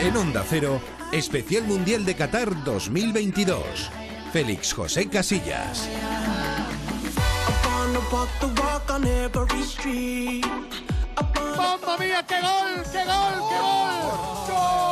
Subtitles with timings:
[0.00, 0.80] En Onda Cero,
[1.12, 3.90] Especial Mundial de Qatar 2022.
[4.32, 5.88] Félix José Casillas.
[11.56, 14.00] ¡Mamma mía, qué gol, qué gol, qué gol!
[14.48, 14.89] ¡Golazo!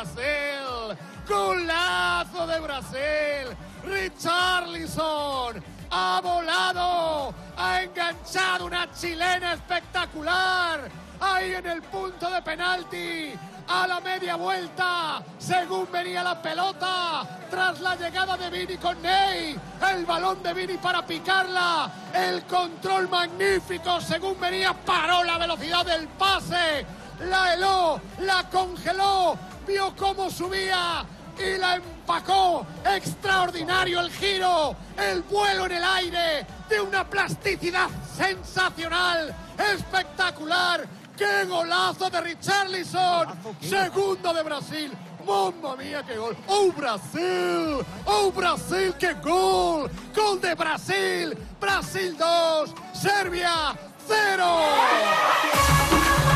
[0.00, 0.96] Brasil!
[1.28, 3.56] ¡Golazo de Brasil!
[3.84, 5.62] ¡Richarlison!
[5.90, 10.88] ha volado, ha enganchado una chilena espectacular,
[11.20, 13.32] ahí en el punto de penalti,
[13.68, 19.58] a la media vuelta, según venía la pelota, tras la llegada de Vini con Ney,
[19.92, 26.08] el balón de Vini para picarla, el control magnífico, según venía, paró la velocidad del
[26.08, 26.86] pase,
[27.28, 31.04] la heló, la congeló, vio cómo subía,
[31.38, 32.66] y la empacó.
[32.84, 39.34] Extraordinario el giro, el vuelo en el aire, de una plasticidad sensacional,
[39.72, 40.86] espectacular.
[41.16, 43.28] ¡Qué golazo de Richarlison!
[43.60, 44.92] Segundo de Brasil.
[45.26, 46.34] ¡Mamma mía, qué gol!
[46.46, 47.84] ¡Oh, Brasil!
[48.06, 49.90] ¡Oh, Brasil, qué gol!
[50.16, 51.36] ¡Gol de Brasil!
[51.60, 52.74] ¡Brasil 2!
[52.94, 53.76] ¡Serbia
[54.08, 56.29] 0!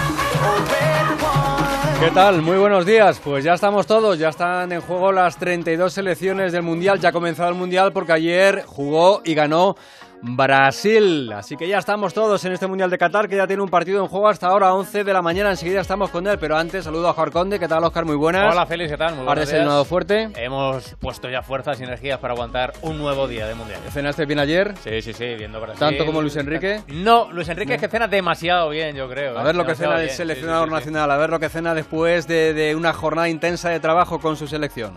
[2.04, 2.42] ¿Qué tal?
[2.42, 3.18] Muy buenos días.
[3.24, 7.00] Pues ya estamos todos, ya están en juego las 32 selecciones del Mundial.
[7.00, 9.76] Ya ha comenzado el Mundial porque ayer jugó y ganó
[10.22, 11.32] Brasil.
[11.32, 14.00] Así que ya estamos todos en este Mundial de Qatar, que ya tiene un partido
[14.02, 15.50] en juego hasta ahora, 11 de la mañana.
[15.50, 17.58] Enseguida estamos con él, pero antes saludo a Oscar Conde.
[17.58, 18.04] ¿Qué tal, Oscar?
[18.04, 18.52] Muy buenas.
[18.52, 19.16] Hola, Félix, ¿qué tal?
[19.16, 20.30] Muy es el nuevo fuerte.
[20.36, 23.80] Hemos puesto ya fuerzas y energías para aguantar un nuevo día de Mundial.
[23.90, 24.74] ¿Cenaste bien ayer?
[24.82, 25.78] Sí, sí, sí, viendo Brasil.
[25.80, 26.82] ¿Tanto como Luis Enrique?
[26.88, 29.36] No, Luis Enrique es que cena demasiado bien, yo creo.
[29.38, 29.44] A ¿eh?
[29.44, 30.90] ver lo que Demasiado cena el seleccionador Sí, sí, sí, sí.
[30.92, 34.36] nacional, a ver lo que cena después de, de una jornada intensa de trabajo con
[34.36, 34.94] su selección.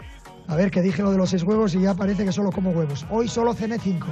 [0.48, 2.72] A ver, que dije lo de los seis huevos y ya parece que solo como
[2.72, 3.06] huevos.
[3.10, 4.08] Hoy solo cené cinco.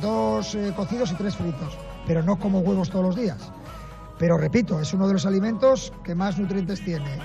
[0.00, 1.76] Dos eh, cocidos y tres fritos.
[2.06, 3.38] Pero no como huevos todos los días.
[4.18, 7.18] Pero repito, es uno de los alimentos que más nutrientes tiene.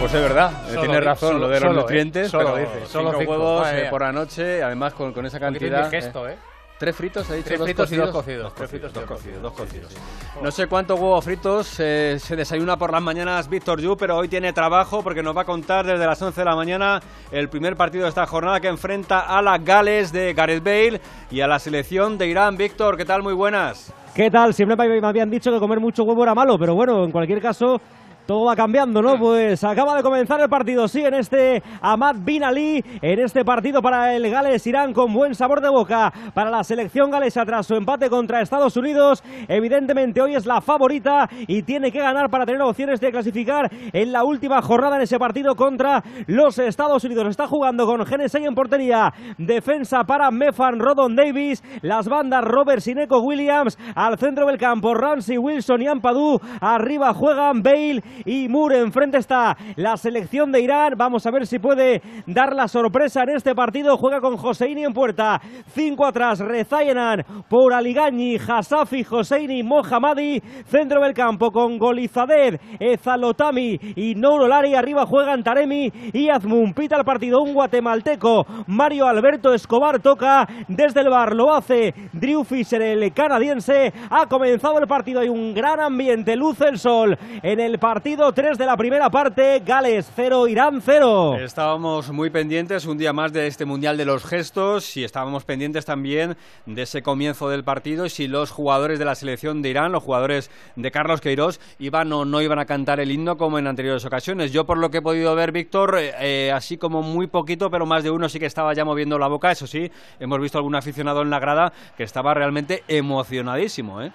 [0.00, 1.82] Pues es verdad, eh, Solo tienes razón, solo- lo de los solo, ¿eh?
[1.82, 5.26] nutrientes, Solo pero dice, solo cinco cinco, huevos eh, por la noche, además con, con
[5.26, 5.84] esa cantidad.
[5.86, 6.38] indigesto, eh.
[6.78, 8.06] Tres fritos, ha dicho Tres dos fritos y cocidos.
[8.12, 8.42] dos cocidos.
[8.44, 9.92] Dos Tres fritos y dos dos cocidos, dos cocidos.
[9.92, 10.02] Sí, sí,
[10.34, 10.38] sí.
[10.42, 14.28] No sé cuántos huevos fritos eh, se desayuna por las mañanas Víctor Yu, pero hoy
[14.28, 17.00] tiene trabajo porque nos va a contar desde las 11 de la mañana
[17.32, 21.00] el primer partido de esta jornada que enfrenta a la Gales de Gareth Bale
[21.30, 22.56] y a la selección de Irán.
[22.56, 23.22] Víctor, ¿qué tal?
[23.24, 23.92] Muy buenas.
[24.14, 24.54] ¿Qué tal?
[24.54, 27.80] Siempre me habían dicho que comer mucho huevo era malo, pero bueno, en cualquier caso,
[28.28, 29.18] todo va cambiando, ¿no?
[29.18, 33.80] Pues acaba de comenzar el partido, sí, en este Ahmad Bin Ali, en este partido
[33.80, 38.10] para el Gales-Irán con buen sabor de boca para la selección galesa tras su empate
[38.10, 39.24] contra Estados Unidos.
[39.48, 44.12] Evidentemente hoy es la favorita y tiene que ganar para tener opciones de clasificar en
[44.12, 47.28] la última jornada en ese partido contra los Estados Unidos.
[47.28, 53.20] Está jugando con Genesey en portería, defensa para Mefan Rodon Davis, las bandas Robert Sineco
[53.20, 59.18] Williams, al centro del campo Ramsey Wilson y Ampadu, arriba juegan Bale y Moore, enfrente
[59.18, 63.54] está la selección de Irán, vamos a ver si puede dar la sorpresa en este
[63.54, 71.00] partido, juega con Joseini en puerta, cinco atrás, Rezayanan por Aligañi, Hasafi, Joseini, Mohammadi, centro
[71.02, 77.40] del campo con Golizadeh, Ezalotami y Nourolari, arriba juegan Taremi y Azmun, pita el partido
[77.42, 83.92] un guatemalteco, Mario Alberto Escobar toca desde el bar, lo hace Drew Fisher, el canadiense,
[84.10, 88.56] ha comenzado el partido, hay un gran ambiente, luce el sol en el partido 3
[88.56, 91.36] de la primera parte, Gales 0, Irán 0.
[91.40, 95.84] Estábamos muy pendientes un día más de este Mundial de los Gestos y estábamos pendientes
[95.84, 99.92] también de ese comienzo del partido y si los jugadores de la selección de Irán,
[99.92, 103.66] los jugadores de Carlos Queiroz, iban o no iban a cantar el himno como en
[103.66, 104.52] anteriores ocasiones.
[104.52, 107.84] Yo por lo que he podido ver, Víctor, eh, eh, así como muy poquito, pero
[107.84, 109.50] más de uno sí que estaba ya moviendo la boca.
[109.50, 114.00] Eso sí, hemos visto algún aficionado en la grada que estaba realmente emocionadísimo.
[114.00, 114.12] ¿eh?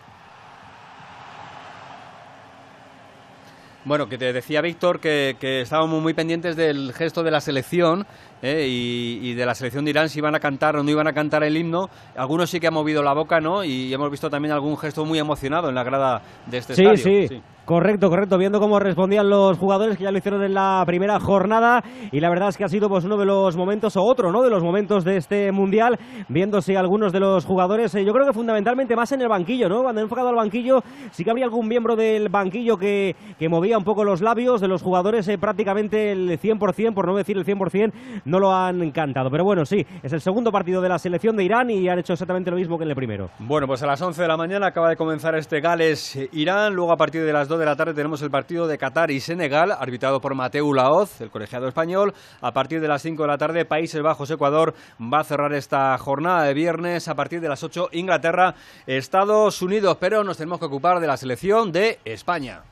[3.86, 8.06] Bueno, que te decía Víctor que, que estábamos muy pendientes del gesto de la selección
[8.44, 8.68] ¿eh?
[8.70, 11.14] y, y de la selección de Irán, si iban a cantar o no iban a
[11.14, 11.88] cantar el himno.
[12.16, 13.64] Algunos sí que han movido la boca, ¿no?
[13.64, 17.28] Y hemos visto también algún gesto muy emocionado en la grada de este Sí, estadio.
[17.28, 18.38] sí, Correcto, correcto.
[18.38, 21.82] Viendo cómo respondían los jugadores que ya lo hicieron en la primera jornada
[22.12, 24.42] y la verdad es que ha sido pues uno de los momentos o otro, ¿no?
[24.42, 25.98] De los momentos de este mundial,
[26.28, 29.70] viendo si algunos de los jugadores, eh, yo creo que fundamentalmente más en el banquillo,
[29.70, 29.82] ¿no?
[29.82, 30.82] Cuando he enfocado al banquillo,
[31.12, 34.68] sí que habría algún miembro del banquillo que, que movía un poco los labios de
[34.68, 37.94] los jugadores, eh, prácticamente el 100%, por no decir el 100%,
[38.34, 39.30] no lo han cantado.
[39.30, 42.14] Pero bueno, sí, es el segundo partido de la selección de Irán y han hecho
[42.14, 43.30] exactamente lo mismo que en el primero.
[43.38, 46.98] Bueno, pues a las 11 de la mañana acaba de comenzar este Gales-Irán, luego a
[46.98, 50.20] partir de las 2 de la tarde tenemos el partido de Qatar y Senegal, arbitrado
[50.20, 52.14] por Mateo Laoz, el colegiado español.
[52.42, 56.44] A partir de las 5 de la tarde, Países Bajos-Ecuador va a cerrar esta jornada
[56.44, 57.08] de viernes.
[57.08, 58.56] A partir de las 8, Inglaterra,
[58.88, 59.98] Estados Unidos.
[60.00, 62.64] Pero nos tenemos que ocupar de la selección de España.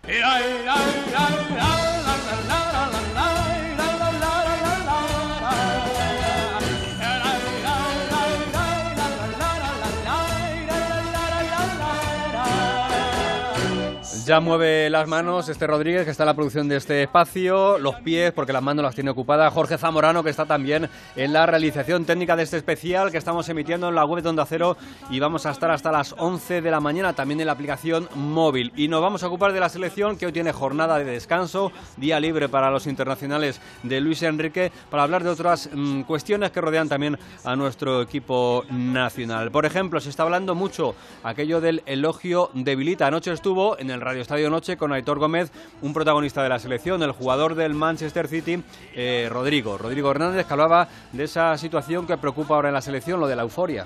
[14.31, 17.95] Ya mueve las manos este Rodríguez, que está en la producción de este espacio, los
[17.95, 19.53] pies, porque las manos las tiene ocupadas.
[19.53, 20.87] Jorge Zamorano, que está también
[21.17, 24.45] en la realización técnica de este especial que estamos emitiendo en la web de Onda
[24.45, 24.77] Cero
[25.09, 28.71] y vamos a estar hasta las 11 de la mañana también en la aplicación móvil.
[28.77, 32.17] Y nos vamos a ocupar de la selección que hoy tiene jornada de descanso, día
[32.21, 36.87] libre para los internacionales de Luis Enrique, para hablar de otras mm, cuestiones que rodean
[36.87, 39.51] también a nuestro equipo nacional.
[39.51, 43.07] Por ejemplo, se está hablando mucho aquello del elogio debilita.
[43.07, 45.51] Anoche estuvo en el radio Estadio Noche con Aitor Gómez,
[45.81, 48.63] un protagonista de la selección, el jugador del Manchester City,
[48.95, 49.77] eh, Rodrigo.
[49.77, 53.35] Rodrigo Hernández, que hablaba de esa situación que preocupa ahora en la selección, lo de
[53.35, 53.85] la euforia.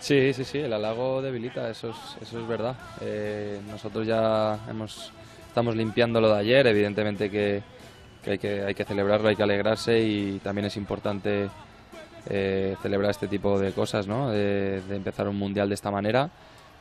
[0.00, 2.74] Sí, sí, sí, el halago debilita, eso es, eso es verdad.
[3.00, 5.12] Eh, nosotros ya hemos,
[5.46, 7.62] estamos limpiando lo de ayer, evidentemente que,
[8.26, 11.48] hay que hay que celebrarlo, hay que alegrarse y también es importante
[12.26, 14.30] eh, celebrar este tipo de cosas, ¿no?
[14.30, 16.30] de empezar un mundial de esta manera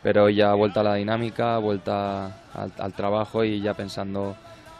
[0.04, 4.36] pero ya vuelta a la dinámica, vuelta al, trabajo y ya pensando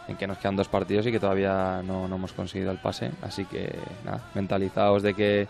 [0.08, 3.10] en que nos quedan dos partidos y que todavía no, no hemos conseguido el pase.
[3.22, 5.48] Así que nada, mentalizados de que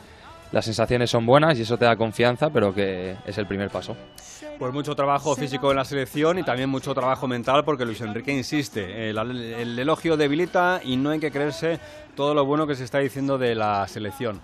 [0.52, 3.96] las sensaciones son buenas y eso te da confianza, pero que es el primer paso.
[4.58, 8.32] Pues mucho trabajo físico en la selección y también mucho trabajo mental porque Luis Enrique
[8.32, 11.80] insiste, el, el elogio debilita y no hay que creerse
[12.14, 14.40] todo lo bueno que se está diciendo de la selección.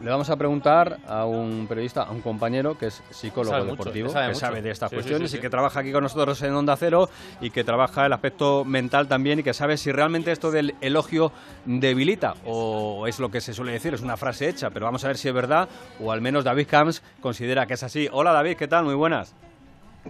[0.00, 4.34] Le vamos a preguntar a un periodista, a un compañero que es psicólogo deportivo, que
[4.34, 7.08] sabe, de estas cuestiones y que trabaja aquí con nosotros en Onda Cero
[7.40, 11.30] y que trabaja el aspecto mental también y que sabe si realmente esto del elogio
[11.66, 15.08] debilita o es lo que se suele decir, es una frase hecha, pero vamos a
[15.08, 15.68] ver si es verdad
[16.00, 18.08] o al menos David Camps considera que es así.
[18.10, 18.84] Hola David, ¿qué tal?
[18.84, 19.36] Muy buenas.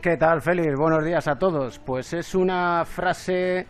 [0.01, 0.75] ¿Qué tal, Félix?
[0.79, 1.79] Buenos días a todos.
[1.81, 3.67] Pues es una frase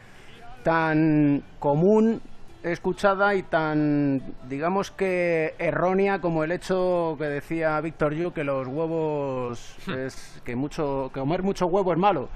[0.63, 2.21] tan común
[2.63, 8.69] escuchada y tan, digamos que errónea como el hecho que decía Víctor Yu que los
[8.69, 9.93] huevos hmm.
[9.93, 12.29] es que mucho que comer mucho huevo es malo.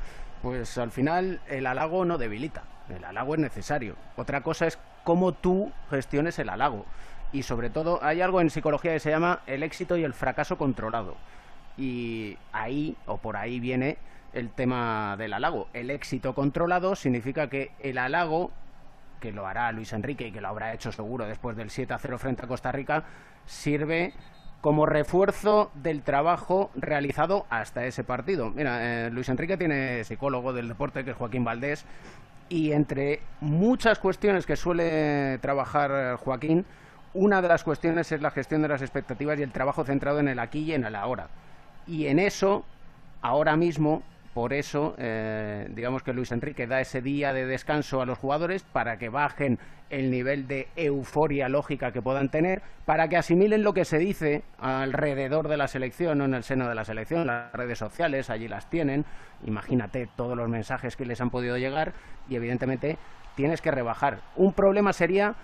[0.42, 3.96] Pues al final el halago no debilita, el halago es necesario.
[4.16, 6.84] Otra cosa es cómo tú gestiones el halago.
[7.32, 10.58] Y sobre todo hay algo en psicología que se llama el éxito y el fracaso
[10.58, 11.16] controlado.
[11.76, 13.98] Y ahí o por ahí viene
[14.32, 15.68] el tema del halago.
[15.72, 18.50] El éxito controlado significa que el halago
[19.26, 21.98] que lo hará Luis Enrique y que lo habrá hecho seguro después del 7 a
[21.98, 23.02] 0 frente a Costa Rica,
[23.44, 24.12] sirve
[24.60, 28.50] como refuerzo del trabajo realizado hasta ese partido.
[28.50, 31.84] Mira, eh, Luis Enrique tiene psicólogo del deporte, que es Joaquín Valdés,
[32.48, 36.64] y entre muchas cuestiones que suele trabajar eh, Joaquín,
[37.12, 40.28] una de las cuestiones es la gestión de las expectativas y el trabajo centrado en
[40.28, 41.28] el aquí y en el ahora.
[41.88, 42.64] Y en eso,
[43.22, 44.04] ahora mismo,
[44.36, 48.64] por eso, eh, digamos que Luis Enrique da ese día de descanso a los jugadores
[48.64, 53.72] para que bajen el nivel de euforia lógica que puedan tener, para que asimilen lo
[53.72, 57.26] que se dice alrededor de la selección o en el seno de la selección.
[57.26, 59.06] Las redes sociales allí las tienen.
[59.46, 61.94] Imagínate todos los mensajes que les han podido llegar
[62.28, 62.98] y evidentemente
[63.36, 64.18] tienes que rebajar.
[64.36, 65.34] Un problema sería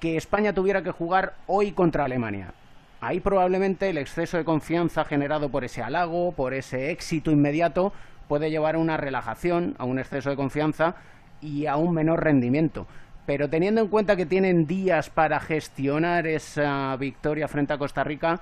[0.00, 2.52] que España tuviera que jugar hoy contra Alemania.
[3.00, 7.92] Ahí probablemente el exceso de confianza generado por ese halago, por ese éxito inmediato,
[8.28, 10.96] puede llevar a una relajación, a un exceso de confianza
[11.40, 12.86] y a un menor rendimiento.
[13.26, 18.40] Pero teniendo en cuenta que tienen días para gestionar esa victoria frente a Costa Rica,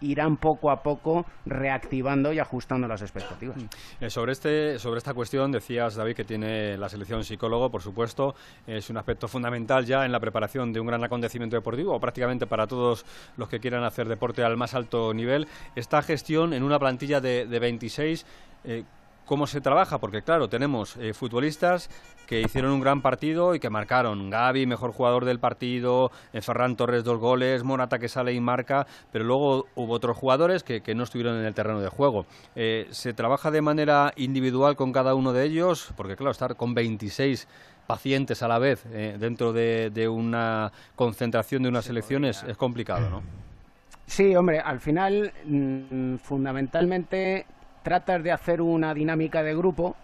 [0.00, 3.56] irán poco a poco reactivando y ajustando las expectativas.
[4.00, 8.34] Eh, sobre, este, sobre esta cuestión, decías, David, que tiene la selección psicólogo, por supuesto,
[8.66, 12.46] es un aspecto fundamental ya en la preparación de un gran acontecimiento deportivo, o prácticamente
[12.46, 13.06] para todos
[13.36, 15.48] los que quieran hacer deporte al más alto nivel.
[15.74, 18.26] Esta gestión en una plantilla de, de 26,
[18.64, 18.84] eh,
[19.26, 21.90] cómo se trabaja, porque claro, tenemos eh, futbolistas
[22.26, 24.30] que hicieron un gran partido y que marcaron.
[24.30, 28.86] Gaby, mejor jugador del partido, eh, Ferran Torres, dos goles, Morata que sale y marca,
[29.12, 32.24] pero luego hubo otros jugadores que, no estuvieron en el terreno de juego.
[32.54, 35.92] Eh, ¿Se trabaja de manera individual con cada uno de ellos?
[35.96, 37.46] Porque claro, estar con 26
[37.86, 43.22] pacientes a la vez dentro de, una concentración de unas elecciones es complicado, ¿no?
[44.06, 47.46] Sí, hombre, al final, mm, fundamentalmente
[47.86, 49.94] tratas de hacer una dinámica de grupo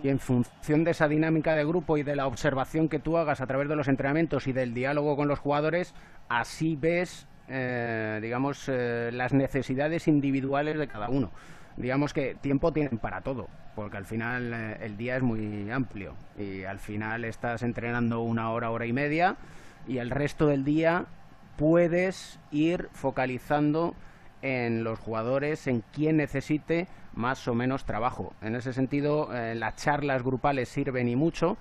[0.00, 3.40] y en función de esa dinámica de grupo y de la observación que tú hagas
[3.40, 5.94] a través de los entrenamientos y del diálogo con los jugadores,
[6.28, 11.32] así ves, eh, digamos, eh, las necesidades individuales de cada uno.
[11.76, 16.14] digamos que tiempo tienen para todo, porque al final eh, el día es muy amplio
[16.38, 19.34] y al final estás entrenando una hora, hora y media
[19.88, 21.06] y el resto del día
[21.56, 23.96] puedes ir focalizando
[24.40, 28.32] en los jugadores, en quién necesite más o menos trabajo.
[28.42, 31.56] En ese sentido, eh, las charlas grupales sirven y mucho,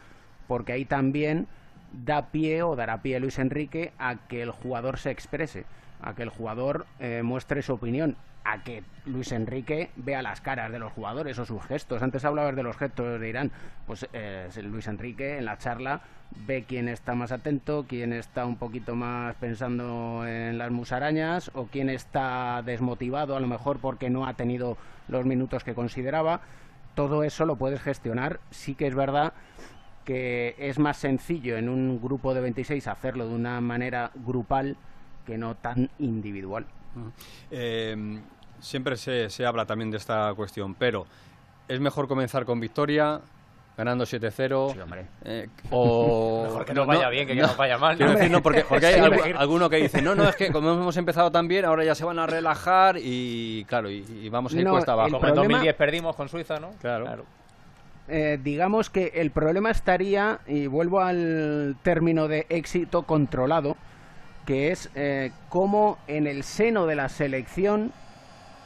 [0.47, 1.47] porque ahí también
[1.91, 5.65] da pie o dará pie Luis Enrique a que el jugador se exprese,
[6.01, 10.71] a que el jugador eh, muestre su opinión, a que Luis Enrique vea las caras
[10.71, 12.01] de los jugadores o sus gestos.
[12.01, 13.51] Antes hablabas de los gestos de Irán,
[13.87, 16.01] pues eh, Luis Enrique en la charla
[16.47, 21.67] ve quién está más atento, quién está un poquito más pensando en las musarañas o
[21.67, 26.41] quién está desmotivado a lo mejor porque no ha tenido los minutos que consideraba.
[26.95, 28.39] Todo eso lo puedes gestionar.
[28.51, 29.33] Sí que es verdad
[30.05, 34.75] que es más sencillo en un grupo de 26 hacerlo de una manera grupal
[35.25, 36.65] que no tan individual.
[37.51, 38.19] Eh,
[38.59, 41.05] siempre se, se habla también de esta cuestión, pero
[41.67, 43.19] es mejor comenzar con victoria,
[43.77, 44.73] ganando 7-0.
[44.73, 45.05] Sí, hombre.
[45.25, 47.97] eh, o Mejor que no vaya bien que que no vaya mal.
[47.97, 48.17] Quiero ¿no?
[48.17, 48.99] decir, no, porque, porque hay
[49.37, 52.05] alguno que dice, no, no, es que como hemos empezado tan bien, ahora ya se
[52.05, 55.11] van a relajar y, claro, y, y vamos a ir No, cuesta abajo.
[55.11, 56.71] Como en problema- 2010 perdimos con Suiza, ¿no?
[56.81, 57.25] Claro.
[58.09, 63.77] Eh, digamos que el problema estaría, y vuelvo al término de éxito controlado,
[64.45, 67.91] que es eh, cómo en el seno de la selección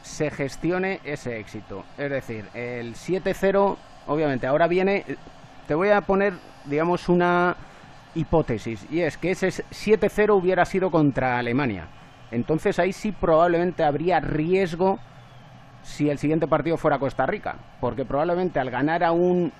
[0.01, 1.83] se gestione ese éxito.
[1.97, 5.05] Es decir, el 7-0, obviamente, ahora viene,
[5.67, 6.33] te voy a poner,
[6.65, 7.55] digamos, una
[8.15, 11.87] hipótesis, y es que ese 7-0 hubiera sido contra Alemania.
[12.31, 14.99] Entonces ahí sí probablemente habría riesgo
[15.83, 19.53] si el siguiente partido fuera Costa Rica, porque probablemente al ganar a un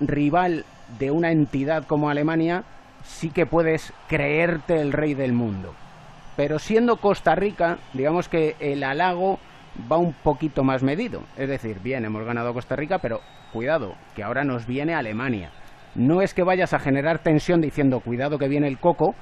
[0.00, 0.64] rival
[0.98, 2.64] de una entidad como Alemania,
[3.06, 5.74] sí que puedes creerte el rey del mundo.
[6.36, 9.38] Pero siendo Costa Rica, digamos que el halago
[9.90, 11.22] va un poquito más medido.
[11.36, 13.20] Es decir, bien, hemos ganado a Costa Rica, pero
[13.52, 15.50] cuidado, que ahora nos viene Alemania.
[15.94, 19.14] No es que vayas a generar tensión diciendo cuidado que viene el coco,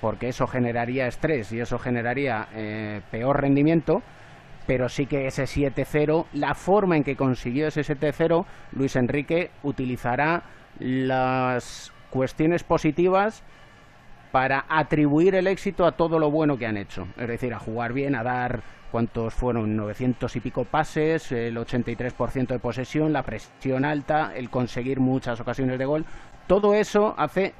[0.00, 4.02] porque eso generaría estrés y eso generaría eh, peor rendimiento,
[4.66, 10.42] pero sí que ese 7-0, la forma en que consiguió ese 7-0, Luis Enrique utilizará
[10.78, 13.42] las cuestiones positivas
[14.30, 17.08] para atribuir el éxito a todo lo bueno que han hecho.
[17.16, 22.46] Es decir, a jugar bien, a dar cuántos fueron 900 y pico pases, el 83%
[22.48, 26.04] de posesión, la presión alta, el conseguir muchas ocasiones de gol.
[26.46, 27.54] Todo eso hace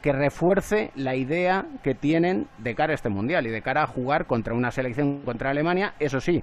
[0.00, 3.86] que refuerce la idea que tienen de cara a este mundial y de cara a
[3.86, 5.94] jugar contra una selección contra Alemania.
[6.00, 6.42] Eso sí,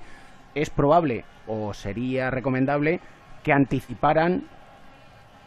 [0.56, 3.02] es probable o sería recomendable
[3.44, 4.44] que anticiparan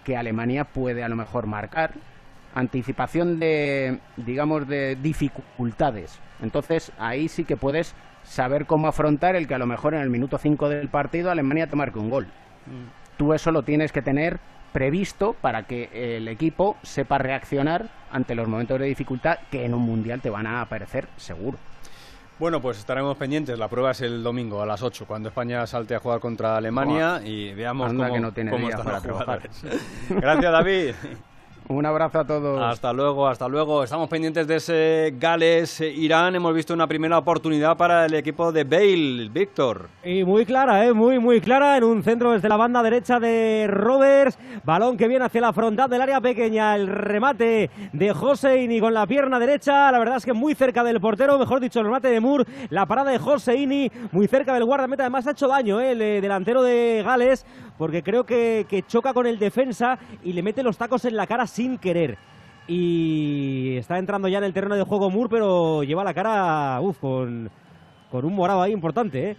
[0.05, 1.93] que Alemania puede a lo mejor marcar
[2.55, 6.21] anticipación de digamos de dificultades.
[6.43, 10.11] Entonces ahí sí que puedes saber cómo afrontar el que a lo mejor en el
[10.11, 12.27] minuto 5 del partido Alemania te marque un gol.
[13.17, 14.39] Tú eso lo tienes que tener
[14.73, 19.83] previsto para que el equipo sepa reaccionar ante los momentos de dificultad que en un
[19.83, 21.59] mundial te van a aparecer seguro
[22.43, 23.57] Bueno, pues estaremos pendientes.
[23.57, 27.23] La prueba es el domingo a las 8, cuando España salte a jugar contra Alemania
[27.25, 29.49] y veamos cómo, que no tiene cómo día están para los trabajar.
[29.49, 30.11] jugadores.
[30.11, 30.95] Gracias, David.
[31.69, 33.83] un abrazo a todos Hasta luego, hasta luego.
[33.85, 36.35] Estamos pendientes de ese Gales-Irán.
[36.35, 39.89] Hemos visto una primera oportunidad para el equipo de Bale, Víctor.
[40.05, 40.93] Y muy clara, ¿eh?
[40.93, 45.25] muy, muy clara, en un centro desde la banda derecha de Roberts, balón que viene
[45.25, 49.99] hacia la frontal del área pequeña, el remate de Joseini con la pierna derecha, la
[49.99, 53.11] verdad es que muy cerca del portero, mejor dicho, el remate de Moore, la parada
[53.11, 55.93] de Joseini, muy cerca del guardameta, además ha hecho daño ¿eh?
[55.93, 57.47] el eh, delantero de Gales,
[57.83, 61.49] porque creo que, choca con el defensa y le mete los tacos en la cara
[61.49, 62.17] sin querer.
[62.69, 67.51] Y está entrando ya en el terreno de juego Moore, pero lleva la cara con,
[68.09, 69.37] con un morado ahí importante, ¿eh?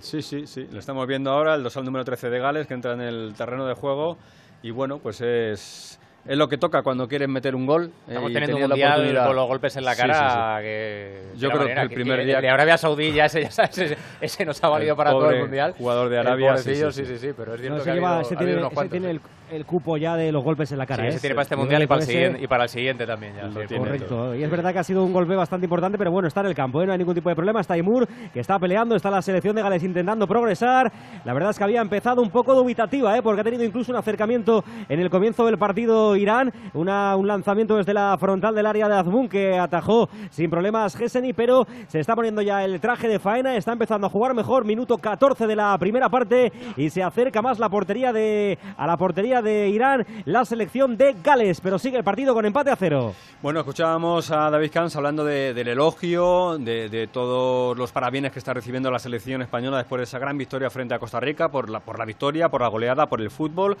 [0.00, 0.66] Sí, sí, sí.
[0.72, 3.64] Lo estamos viendo ahora, el dosal número 13 de Gales, que entra en el terreno
[3.64, 4.18] de juego.
[4.64, 7.86] Y bueno, pues es, es lo que toca cuando quieren meter un gol.
[7.86, 10.62] eh, Estamos y teniendo un mundial con los golpes en la cara sí, sí.
[10.64, 11.22] que...
[11.38, 13.96] Yo creo manera que el primer día- de Arabia Saudí ya ese, ya sabes, ese,
[14.20, 15.74] ese nos ha valido El para todo el mundial.
[15.78, 17.06] jugador de El Arabia, sí, sí, sí, sí.
[17.06, 18.68] sí, sí, pero es cierto No, que ese, ha habido- ese ha tiene, habido unos
[18.70, 19.10] ese cuantos, tiene sí.
[19.12, 21.02] el, el cupo ya de los golpes en la cara.
[21.02, 21.10] Sí, ¿eh?
[21.10, 23.34] ese tiene para este mundial y para, el siguiente, y para el siguiente también.
[23.36, 23.84] Ya, Lo sí, tiene.
[23.84, 24.34] Correcto.
[24.34, 26.54] Y es verdad que ha sido un golpe bastante importante, pero bueno, está en el
[26.54, 26.86] campo, ¿eh?
[26.86, 27.60] no hay ningún tipo de problema.
[27.60, 30.92] Está Imur, que está peleando, está la selección de Gales intentando progresar.
[31.24, 33.22] La verdad es que había empezado un poco dubitativa, ¿eh?
[33.22, 36.52] porque ha tenido incluso un acercamiento en el comienzo del partido Irán.
[36.74, 41.32] Una, un lanzamiento desde la frontal del área de Azmun que atajó sin problemas Gesseni,
[41.32, 44.98] pero se está poniendo ya el traje de faena, está empezando a jugar mejor, minuto
[44.98, 49.35] 14 de la primera parte y se acerca más la portería de, a la portería
[49.42, 53.14] de Irán, la selección de Gales, pero sigue el partido con empate a cero.
[53.42, 58.54] Bueno, escuchábamos a David Camps hablando del elogio, de, de, todos los parabienes que está
[58.54, 61.80] recibiendo la selección española después de esa gran victoria frente a Costa Rica, por la,
[61.80, 63.76] por la victoria, por la goleada, por el fútbol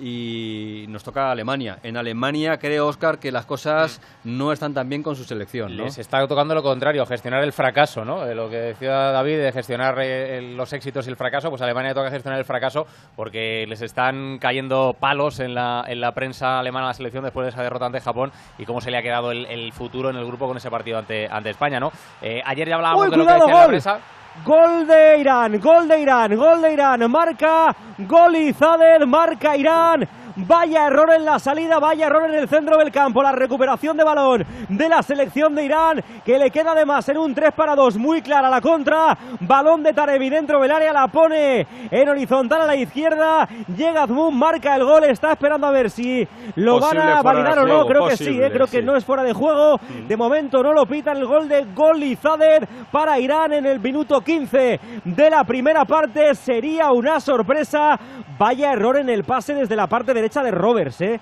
[0.00, 1.78] y nos toca Alemania.
[1.82, 5.76] En Alemania creo, Oscar, que las cosas no están tan bien con su selección.
[5.76, 5.84] ¿no?
[5.84, 8.24] Les está tocando lo contrario, gestionar el fracaso, ¿no?
[8.34, 12.10] lo que decía David de gestionar eh, los éxitos y el fracaso, pues Alemania toca
[12.10, 12.86] gestionar el fracaso
[13.16, 17.44] porque les están cayendo palos en la, en la prensa alemana a la selección después
[17.44, 20.26] de esa derrota ante Japón y cómo se le ha quedado el, futuro en el
[20.26, 21.92] grupo con ese partido ante, ante España, ¿no?
[22.22, 24.00] Eh, ayer ya hablábamos de lo que decía la prensa.
[24.44, 30.08] Gol de Irán, gol de Irán, gol de Irán, marca Golizadeh, marca Irán.
[30.46, 33.24] Vaya error en la salida, vaya error en el centro del campo.
[33.24, 37.34] La recuperación de balón de la selección de Irán, que le queda además en un
[37.34, 39.18] 3 para 2, muy clara la contra.
[39.40, 43.48] Balón de Tarevi dentro del área, la pone en horizontal a la izquierda.
[43.76, 47.66] Llega Azmun, marca el gol, está esperando a ver si lo van a validar o
[47.66, 47.84] no.
[47.86, 49.78] Creo que sí, eh, creo que no es fuera de juego.
[49.78, 50.06] Mm.
[50.06, 54.80] De momento no lo pitan el gol de Golizader para Irán en el minuto 15
[55.04, 56.32] de la primera parte.
[56.36, 57.98] Sería una sorpresa.
[58.38, 61.20] Vaya error en el pase desde la parte derecha de Roberts, ¿eh?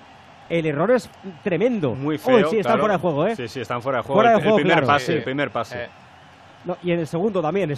[0.49, 1.09] El error es
[1.43, 1.93] tremendo.
[1.95, 2.49] Muy feo.
[2.49, 3.35] sí, están fuera de juego, ¿eh?
[3.35, 4.21] Sí, sí, están fuera de juego.
[4.23, 5.83] el, primer pase, el primer pase.
[5.83, 6.75] Eh.
[6.83, 7.73] y en el segundo también.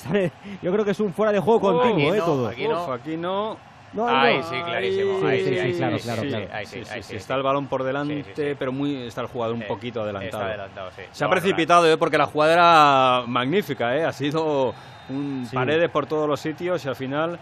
[0.62, 2.20] yo creo que es un fuera de juego continuo, ¿eh?
[2.20, 2.48] todo.
[2.48, 2.94] Aquí no.
[2.94, 3.70] aquí no.
[3.92, 5.28] No, ahí sí, clarísimo.
[5.28, 6.22] Ahí sí, ahí sí, claro, claro,
[6.66, 8.24] sí, Está el balón por delante,
[8.58, 10.92] pero muy está el jugador un poquito adelantado.
[11.12, 11.98] Se ha precipitado, ¿eh?
[11.98, 14.06] porque la jugada era magnífica, ¿eh?
[14.06, 14.76] Ha sido
[15.10, 17.40] un paredes por todos los sitios y al final,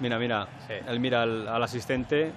[0.00, 0.48] mira, mira,
[0.88, 2.32] él mira al asistente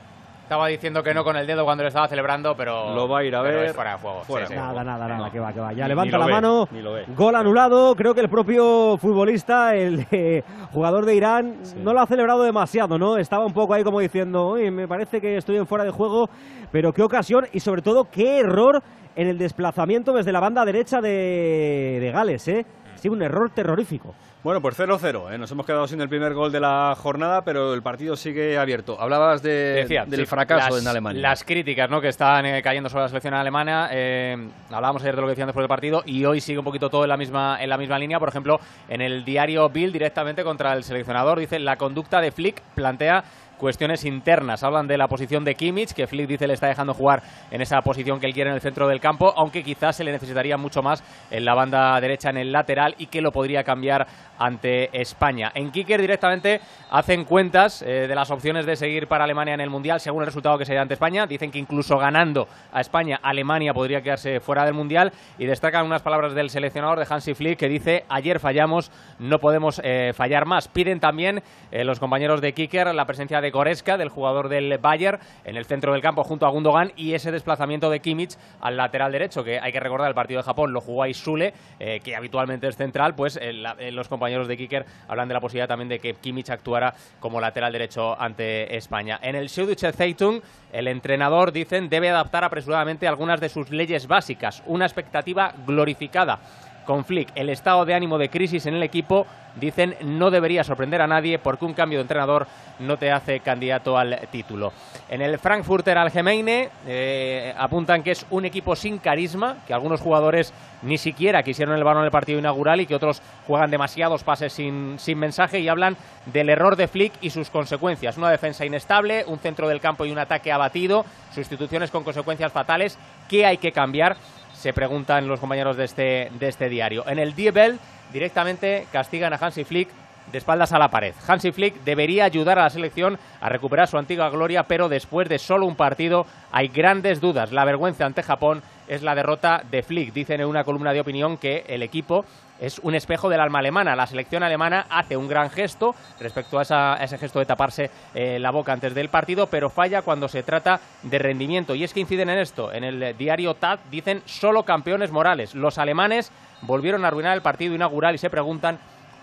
[0.48, 2.96] estaba diciendo que no con el dedo cuando lo estaba celebrando, pero.
[2.96, 3.74] Lo va a ir a ver.
[3.74, 4.24] fuera de juego.
[4.50, 5.74] nada, nada, nada, que va, que va.
[5.74, 6.70] Ya levanta la mano.
[7.18, 7.94] Gol anulado.
[7.96, 12.98] Creo que el propio futbolista, el eh, jugador de Irán, no lo ha celebrado demasiado,
[12.98, 13.18] ¿no?
[13.18, 16.30] Estaba un poco ahí como diciendo, Oye, me parece que estoy en fuera de juego,
[16.72, 18.82] pero qué ocasión y sobre todo qué error
[19.18, 22.66] en el desplazamiento desde la banda derecha de, de Gales, ¿eh?
[22.96, 24.16] Sí, un error terrorífico.
[24.44, 25.34] Bueno, pues 0-0.
[25.34, 25.38] ¿eh?
[25.38, 29.00] Nos hemos quedado sin el primer gol de la jornada, pero el partido sigue abierto.
[29.00, 31.22] Hablabas de, del fracaso en Alemania.
[31.22, 32.00] Las críticas ¿no?
[32.00, 33.90] que están eh, cayendo sobre la selección alemana.
[33.92, 34.38] Eh,
[34.70, 37.04] hablábamos ayer de lo que decían después del partido y hoy sigue un poquito todo
[37.04, 38.20] en la misma, en la misma línea.
[38.20, 42.62] Por ejemplo, en el diario Bill directamente contra el seleccionador dice la conducta de Flick
[42.76, 43.24] plantea
[43.58, 44.64] cuestiones internas.
[44.64, 47.82] Hablan de la posición de Kimmich, que Flick dice le está dejando jugar en esa
[47.82, 50.82] posición que él quiere en el centro del campo, aunque quizás se le necesitaría mucho
[50.82, 54.08] más en la banda derecha, en el lateral, y que lo podría cambiar
[54.40, 55.52] ante España.
[55.54, 59.70] En Kicker directamente hacen cuentas eh, de las opciones de seguir para Alemania en el
[59.70, 61.26] Mundial según el resultado que se ante España.
[61.26, 66.02] Dicen que incluso ganando a España, Alemania podría quedarse fuera del Mundial y destacan unas
[66.02, 70.68] palabras del seleccionador de Hansi Flick que dice ayer fallamos, no podemos eh, fallar más.
[70.68, 71.42] Piden también
[71.72, 75.66] eh, los compañeros de Kicker la presencia de de del jugador del Bayern, en el
[75.66, 79.60] centro del campo junto a Gundogan y ese desplazamiento de Kimmich al lateral derecho, que
[79.60, 83.16] hay que recordar el partido de Japón lo jugó Aizule, eh, que habitualmente es central,
[83.16, 86.50] pues eh, eh, los compañeros de Kicker hablan de la posibilidad también de que Kimmich
[86.50, 89.20] actuara como lateral derecho ante España.
[89.22, 94.64] En el Süddeutsche Zeitung, el entrenador, dicen, debe adaptar apresuradamente algunas de sus leyes básicas,
[94.66, 96.40] una expectativa glorificada
[96.88, 97.30] con Flick.
[97.36, 99.28] El estado de ánimo de crisis en el equipo,
[99.60, 102.48] dicen, no debería sorprender a nadie porque un cambio de entrenador
[102.80, 104.72] no te hace candidato al título.
[105.10, 110.54] En el Frankfurter Allgemeine eh, apuntan que es un equipo sin carisma, que algunos jugadores
[110.84, 114.54] ni siquiera quisieron el balón en el partido inaugural y que otros juegan demasiados pases
[114.54, 118.18] sin, sin mensaje y hablan del error de Flick y sus consecuencias.
[118.18, 122.98] Una defensa inestable, un centro del campo y un ataque abatido, sustituciones con consecuencias fatales.
[123.28, 124.16] ¿Qué hay que cambiar?
[124.60, 127.08] Se preguntan los compañeros de este, de este diario.
[127.08, 127.80] En el Diebel
[128.12, 129.90] directamente castigan a Hansi Flick
[130.32, 131.14] de espaldas a la pared.
[131.26, 135.40] Hansi Flick debería ayudar a la selección a recuperar su antigua gloria, pero después de
[135.40, 137.52] solo un partido hay grandes dudas.
[137.52, 140.14] La vergüenza ante Japón es la derrota de Flick.
[140.14, 142.26] Dicen en una columna de opinión que el equipo
[142.60, 143.96] es un espejo del alma alemana.
[143.96, 148.52] La selección alemana hace un gran gesto respecto a, ese gesto de taparse eh, la
[148.52, 151.76] boca antes del partido, pero falla cuando se trata de rendimiento.
[151.76, 152.72] Y es que inciden en esto.
[152.72, 155.56] En el diario TAD dicen solo campeones morales.
[155.56, 158.80] Los alemanes volvieron a arruinar el partido inaugural y se preguntan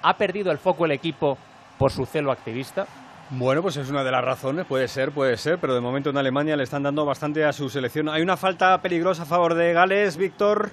[0.07, 1.39] ¿Ha perdido el foco el equipo
[1.79, 2.87] por su celo activista?
[3.31, 6.19] Bueno, pues es una de las razones, puede ser, puede ser, pero de momento en
[6.19, 8.11] Alemania le están dando bastante a su selección.
[8.11, 10.73] Hay una falta peligrosa a favor de Gales, Víctor.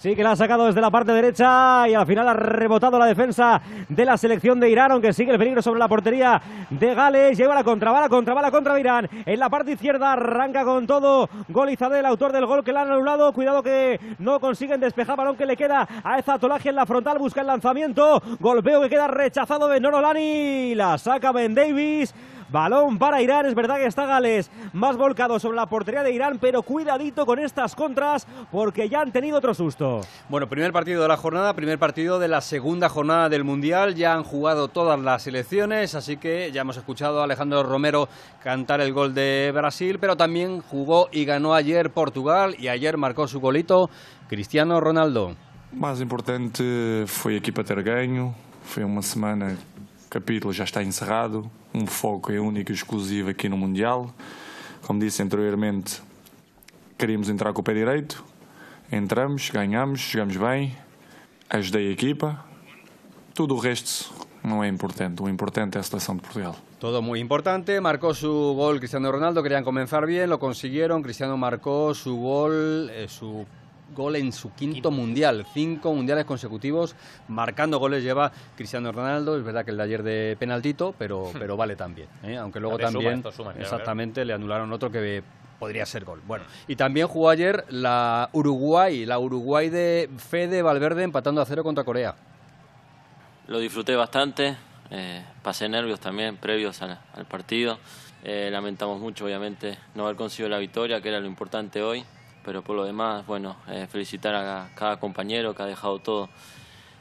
[0.00, 3.04] Sí, que la ha sacado desde la parte derecha y al final ha rebotado la
[3.04, 7.36] defensa de la selección de Irán, aunque sigue el peligro sobre la portería de Gales.
[7.36, 8.00] Lleva la contra, va
[8.40, 9.06] la contra, Irán.
[9.26, 12.90] En la parte izquierda arranca con todo Gol el autor del gol que le han
[12.90, 13.30] anulado.
[13.34, 17.42] Cuidado que no consiguen despejar, balón que le queda a Ezatolaje en la frontal, busca
[17.42, 18.22] el lanzamiento.
[18.40, 20.74] Golpeo que queda rechazado de Norolani.
[20.76, 22.14] La saca Ben Davis.
[22.50, 26.38] Balón para Irán, es verdad que está Gales más volcado sobre la portería de Irán,
[26.40, 30.00] pero cuidadito con estas contras porque ya han tenido otro susto.
[30.28, 34.14] Bueno, primer partido de la jornada, primer partido de la segunda jornada del Mundial, ya
[34.14, 38.08] han jugado todas las selecciones, así que ya hemos escuchado a Alejandro Romero
[38.42, 43.28] cantar el gol de Brasil, pero también jugó y ganó ayer Portugal y ayer marcó
[43.28, 43.90] su golito
[44.28, 45.36] Cristiano Ronaldo.
[45.72, 48.34] Más importante fue equipa ter ganho,
[48.64, 49.56] fue una semana
[50.08, 54.12] capítulo já está encerrado, um foco é único e exclusivo aqui no Mundial.
[54.82, 56.00] Como disse anteriormente,
[56.98, 58.24] queríamos entrar com o pé direito,
[58.90, 60.76] entramos, ganhamos, jogamos bem,
[61.48, 62.44] ajudei a equipa.
[63.34, 66.56] Tudo o resto não é importante, o importante é a seleção de Portugal.
[66.78, 71.94] Todo muy importante, marcó su gol Cristiano Ronaldo, querían comenzar bien, lo consiguieron, Cristiano marcó
[71.94, 73.46] su gol, eh, su
[73.94, 76.94] gol en su quinto mundial, cinco mundiales consecutivos,
[77.28, 81.38] marcando goles lleva Cristiano Ronaldo, es verdad que el de ayer de penaltito, pero, hmm.
[81.38, 82.36] pero vale también, ¿eh?
[82.36, 83.24] aunque luego también,
[83.58, 85.22] exactamente, le anularon otro que
[85.58, 86.22] podría ser gol.
[86.26, 91.62] Bueno, y también jugó ayer la Uruguay, la Uruguay de Fede Valverde empatando a cero
[91.62, 92.14] contra Corea.
[93.46, 94.56] Lo disfruté bastante,
[94.90, 96.98] eh, pasé nervios también previos al,
[97.28, 97.78] partido.
[98.22, 102.04] Eh, lamentamos mucho, obviamente, no haber conseguido la victoria, que era lo importante hoy
[102.44, 106.28] pero por lo demás, bueno, eh, felicitar a cada compañero que ha dejado todo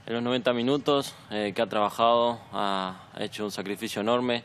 [0.05, 4.43] en los 90 minutos, eh, que ha trabajado, ha hecho un sacrificio enorme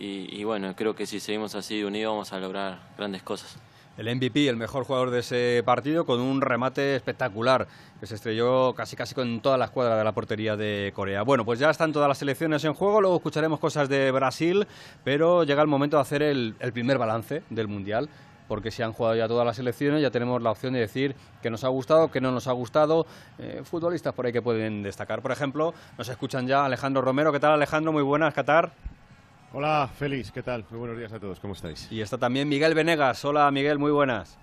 [0.00, 3.58] y, bueno, creo que si seguimos así unidos vamos a lograr grandes cosas.
[3.96, 7.66] El MVP, el mejor jugador de ese partido, con un remate espectacular
[7.98, 11.22] que se estrelló casi casi con toda la escuadra de la portería de Corea.
[11.22, 14.68] Bueno, pues ya están todas las selecciones en juego, luego escucharemos cosas de Brasil,
[15.02, 18.08] pero llega el momento de hacer el primer balance del Mundial
[18.48, 21.50] porque se han jugado ya todas las elecciones, ya tenemos la opción de decir que
[21.50, 23.06] nos ha gustado, que no nos ha gustado.
[23.38, 25.22] Eh, futbolistas por ahí que pueden destacar.
[25.22, 27.30] Por ejemplo, nos escuchan ya Alejandro Romero.
[27.30, 27.92] ¿Qué tal, Alejandro?
[27.92, 28.72] Muy buenas, Qatar.
[29.52, 30.64] Hola, Félix, ¿qué tal?
[30.70, 31.90] Muy buenos días a todos, ¿cómo estáis?
[31.90, 33.24] Y está también Miguel Venegas.
[33.24, 34.38] Hola, Miguel, muy buenas.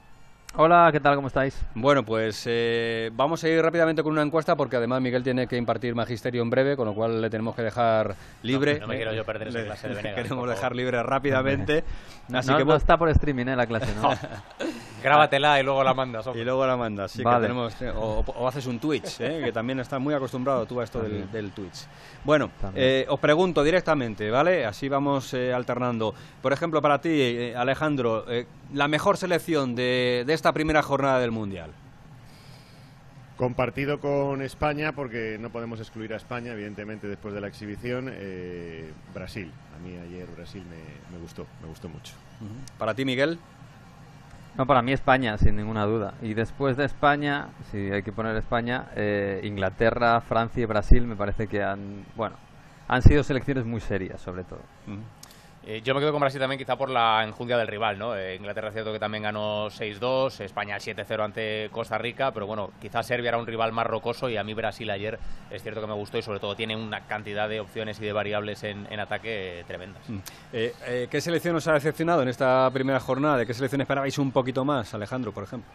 [0.58, 1.16] Hola, ¿qué tal?
[1.16, 1.62] ¿Cómo estáis?
[1.76, 5.58] Bueno, pues eh, vamos a ir rápidamente con una encuesta porque además Miguel tiene que
[5.58, 8.80] impartir magisterio en breve, con lo cual le tenemos que dejar libre.
[8.80, 10.24] No, me quiero yo perder esa clase de Venegas.
[10.24, 11.84] Queremos dejar libre rápidamente.
[12.34, 13.56] Así no, que no está por streaming ¿eh?
[13.58, 14.12] la clase, ¿no?
[15.06, 16.28] Grábatela y luego la mandas.
[16.34, 19.42] Y luego la mandas, sí, que tenemos, o, haces un Twitch, ¿eh?
[19.46, 21.86] que también estás muy acostumbrado tú a esto del, Twitch.
[22.24, 24.66] Bueno, eh, os pregunto directamente, ¿vale?
[24.66, 26.16] Así vamos eh, alternando.
[26.42, 28.26] Por ejemplo, para ti, Alejandro,
[28.74, 31.72] la mejor selección de, de esta primera jornada del Mundial.
[33.38, 38.12] Compartido con España, porque no podemos excluir a España, evidentemente, después de la exhibición.
[39.14, 39.52] Brasil.
[39.76, 40.64] A mí ayer Brasil
[41.12, 42.14] me, gustó, me gustó mucho.
[42.80, 43.38] ¿Para ti, Miguel?
[44.58, 46.14] No, para mí España, sin ninguna duda.
[46.22, 51.18] Y después de España, si hay que poner España, eh, Inglaterra, Francia y Brasil me
[51.18, 52.38] parece que han, bueno,
[52.88, 54.62] han sido selecciones muy serias, sobre todo.
[55.68, 58.16] Eh, yo me quedo con Brasil también quizá por la enjundia del rival, ¿no?
[58.16, 62.70] Eh, Inglaterra es cierto que también ganó 6-2, España 7-0 ante Costa Rica, pero bueno,
[62.80, 65.18] quizás Serbia era un rival más rocoso y a mí Brasil ayer
[65.50, 68.14] es cierto que me gustó y sobre todo tiene una cantidad de opciones y de
[68.14, 70.08] variables en, ataque tremendas.
[70.08, 70.20] Mm.
[70.52, 73.38] ¿Qué selección os ha decepcionado en esta primera jornada?
[73.38, 75.70] ¿De qué selección esperabais un poquito más, Alejandro, por ejemplo?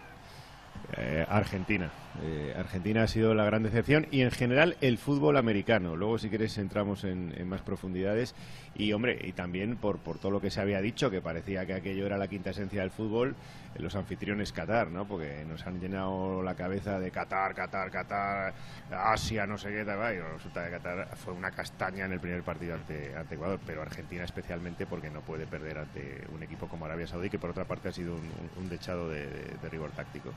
[0.96, 1.90] Eh, Argentina.
[2.22, 5.96] Eh, Argentina ha sido la gran decepción y en general el fútbol americano.
[5.96, 8.34] Luego, si quieres, entramos en, más profundidades.
[8.74, 11.74] Y, hombre, y también por, por todo lo que se había dicho, que parecía que
[11.74, 13.36] aquello era la quinta esencia del fútbol,
[13.76, 15.06] los anfitriones Qatar, ¿no?
[15.06, 18.52] Porque nos han llenado la cabeza de Qatar, Qatar, Qatar,
[18.90, 22.42] Asia, no sé qué, tal, y resulta que Qatar fue una castaña en el primer
[22.42, 26.86] partido ante, ante Ecuador, pero Argentina especialmente porque no puede perder ante un equipo como
[26.86, 30.30] Arabia Saudí, que por otra parte ha sido un, dechado de, rigor táctico.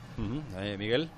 [0.58, 1.10] Eh, Miguel.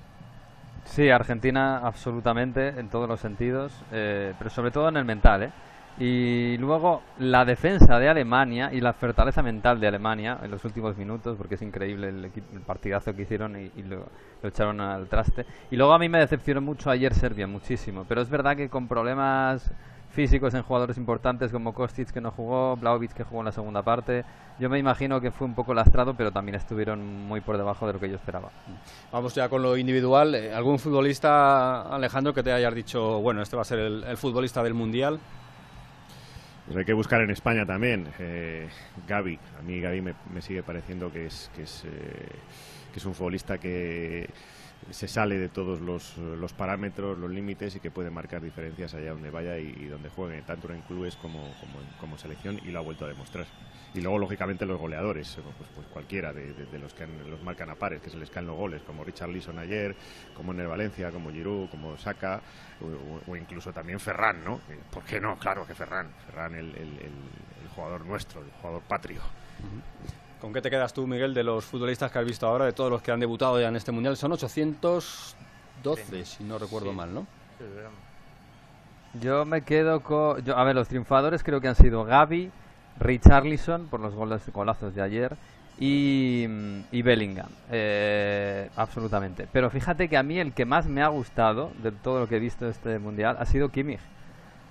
[0.85, 5.51] Sí, Argentina absolutamente, en todos los sentidos, eh, pero sobre todo en el mental, ¿eh?
[5.99, 10.95] Y luego la defensa de Alemania y la fortaleza mental de Alemania en los últimos
[10.95, 12.31] minutos, porque es increíble el,
[12.65, 14.05] partidazo que hicieron y, lo,
[14.43, 15.45] echaron al traste.
[15.71, 18.05] Y luego a mí me decepcionó mucho ayer Serbia, muchísimo.
[18.07, 19.71] Pero es verdad que con problemas
[20.11, 23.81] físicos en jugadores importantes como Kostic que no jugó, Blaovic que jugó en la segunda
[23.81, 24.23] parte,
[24.59, 27.93] yo me imagino que fue un poco lastrado, pero también estuvieron muy por debajo de
[27.93, 28.49] lo que yo esperaba.
[29.11, 30.35] Vamos ya con lo individual.
[30.35, 34.61] Eh, ¿Algún futbolista, Alejandro, que te haya dicho, bueno, este va a ser el futbolista
[34.61, 35.19] del Mundial?
[36.67, 38.09] Pues hay que buscar en España también.
[38.19, 38.67] Eh,
[39.07, 42.29] Gaby, a mí Gaby me, sigue pareciendo que es, que es, eh,
[42.91, 44.29] que es un futbolista que
[44.91, 49.11] se sale de todos los, los parámetros, los límites y que puede marcar diferencias allá
[49.11, 52.81] donde vaya y, donde juegue, tanto en clubes como, como, como selección y lo ha
[52.81, 53.45] vuelto a demostrar.
[53.93, 58.01] Y luego, lógicamente, los goleadores, pues, pues cualquiera de, los que los marcan a pares,
[58.01, 59.95] que se les caen los goles, como Richard Leeson ayer,
[60.35, 62.41] como Ner Valencia, como Giroud, como Saka,
[63.27, 64.61] o, incluso también Ferran, ¿no?
[64.91, 65.37] ¿Por qué no?
[65.37, 66.11] Claro que Ferran.
[66.25, 66.71] Ferran, el,
[67.75, 69.21] jugador nuestro, el jugador patrio.
[70.41, 72.91] ¿Con qué te quedas tú, Miguel, de los futbolistas que has visto ahora, de todos
[72.91, 74.15] los que han debutado ya en este Mundial?
[74.17, 77.25] Son 812, si no recuerdo mal, ¿no?
[79.19, 80.43] Yo me quedo con...
[80.43, 82.51] Yo, a ver, los triunfadores creo que han sido Gaby,
[82.99, 85.35] Richarlison por los goles, golazos de ayer
[85.79, 86.45] y,
[86.91, 89.47] y Bellingham, eh, absolutamente.
[89.51, 92.37] Pero fíjate que a mí el que más me ha gustado de todo lo que
[92.37, 93.99] he visto de este mundial ha sido Kimmich.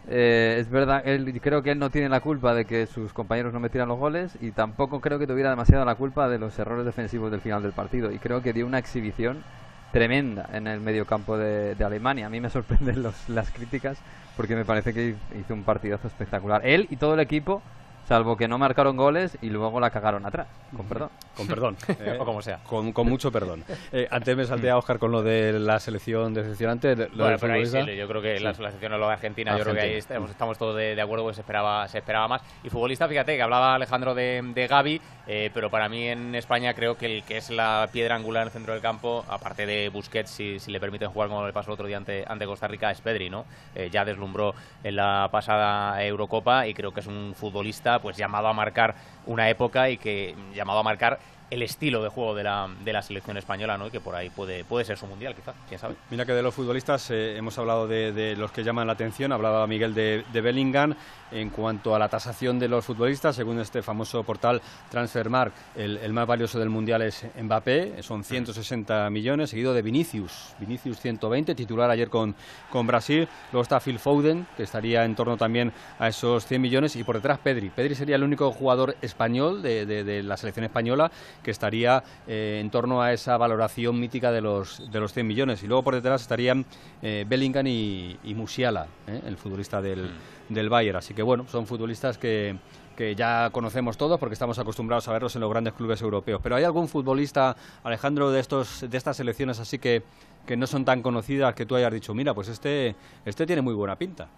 [0.09, 3.53] Eh, es verdad, él, creo que él no tiene la culpa de que sus compañeros
[3.53, 6.85] no metieran los goles y tampoco creo que tuviera demasiada la culpa de los errores
[6.87, 8.13] defensivos del final del partido.
[8.13, 9.45] Y creo que dio una exhibición
[9.91, 12.27] tremenda en el medio campo de, de Alemania.
[12.27, 13.99] A mí me sorprenden los, las críticas
[14.37, 16.63] porque me parece que hizo un partidazo espectacular.
[16.65, 17.63] Él y todo el equipo
[18.07, 21.11] salvo que no marcaron goles y luego la cagaron atrás, con perdón.
[21.37, 22.61] Con perdón, eh, o como sea.
[22.65, 23.65] Con, mucho perdón.
[23.93, 26.95] Eh, antes me salté a Oscar con lo de la selección decepcionante.
[26.95, 29.75] bueno, pero ahí sí, yo creo que la, selección no lo de Argentina, yo creo
[29.75, 32.43] que ahí estamos, todos de, acuerdo que se esperaba, se esperaba más.
[32.63, 36.73] Y futbolista, fíjate que hablaba Alejandro de, de Gaby, eh, pero para mí en España
[36.75, 39.89] creo que el que es la piedra angular en el centro del campo, aparte de
[39.89, 42.69] Busquets, si, si le permiten jugar como le pasó el otro día ante, ante Costa
[42.69, 43.45] Rica, es Pedri, ¿no?
[43.91, 48.53] ya deslumbró en la pasada Eurocopa y creo que es un futbolista pues llamado a
[48.53, 48.95] marcar
[49.27, 51.19] una época y que llamado a marcar
[51.51, 53.87] el estilo de juego de la, de la selección española, ¿no?
[53.87, 55.95] Y que por ahí puede, puede ser su mundial, quizá, quién sabe.
[56.11, 59.67] Mira que de los futbolistas eh, hemos hablado de, los que llaman la atención, hablaba
[59.67, 60.95] Miguel de, Bellingham.
[61.33, 66.13] En cuanto a la tasación de los futbolistas, según este famoso portal Transfermarkt, el, el
[66.13, 71.91] más valioso del mundial es Mbappé, son 160 millones, seguido de Vinicius, Vinicius 120, titular
[71.91, 72.37] ayer con,
[72.71, 73.29] con Brasil.
[73.51, 77.17] Luego está Phil Foden, que estaría en torno también a esos 100 millones, y por
[77.17, 77.71] detrás Pedri.
[77.71, 81.11] Pedri sería el único jugador español de, de la selección española
[81.43, 85.63] que estaría eh, en torno a esa valoración mítica de los, de los 100 millones.
[85.63, 86.65] Y luego por detrás estarían
[87.03, 90.11] eh, Bellingham y, Musiala, eh, el futbolista del,
[90.49, 90.55] mm.
[90.55, 90.99] del Bayern.
[90.99, 92.57] Así que bueno, son futbolistas que,
[92.97, 96.41] que ya conocemos todos porque estamos acostumbrados a verlos en los grandes clubes europeos.
[96.43, 100.03] Pero ¿hay algún futbolista, Alejandro, de, estos, de estas selecciones así que,
[100.47, 103.75] que no son tan conocidas que tú hayas dicho, mira, pues este, este tiene muy
[103.75, 104.29] buena pinta?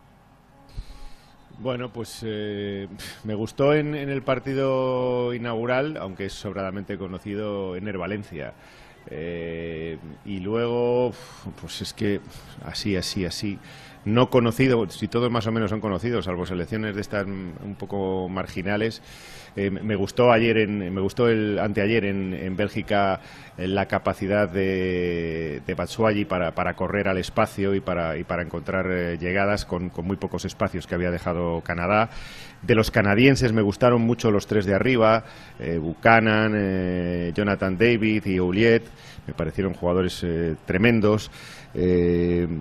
[1.61, 2.89] Bueno, pues eh,
[3.25, 8.55] me gustó en, el partido inaugural, aunque es sobradamente conocido, Ener Valencia.
[9.11, 11.13] Eh, y luego,
[11.61, 12.21] pues es que
[12.65, 13.59] así, así, así.
[14.05, 18.29] No conocido, si todos más o menos son conocidos, salvo selecciones de estas un poco
[18.29, 19.03] marginales.
[19.59, 23.19] Eh, me gustó ayer, en, me gustó el anteayer en, Bélgica
[23.57, 25.77] eh, la capacidad de, de
[26.25, 30.45] para, correr al espacio y para, y para encontrar eh, llegadas con, con, muy pocos
[30.45, 32.09] espacios que había dejado Canadá.
[32.63, 35.25] De los canadienses me gustaron mucho los tres de arriba,
[35.81, 38.83] Buchanan, Jonathan David y Ouliet,
[39.29, 40.27] me parecieron jugadores
[40.67, 41.31] tremendos.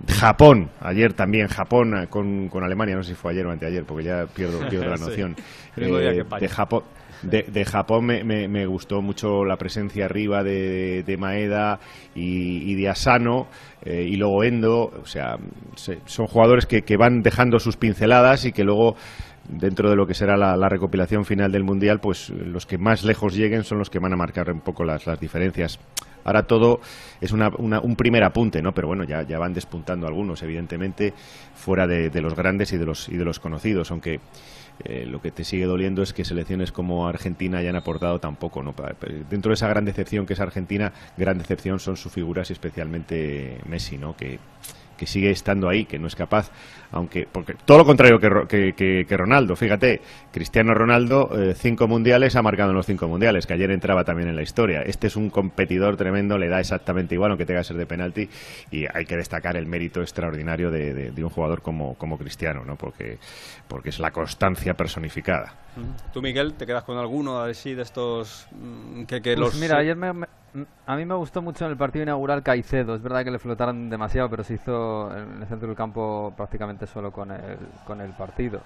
[0.08, 4.04] Japón, ayer también Japón con, con, Alemania, no sé si fue ayer o anteayer, porque
[4.04, 5.34] ya pierdo, pierdo la noción.
[5.74, 6.84] de Japón,
[7.22, 11.80] de, Japón me, me, gustó mucho la presencia arriba de, de Maeda
[12.14, 13.48] y, de Asano
[13.84, 14.92] eh, y luego Endo.
[15.02, 15.36] O sea,
[15.74, 18.96] son jugadores que, que, van dejando sus pinceladas y que luego
[19.48, 23.34] dentro de lo que será la, recopilación final del Mundial, pues los que más lejos
[23.34, 25.80] lleguen son los que van a marcar un poco las, las diferencias.
[26.24, 26.80] Ahora todo
[27.20, 28.72] es una, un primer apunte, ¿no?
[28.72, 31.14] Pero bueno, ya, ya van despuntando algunos, evidentemente,
[31.54, 34.20] fuera de, los grandes y de los, y de los conocidos, aunque
[34.84, 38.62] eh, lo que te sigue doliendo es que selecciones como Argentina hayan aportado tampoco.
[38.62, 38.74] ¿no?
[39.28, 43.58] Dentro de esa gran decepción que es Argentina, gran decepción son sus figuras y especialmente
[43.66, 44.16] Messi, ¿no?
[44.16, 44.38] que
[44.98, 46.50] que sigue estando ahí, que no es capaz,
[46.92, 49.56] aunque porque todo lo contrario que, que, Ronaldo.
[49.56, 50.00] Fíjate,
[50.32, 54.28] Cristiano Ronaldo eh, cinco mundiales ha marcado en los cinco mundiales, que ayer entraba también
[54.28, 54.82] en la historia.
[54.82, 58.28] Este es un competidor tremendo, le da exactamente igual, aunque tenga que ser de penalti,
[58.70, 62.76] y hay que destacar el mérito extraordinario de, un jugador como, como Cristiano, ¿no?
[62.76, 63.18] Porque
[63.66, 65.52] porque es la constancia personificada.
[66.12, 69.54] ¿Tú, Miguel, te quedas con alguno así de estos mm, que, pues los...
[69.60, 70.26] Mira, ayer me,
[70.86, 72.94] a mí me gustó mucho en el partido inaugural Caicedo.
[72.94, 76.77] Es verdad que le flotaron demasiado, pero se hizo en el centro del campo prácticamente
[76.86, 78.60] solo con el, con el partido.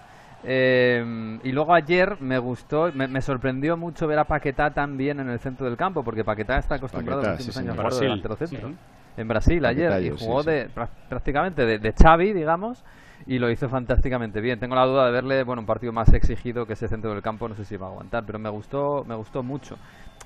[0.44, 5.38] Eh, y luego ayer me gustó, me, sorprendió mucho ver a Paquetá también en el
[5.38, 8.72] centro del campo, porque Paquetá está acostumbrado a los años a delantero centro.
[9.16, 10.70] En Brasil ayer, y jugó de,
[11.08, 12.82] prácticamente de, de Xavi, digamos,
[13.26, 14.58] y lo hizo fantásticamente bien.
[14.58, 17.48] Tengo la duda de verle, bueno, un partido más exigido que ese centro del campo,
[17.48, 19.76] no sé si va a aguantar, pero me gustó, me gustó mucho.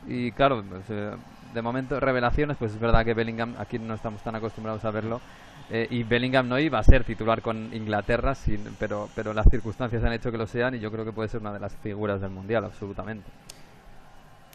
[0.07, 1.11] Y claro, pues, eh,
[1.53, 5.21] de momento, revelaciones, pues es verdad que Bellingham, aquí no estamos tan acostumbrados a verlo,
[5.69, 10.03] eh, y Bellingham no iba a ser titular con Inglaterra, sin, pero, pero las circunstancias
[10.05, 12.21] han hecho que lo sean y yo creo que puede ser una de las figuras
[12.21, 13.31] del Mundial, absolutamente.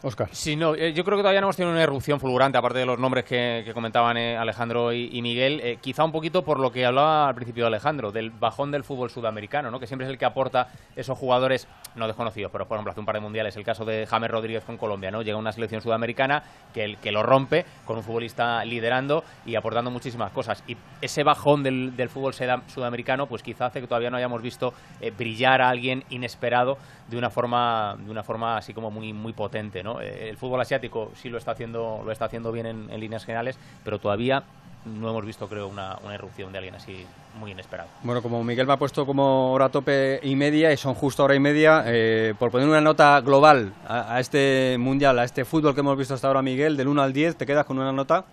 [0.04, 0.28] Oscar.
[0.32, 2.86] Sí, no, eh, yo creo que todavía no hemos tenido una erupción fulgurante, aparte de
[2.86, 5.60] los nombres que, comentaban eh, Alejandro y, Miguel.
[5.62, 9.10] eh, quizá un poquito por lo que hablaba al principio Alejandro, del bajón del fútbol
[9.10, 9.78] sudamericano, ¿no?
[9.78, 13.06] que siempre es el que aporta esos jugadores no desconocidos, pero por ejemplo hace un
[13.06, 15.22] par de mundiales, el caso de James Rodríguez con Colombia, ¿no?
[15.22, 16.42] llega una selección sudamericana
[16.74, 20.64] que, el, que lo rompe con un futbolista liderando y aportando muchísimas cosas.
[20.66, 24.74] Y ese bajón del, del fútbol sudamericano, pues quizá hace que todavía no hayamos visto
[25.16, 26.78] brillar a alguien inesperado
[27.12, 30.00] de una forma, de una forma así como muy, muy potente, ¿no?
[30.00, 33.58] Eh, El fútbol asiático sí lo está haciendo, lo está haciendo bien en, líneas generales,
[33.84, 34.42] pero todavía
[34.84, 37.06] no hemos visto, creo, una, una irrupción de alguien así
[37.38, 37.88] muy inesperado.
[38.02, 41.34] Bueno, como Miguel me ha puesto como hora tope y media, y son justo hora
[41.34, 45.74] y media, eh, por poner una nota global a, a este mundial, a este fútbol
[45.74, 48.24] que hemos visto hasta ahora, Miguel, del 1 al 10, ¿te quedas con una nota?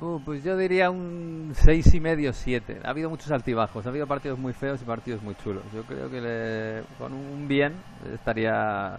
[0.00, 2.80] Uh, pues yo diría un seis y medio, siete.
[2.84, 5.62] Ha habido muchos altibajos, ha habido partidos muy feos y partidos muy chulos.
[5.74, 7.72] Yo creo que le- con un bien
[8.12, 8.98] estaría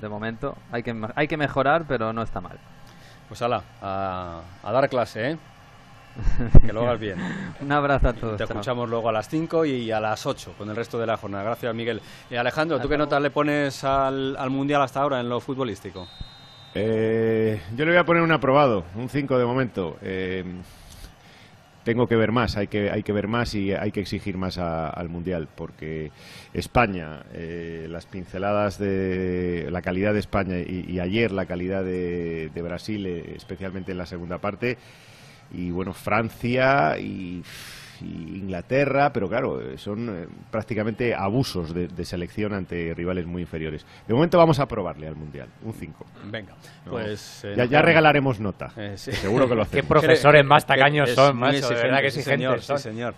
[0.00, 0.54] de momento.
[0.70, 2.58] Hay que, hay que mejorar, pero no está mal.
[3.26, 5.38] Pues ala, a, a dar clase, ¿eh?
[6.66, 7.18] Que lo hagas bien.
[7.62, 8.36] un abrazo a todos.
[8.36, 11.16] Te escuchamos luego a las 5 y a las 8 con el resto de la
[11.16, 11.42] jornada.
[11.42, 12.02] Gracias, Miguel.
[12.30, 16.06] Y Alejandro, ¿tú qué nota le pones al, al mundial hasta ahora en lo futbolístico?
[16.74, 19.96] Eh, yo le voy a poner un aprobado, un 5 de momento.
[20.02, 20.44] Eh,
[21.84, 24.56] tengo que ver más, hay que, hay que ver más y hay que exigir más
[24.56, 26.10] a- al Mundial, porque
[26.54, 32.62] España, eh, las pinceladas de la calidad de España y, ayer la calidad de, de
[32.62, 34.78] Brasil, eh, especialmente en la segunda parte,
[35.52, 37.42] y bueno, Francia y,
[38.04, 43.42] y Inglaterra, pero claro, eh, son eh, prácticamente abusos de, de selección ante rivales muy
[43.42, 43.84] inferiores.
[44.06, 46.06] De momento vamos a probarle al Mundial, un 5.
[46.26, 46.52] Venga,
[46.84, 46.92] No.
[46.92, 47.44] pues...
[47.44, 48.70] eh, ya, ya regalaremos nota.
[48.76, 49.12] Eh, sí.
[49.12, 49.82] Seguro que lo hacemos.
[49.82, 52.78] Qué profesores más tacaños Es son, macho, de verdad que sí, señor, son.
[52.78, 53.14] sí, señor.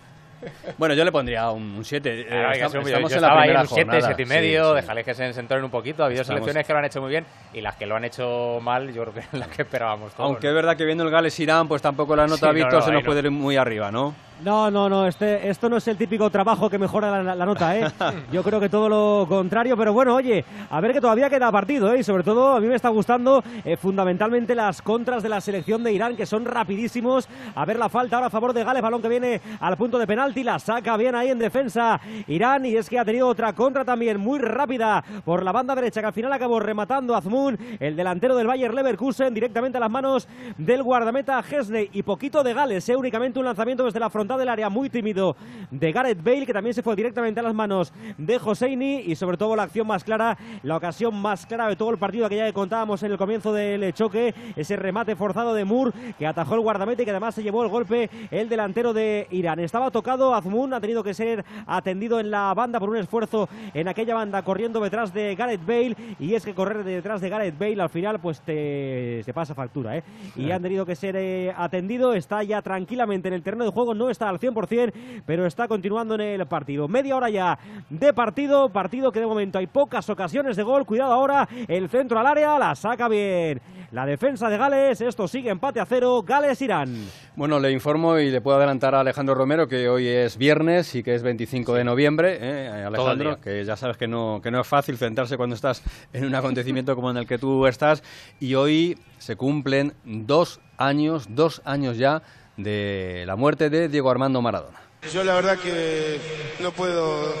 [0.77, 2.27] Bueno, yo le pondría un 7.
[2.29, 4.05] Ah, oiga, estamos yo- yo en la ahí primera un 7, jornada.
[4.15, 4.75] 7 y medio, sí.
[4.75, 6.03] déjale que se entonen un poquito.
[6.03, 8.05] Ha habido Estamos- selecciones que lo han hecho muy bien y las que lo han
[8.05, 10.29] hecho mal, yo creo que eran las que esperábamos todos.
[10.29, 12.91] Aunque es verdad que viendo el Gales-Irán, pues tampoco la nota Sí, Víctor no, se
[12.91, 13.05] nos no.
[13.07, 14.13] puede ir muy arriba, ¿no?
[14.43, 17.75] No, no, no, este, esto no es el típico trabajo que mejora la, la nota,
[17.75, 17.87] ¿eh?
[18.31, 21.91] Yo creo que todo lo contrario, pero bueno, oye, a ver que todavía queda partido,
[21.91, 21.99] ¿eh?
[21.99, 25.83] Y sobre todo a mí me está gustando eh, fundamentalmente las contras de la selección
[25.83, 27.27] de Irán, que son rapidísimos.
[27.55, 30.05] A ver la falta ahora a favor de Gales, balón que viene al punto de
[30.05, 33.83] penalti, la saca bien ahí en defensa Irán y es que ha tenido otra contra
[33.83, 38.35] también muy rápida por la banda derecha, que al final acabó rematando Azmoun, el delantero
[38.35, 42.95] del Bayer Leverkusen, directamente a las manos del guardameta Hesney y poquito de Gales, ¿eh?
[42.95, 45.37] únicamente un lanzamiento desde la frontal del área muy tímido
[45.71, 49.37] de Gareth Bale, que también se fue directamente a las manos de Joseini y sobre
[49.37, 52.51] todo la acción más clara, la ocasión más clara de todo el partido, aquella que
[52.51, 57.03] contábamos en el comienzo del choque, ese remate forzado de Moore que atajó el guardameta
[57.03, 59.59] y que además se llevó el golpe el delantero de Irán.
[59.59, 63.87] Estaba tocado Azmoun, ha tenido que ser atendido en la banda por un esfuerzo en
[63.87, 67.81] aquella banda corriendo detrás de Gareth Bale y es que correr detrás de Gareth Bale
[67.81, 70.03] al final pues te, te pasa factura, ¿eh?
[70.35, 73.93] Y han tenido que ser eh, atendido, está ya tranquilamente en el terreno de juego,
[73.93, 76.87] no está al 100%, pero está continuando en el partido.
[76.87, 77.57] Media hora ya
[77.89, 82.19] de partido, partido que de momento hay pocas ocasiones de gol, cuidado ahora, el centro
[82.19, 83.61] al área, la saca bien.
[83.91, 86.93] La defensa de Gales, esto sigue empate a cero, Gales-Irán.
[87.35, 91.03] Bueno, le informo y le puedo adelantar a Alejandro Romero que hoy es viernes y
[91.03, 92.83] que es 25 de noviembre, ¿eh?
[92.85, 96.35] Alejandro, que ya sabes que no, que no es fácil centrarse cuando estás en un
[96.35, 98.03] acontecimiento como en el que tú estás.
[98.41, 102.23] Y hoy se cumplen dos años, dos años ya
[102.57, 104.79] de la muerte de Diego Armando Maradona.
[105.13, 106.19] Yo la verdad que
[106.59, 107.33] no puedo,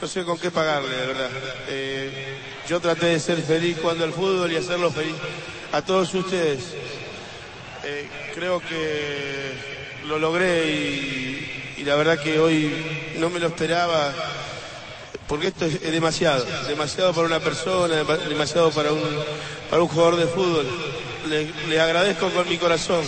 [0.00, 1.30] no sé con qué pagarle, de verdad.
[1.68, 2.36] Eh,
[2.68, 5.14] yo traté de ser feliz jugando al fútbol y hacerlo feliz
[5.72, 6.74] a todos ustedes.
[7.84, 9.52] Eh, creo que
[10.06, 12.72] lo logré y, la verdad que hoy
[13.18, 14.12] no me lo esperaba,
[15.26, 19.00] porque esto es, demasiado, demasiado para una persona, dema- demasiado para un,
[19.68, 20.66] para un jugador de fútbol.
[21.28, 23.04] Le, le agradezco con mi corazón.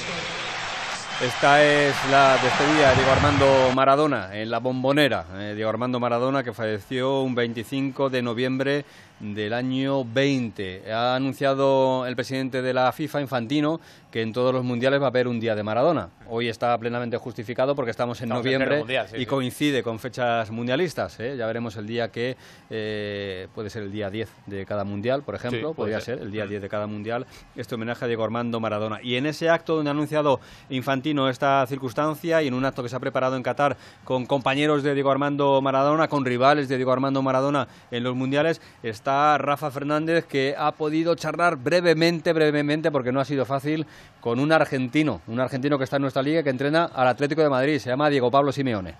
[1.22, 5.24] Esta es la despedida de Diego Armando Maradona en la bombonera.
[5.36, 8.84] Eh, Diego Armando Maradona que falleció un 25 de noviembre
[9.20, 10.92] del año 20.
[10.92, 13.80] Ha anunciado el presidente de la FIFA, Infantino,
[14.14, 16.08] que en todos los mundiales va a haber un día de Maradona.
[16.28, 19.26] Hoy está plenamente justificado porque estamos en Estamos noviembre pleno mundial, sí, y sí.
[19.26, 21.18] coincide con fechas mundialistas.
[21.18, 21.36] ¿eh?
[21.36, 22.36] Ya veremos el día que
[22.70, 25.70] eh, puede ser el día 10 de cada mundial, por ejemplo.
[25.70, 26.18] Sí, podría ser.
[26.18, 27.26] ser el día 10 de cada mundial.
[27.56, 29.00] Este homenaje a Diego Armando Maradona.
[29.02, 32.88] Y en ese acto donde ha anunciado Infantino esta circunstancia y en un acto que
[32.88, 36.92] se ha preparado en Qatar con compañeros de Diego Armando Maradona, con rivales de Diego
[36.92, 43.10] Armando Maradona en los mundiales, está Rafa Fernández, que ha podido charlar brevemente, brevemente, porque
[43.10, 43.88] no ha sido fácil,
[44.20, 47.50] con un argentino, un argentino que está en nuestra liga, que entrena al Atlético de
[47.50, 48.94] Madrid, se llama Diego Pablo Simeone.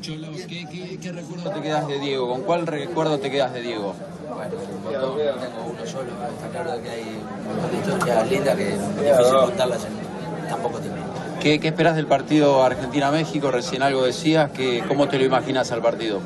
[0.00, 2.28] ¿qué, qué, recuerdo te quedas de Diego?
[2.28, 3.94] ¿Con cuál recuerdo te quedas de Diego?
[4.32, 4.54] Bueno,
[5.00, 8.96] no tengo uno solo, está claro que hay un montón de historias lindas que es
[8.96, 10.98] difícil contarlas en tan poco tiempo.
[11.40, 13.50] ¿Qué, ¿Qué, esperas del partido Argentina-México?
[13.50, 16.20] Recién algo decías, que, ¿cómo te lo imaginas al partido?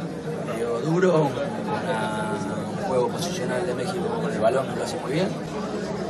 [0.53, 5.29] Medio duro, un juego posicional de México con el balón que lo hace muy bien,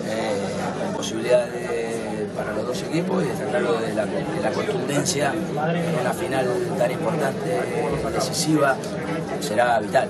[0.07, 6.01] eh, posibilidades para los dos equipos y está claro de la, de la contundencia en
[6.01, 6.47] una final
[6.79, 7.61] tan importante,
[8.15, 8.77] decisiva,
[9.41, 10.09] será vital.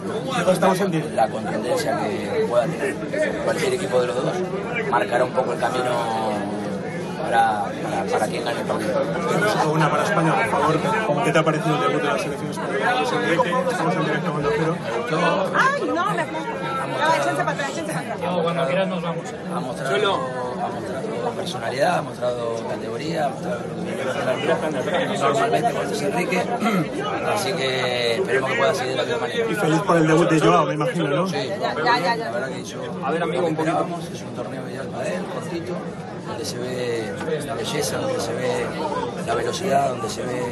[1.16, 2.94] La contundencia que pueda tener
[3.42, 4.34] cualquier equipo de los dos
[4.90, 6.61] marcará un poco el camino
[7.22, 9.02] para, para, para quien gane el partido.
[9.72, 11.24] Una para España, por favor.
[11.24, 13.02] ¿Qué te ha parecido el debut de la selección española?
[13.70, 14.76] Estamos en directo con Cero.
[15.54, 16.26] Ay, no, me...
[16.92, 18.30] No, échense para atrás, échense para atrás.
[18.42, 19.24] Cuando quieras nos vamos.
[19.54, 23.60] Ha mostrado, ha mostrado personalidad, ha mostrado categoría, ha mostrado
[25.20, 26.42] normalmente con Luis Enrique.
[27.34, 29.46] Así que esperemos que pueda seguir de la misma manera.
[29.50, 31.26] Y feliz por el debut de Joao, me imagino, ¿no?
[31.26, 32.16] Sí, ya, ya, ya.
[32.16, 33.86] La verdad que yo, A ver, amigo, un poquito.
[34.12, 35.74] Es un torneo ideal para él, cortito,
[36.26, 37.12] donde se ve
[37.46, 38.66] la belleza, donde se ve
[39.26, 40.42] la velocidad, donde se ve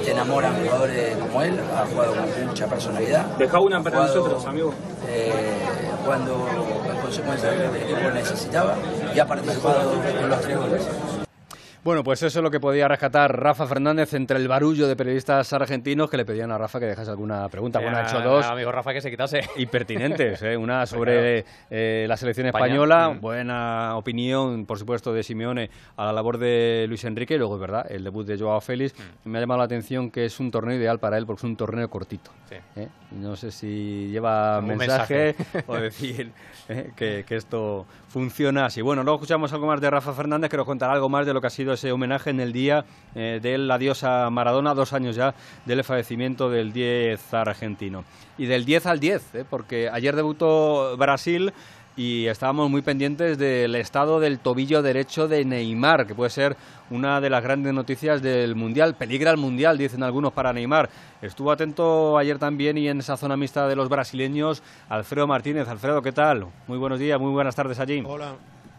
[0.00, 1.58] y te enamoran jugadores como él.
[1.74, 3.24] Ha jugado con mucha personalidad.
[3.38, 4.74] Deja una para jugado, nosotros, amigo.
[5.08, 5.30] eh,
[6.04, 6.48] cuando
[6.90, 8.74] en consecuencia el equipo necesitaba
[9.14, 10.82] y ha participado en los tres goles.
[11.86, 15.52] Bueno, pues eso es lo que podía rescatar Rafa Fernández entre el barullo de periodistas
[15.52, 17.78] argentinos que le pedían a Rafa que dejase alguna pregunta.
[17.78, 18.44] Bueno, ha hecho dos.
[18.44, 19.42] Amigo Rafa, que se quitase.
[19.56, 20.56] Y pertinentes, ¿eh?
[20.56, 26.38] una sobre eh, la selección española, buena opinión, por supuesto, de Simeone a la labor
[26.38, 28.92] de Luis Enrique, y luego es verdad, el debut de Joao Félix.
[29.24, 31.56] Me ha llamado la atención que es un torneo ideal para él porque es un
[31.56, 32.32] torneo cortito.
[32.50, 32.88] ¿eh?
[33.12, 35.64] No sé si lleva un mensaje, mensaje.
[35.68, 36.32] o decir
[36.68, 36.90] ¿eh?
[36.96, 38.82] que, que esto funciona así.
[38.82, 41.40] Bueno, luego escuchamos algo más de Rafa Fernández que nos contará algo más de lo
[41.40, 45.16] que ha sido ese homenaje en el día eh, del adiós a Maradona, dos años
[45.16, 48.04] ya del fallecimiento del 10 argentino.
[48.36, 49.44] Y del 10 al 10, ¿eh?
[49.48, 51.52] porque ayer debutó Brasil
[51.96, 56.56] y estábamos muy pendientes del estado del tobillo derecho de Neymar, que puede ser
[56.90, 58.94] una de las grandes noticias del Mundial.
[58.94, 60.90] Peligra el Mundial, dicen algunos, para Neymar.
[61.22, 65.68] Estuvo atento ayer también y en esa zona mixta de los brasileños, Alfredo Martínez.
[65.68, 66.46] Alfredo, ¿qué tal?
[66.68, 68.02] Muy buenos días, muy buenas tardes allí.
[68.06, 68.34] Hola,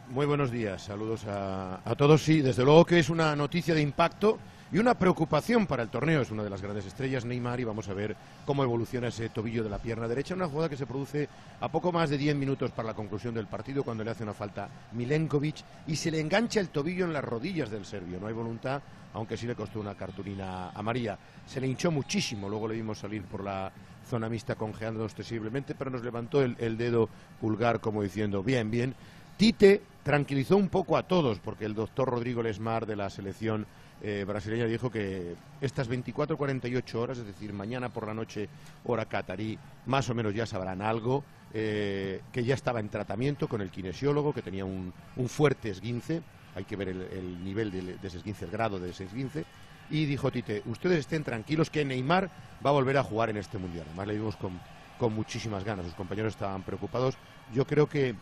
[0.10, 0.84] muy buenos días.
[0.84, 2.24] Saludos a, todos.
[2.24, 4.38] Sí, desde luego que es una noticia de impacto
[4.72, 6.22] y una preocupación para el torneo.
[6.22, 9.64] Es una de las grandes estrellas, Neymar, y vamos a ver cómo evoluciona ese tobillo
[9.64, 10.36] de la pierna derecha.
[10.36, 11.28] Una jugada que se produce
[11.60, 14.34] a poco más de 10 minutos para la conclusión del partido, cuando le hace una
[14.34, 18.20] falta Milenkovic y se le engancha el tobillo en las rodillas del serbio.
[18.20, 18.82] No hay voluntad,
[19.14, 21.18] aunque sí le costó una cartulina amarilla.
[21.46, 23.72] Se le hinchó muchísimo, luego le vimos salir por la
[24.08, 27.10] zona mixta congeando ostensiblemente, pero nos levantó el, el dedo
[27.42, 28.96] pulgar como diciendo, bien, bien.
[29.38, 33.68] Tite tranquilizó un poco a todos, porque el doctor Rodrigo Lesmar de la selección
[34.02, 38.50] eh, brasileña dijo que estas 24-48 horas, es decir, mañana por la noche,
[38.86, 41.24] hora catarí, más o menos ya sabrán algo,
[41.54, 46.24] eh, que ya estaba en tratamiento con el kinesiólogo, que tenía un, un fuerte esguince,
[46.56, 49.46] hay que ver el, el nivel de, de ese esguince, el grado de ese esguince,
[49.92, 52.30] y dijo Tite, ustedes estén tranquilos que Neymar
[52.66, 53.86] va a volver a jugar en este Mundial.
[53.88, 54.60] Además le vimos con,
[54.98, 57.16] con muchísimas ganas, sus compañeros estaban preocupados.
[57.54, 58.16] Yo creo que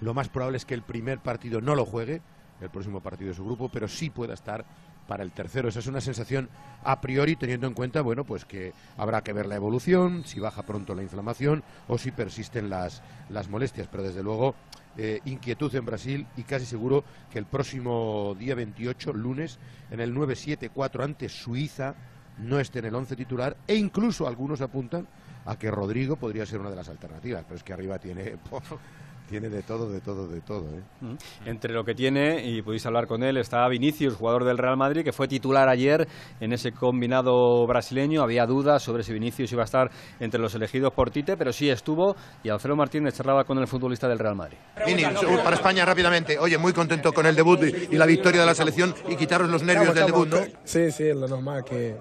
[0.00, 2.22] lo más probable es que el primer partido no lo juegue,
[2.60, 4.64] el próximo partido de su grupo, pero sí pueda estar
[5.06, 5.68] para el tercero.
[5.68, 6.48] Esa es una sensación
[6.84, 10.62] a priori teniendo en cuenta, bueno, pues que habrá que ver la evolución, si baja
[10.62, 13.88] pronto la inflamación o si persisten las, las molestias.
[13.90, 14.54] Pero desde luego,
[14.96, 19.58] eh, inquietud en Brasil y casi seguro que el próximo día 28, lunes,
[19.90, 21.94] en el 9-7-4 ante Suiza,
[22.38, 25.08] no esté en el 11 titular e incluso algunos apuntan
[25.44, 28.36] a que Rodrigo podría ser una de las alternativas, pero es que arriba tiene...
[29.30, 30.66] Tiene de todo, de todo, de todo.
[30.76, 30.82] ¿eh?
[31.00, 31.48] Mm.
[31.48, 35.04] Entre lo que tiene, y pudiste hablar con él, está Vinicius, jugador del Real Madrid,
[35.04, 36.08] que fue titular ayer
[36.40, 38.22] en ese combinado brasileño.
[38.22, 41.70] Había dudas sobre si Vinicius iba a estar entre los elegidos por Tite, pero sí
[41.70, 42.16] estuvo.
[42.42, 44.58] Y Alfredo Martínez charlaba con el futbolista del Real Madrid.
[44.84, 45.04] Vini,
[45.44, 46.36] para España rápidamente.
[46.36, 49.48] Oye, muy contento con el debut y, y la victoria de la selección y quitaros
[49.48, 50.38] los nervios del debut, ¿no?
[50.64, 51.96] Sí, sí, es lo normal, que,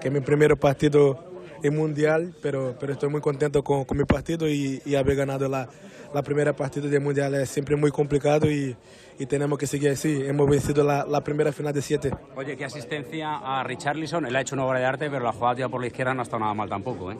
[0.00, 1.26] que es mi primer partido
[1.62, 5.46] en Mundial, pero, pero estoy muy contento con, con mi partido y, y haber ganado
[5.46, 5.68] la,
[6.12, 8.76] la primera partida del Mundial es siempre muy complicado y,
[9.18, 10.22] y tenemos que seguir así.
[10.26, 12.10] Hemos vencido la, la primera final de siete.
[12.36, 14.26] Oye, qué asistencia a Richarlison.
[14.26, 16.20] Él ha hecho una obra de arte, pero la jugada tía por la izquierda no
[16.20, 17.18] ha estado nada mal tampoco, ¿eh?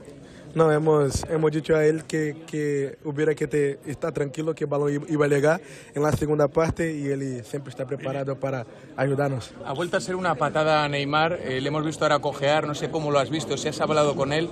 [0.53, 4.71] No, hemos, hemos dicho a él que, que hubiera que te, estar tranquilo, que el
[4.71, 5.61] balón iba a llegar
[5.95, 8.67] en la segunda parte y él siempre está preparado para
[8.97, 9.55] ayudarnos.
[9.65, 12.75] Ha vuelto a ser una patada a Neymar, eh, le hemos visto ahora cojear, no
[12.75, 14.51] sé cómo lo has visto, si has hablado con él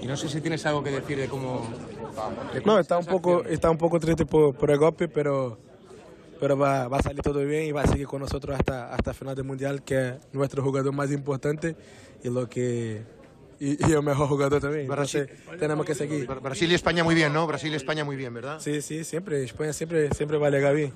[0.00, 1.68] y no sé si tienes algo que decir de cómo,
[2.64, 5.58] No, está un poco, está un poco triste por, por el golpe, pero,
[6.38, 9.12] pero va, va a salir todo bien y va a seguir con nosotros hasta hasta
[9.14, 11.76] final del mundial, que es nuestro jugador más importante
[12.22, 13.02] y lo que
[13.58, 14.88] y, y el mejor jugador también.
[14.88, 16.26] Brasil- Entonces, tenemos que seguir.
[16.26, 17.46] Brasil y España muy bien, ¿no?
[17.46, 18.58] Brasil y España muy bien, ¿verdad?
[18.58, 19.44] Sí, sí, siempre.
[19.44, 20.92] España siempre, siempre va a llegar bien.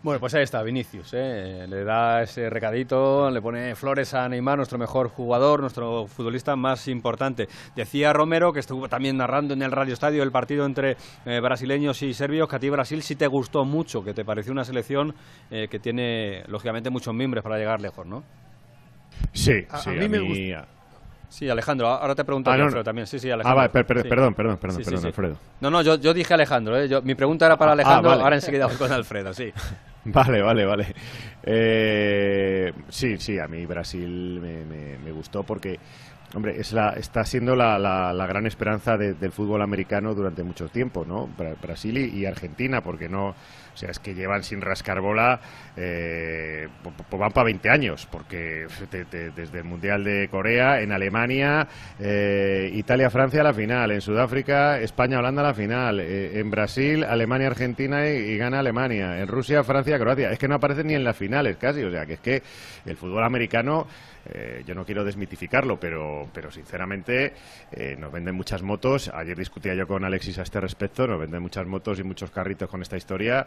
[0.00, 1.10] Bueno, pues ahí está, Vinicius.
[1.12, 1.66] ¿eh?
[1.68, 6.86] Le da ese recadito, le pone flores a Neymar, nuestro mejor jugador, nuestro futbolista más
[6.86, 7.48] importante.
[7.74, 10.96] Decía Romero, que estuvo también narrando en el Radio Estadio el partido entre
[11.26, 14.52] eh, brasileños y serbios, que a ti Brasil sí te gustó mucho, que te pareció
[14.52, 15.14] una selección
[15.50, 18.22] eh, que tiene, lógicamente, muchos miembros para llegar lejos, ¿no?
[19.32, 20.54] Sí, A- sí, a mí a me mí-
[21.28, 23.06] Sí, Alejandro, ahora te pregunto Ah, a ti, no, Alfredo, también.
[23.06, 23.56] Sí, sí, Ah, Alejandro.
[23.56, 24.08] vale, per- per- Sí.
[24.08, 25.06] perdón, perdón, perdón, Sí, sí, perdón, sí.
[25.08, 25.36] Alfredo.
[25.60, 26.88] No, no, yo, yo dije Alejandro, ¿eh?
[26.88, 28.22] Yo- mi pregunta era para Ah, Alejandro, vale.
[28.22, 29.52] ahora enseguida voy con Alfredo, sí.
[30.04, 30.94] Vale, vale, vale.
[31.42, 35.78] Eh, sí, sí, a mí Brasil me, me- me gustó porque,
[36.34, 40.68] hombre, es la, está siendo la, la- gran esperanza de- del fútbol americano durante mucho
[40.68, 41.28] tiempo, ¿no?
[41.36, 43.34] Bra- Brasil y, y Argentina, porque no,
[43.78, 45.38] o sea, es que llevan sin rascar bola,
[47.08, 48.66] po- van para 20 años, porque
[49.36, 51.68] desde el Mundial de Corea, en Alemania,
[52.00, 58.08] eh, Italia-Francia a la final, en Sudáfrica, España-Holanda a la final, eh, en Brasil, Alemania-Argentina
[58.10, 60.32] y, y gana Alemania, en Rusia, Francia-Croacia.
[60.32, 62.42] Es que no aparecen ni en las finales casi, o sea, que es que
[62.84, 63.86] el fútbol americano,
[64.66, 67.32] yo no quiero desmitificarlo, pero, pero sinceramente
[67.98, 69.08] nos venden muchas motos.
[69.14, 72.68] Ayer discutía yo con Alexis a este respecto, nos venden muchas motos y muchos carritos
[72.68, 73.46] con esta historia,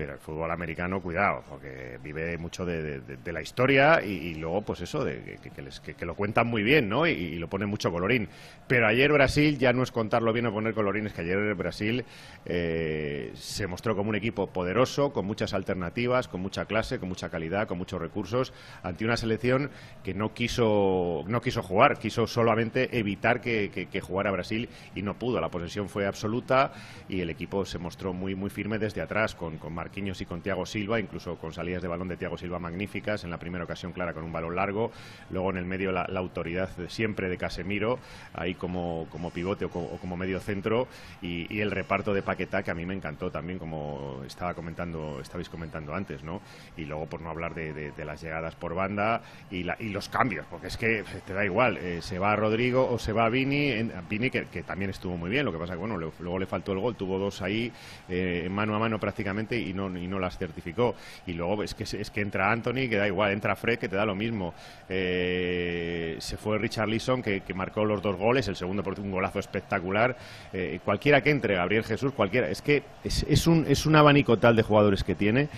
[0.00, 5.04] pero el fútbol americano, cuidado, porque vive mucho de, la historia y, luego, pues eso,
[5.04, 7.06] de, que, les- que- lo cuentan muy bien, ¿no?
[7.06, 8.26] Y, lo ponen mucho colorín.
[8.66, 12.06] Pero ayer Brasil ya no es contarlo bien o poner colorín, es que ayer Brasil
[12.46, 17.28] eh, se mostró como un equipo poderoso, con muchas alternativas, con mucha clase, con mucha
[17.28, 19.70] calidad, con muchos recursos, ante una selección
[20.02, 25.02] que no quiso, no quiso jugar, quiso solamente evitar que, que- que jugara Brasil y
[25.02, 25.42] no pudo.
[25.42, 26.72] La posesión fue absoluta
[27.06, 30.40] y el equipo se mostró muy, muy firme desde atrás, con, con Marquinhos y con
[30.40, 33.90] Thiago Silva, incluso con salidas de balón de Thiago Silva magníficas, en la primera ocasión
[33.90, 34.92] clara con un balón largo,
[35.30, 37.98] luego en el medio la, autoridad siempre de Casemiro,
[38.34, 40.86] ahí como, como pivote o, co- o como medio centro,
[41.22, 45.48] y, el reparto de Paquetá, que a mí me encantó también, como estaba comentando, estabais
[45.48, 46.40] comentando antes, ¿no?
[46.76, 50.08] Y luego, por no hablar de, de- las llegadas por banda y, la- y los
[50.08, 53.70] cambios, porque es que te da igual, eh, se va Rodrigo o se va Vini,
[53.72, 56.38] en- Vini que, que también estuvo muy bien, lo que pasa que, bueno, le- luego
[56.38, 57.72] le faltó el gol, tuvo dos ahí,
[58.08, 60.94] eh, mano a mano prácticamente, y no, y no las certificó.
[61.26, 63.96] Y luego es que, es que entra Anthony, que da igual, entra Fred, que te
[63.96, 64.54] da lo mismo.
[64.88, 69.38] Eh, se fue Richard Leeson, que, marcó los dos goles, el segundo por un golazo
[69.38, 70.16] espectacular.
[70.52, 72.48] Eh, cualquiera que entre, Gabriel Jesús, cualquiera.
[72.48, 75.48] Es que es, es un, es un abanico tal de jugadores que tiene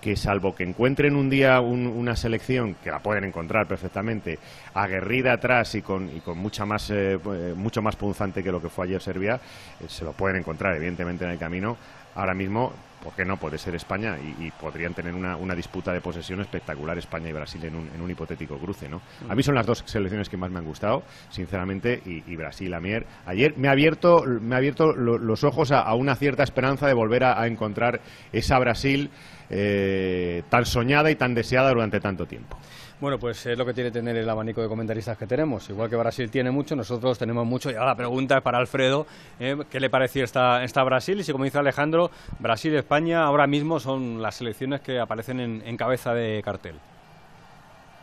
[0.00, 4.38] que salvo que encuentren un día un- una selección que la pueden encontrar perfectamente
[4.72, 8.62] aguerrida atrás y con, y con mucha más eh, eh, mucho más punzante que lo
[8.62, 9.38] que fue ayer Serbia
[9.86, 11.76] se lo pueden encontrar evidentemente en el camino
[12.14, 12.72] ahora mismo
[13.02, 13.36] ¿por qué no?
[13.38, 17.32] Puede ser España y, y podrían tener una, una disputa de posesión espectacular España y
[17.32, 19.00] Brasil en un, en un hipotético cruce, ¿no?
[19.28, 22.72] A mí son las dos selecciones que más me han gustado, sinceramente, y, y Brasil
[22.74, 25.94] a mí er- ayer me ha abierto, me ha abierto lo- los ojos a, a
[25.94, 28.00] una cierta esperanza de volver a, a encontrar
[28.32, 29.10] esa Brasil
[29.50, 32.56] eh, tan soñada y tan deseada durante tanto tiempo.
[33.00, 35.68] Bueno, pues es lo que tiene tener el abanico de comentaristas que tenemos.
[35.70, 37.70] Igual que Brasil tiene mucho, nosotros tenemos mucho.
[37.70, 39.06] Y ahora la pregunta es para Alfredo,
[39.38, 39.56] ¿eh?
[39.70, 41.18] ¿qué le pareció esta, esta Brasil?
[41.18, 45.40] Y si, como dice Alejandro, Brasil y España ahora mismo son las selecciones que aparecen
[45.40, 46.74] en, en cabeza de cartel.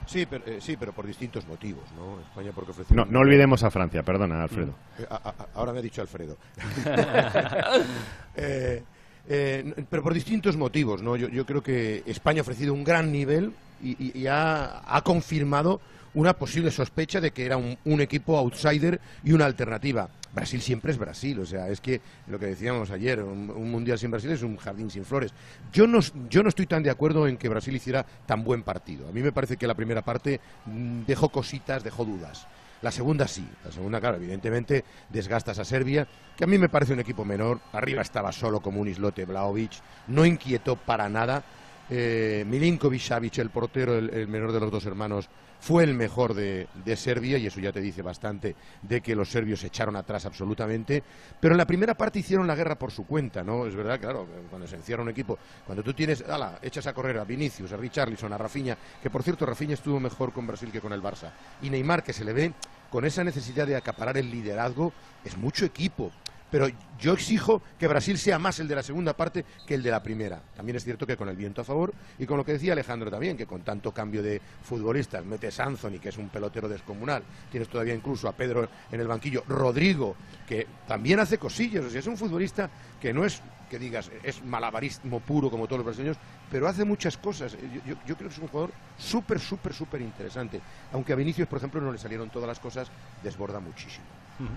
[0.07, 2.19] Sí, pero, eh, sí, pero por distintos motivos, ¿no?
[2.21, 2.95] España porque ofreció...
[2.95, 4.73] No, no olvidemos a Francia, perdona, Alfredo.
[4.97, 6.37] Eh, a- a- ahora me ha dicho Alfredo.
[8.35, 8.83] Eh,
[9.29, 11.15] eh, pero por distintos motivos, ¿no?
[11.17, 15.81] Yo, yo creo que España ha ofrecido un gran nivel y, y- ha, confirmado
[16.13, 20.09] una posible sospecha de que era un, equipo outsider y una alternativa.
[20.33, 23.97] Brasil siempre es Brasil, o sea, es que lo que decíamos ayer, un, un mundial
[23.97, 25.33] sin Brasil es un jardín sin flores.
[25.71, 25.99] Yo no,
[26.29, 29.07] yo no estoy tan de acuerdo en que Brasil hiciera tan buen partido.
[29.07, 32.47] A mí me parece que la primera parte mm, dejó cositas, dejó dudas.
[32.81, 36.93] La segunda sí, la segunda, claro, evidentemente desgastas a Serbia, que a mí me parece
[36.93, 37.59] un equipo menor.
[37.73, 39.71] Arriba estaba solo como un islote Vlaovic,
[40.07, 41.43] no inquietó para nada.
[41.89, 45.29] Eh, Milinkovic Savic, el portero, el, menor de los dos hermanos,
[45.59, 49.29] fue el mejor de, de Serbia y eso ya te dice bastante de que los
[49.29, 51.03] serbios se echaron atrás absolutamente.
[51.39, 53.65] Pero en la primera parte hicieron la guerra por su cuenta, ¿no?
[53.65, 57.17] Es verdad, claro, cuando se encierra un equipo, cuando tú tienes, ala, echas a correr
[57.17, 60.81] a Vinicius, a Richarlison, a Rafinha, que por cierto Rafinha estuvo mejor con Brasil que
[60.81, 61.31] con el Barça,
[61.61, 62.53] y Neymar, que se le ve
[62.91, 66.11] con esa necesidad de acaparar el liderazgo, es mucho equipo.
[66.49, 66.67] Pero
[66.99, 70.01] yo exijo que Brasil sea más el de la segunda parte que el de la
[70.01, 70.41] primera.
[70.55, 73.11] También es cierto que con el viento a favor y con lo que decía Alejandro
[73.11, 77.69] también, que con tanto cambio de futbolistas, metes Anthony, que es un pelotero descomunal, tienes
[77.69, 80.15] todavía incluso a Pedro en el banquillo, Rodrigo,
[80.47, 82.69] que también hace cosillas, o sea, es un futbolista
[82.99, 86.15] que no es que digas es malabarismo puro como todos los brasileños,
[86.49, 87.51] pero hace muchas cosas.
[87.51, 90.61] Yo, yo- yo creo que es un jugador súper, súper, súper interesante.
[90.93, 92.87] Aunque a Vinicius, por ejemplo, no le salieron todas las cosas,
[93.21, 94.05] desborda muchísimo.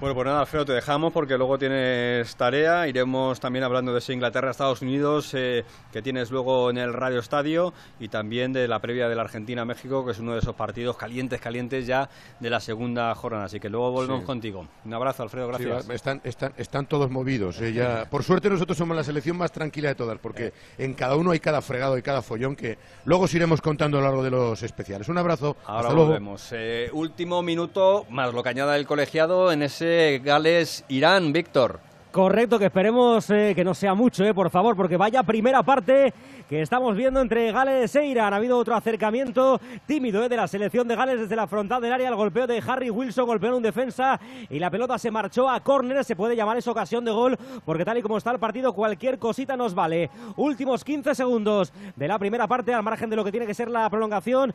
[0.00, 2.88] Bueno, pues nada, Alfredo, te dejamos porque luego tienes tarea.
[2.88, 7.20] Iremos también hablando de ese Inglaterra, Estados Unidos, eh, que tienes luego en el Radio
[7.20, 10.96] Estadio, y también de la previa de la Argentina-México, que es uno de esos partidos
[10.96, 12.10] calientes, calientes ya
[12.40, 13.44] de la segunda jornada.
[13.44, 14.26] Así que luego volvemos Sí.
[14.26, 14.66] contigo.
[14.84, 15.84] Un abrazo, Alfredo, gracias.
[15.86, 17.60] Sí, están, están, están todos movidos.
[17.60, 21.14] eh, ya- por suerte nosotros somos la selección más tranquila de todas, porque en cada
[21.16, 24.24] uno hay cada fregado y cada follón que luego os iremos contando a lo largo
[24.24, 25.08] de los especiales.
[25.08, 25.56] Un abrazo.
[25.64, 26.08] Ahora hasta luego.
[26.08, 26.48] volvemos.
[26.52, 31.80] Eh, último minuto, más lo que añada el colegiado en ese Gales-Irán, Víctor.
[32.12, 36.12] Correcto, que esperemos eh, que no sea mucho, eh, por favor, porque vaya primera parte
[36.48, 38.34] que estamos viendo entre Gales e Irán.
[38.34, 41.92] Ha habido otro acercamiento tímido eh, de la selección de Gales desde la frontal del
[41.92, 42.10] área.
[42.10, 44.20] El golpeo de Harry Wilson, golpeó un defensa
[44.50, 46.04] y la pelota se marchó a córner.
[46.04, 49.18] Se puede llamar esa ocasión de gol, porque tal y como está el partido, cualquier
[49.18, 50.10] cosita nos vale.
[50.36, 53.70] Últimos 15 segundos de la primera parte, al margen de lo que tiene que ser
[53.70, 54.52] la prolongación.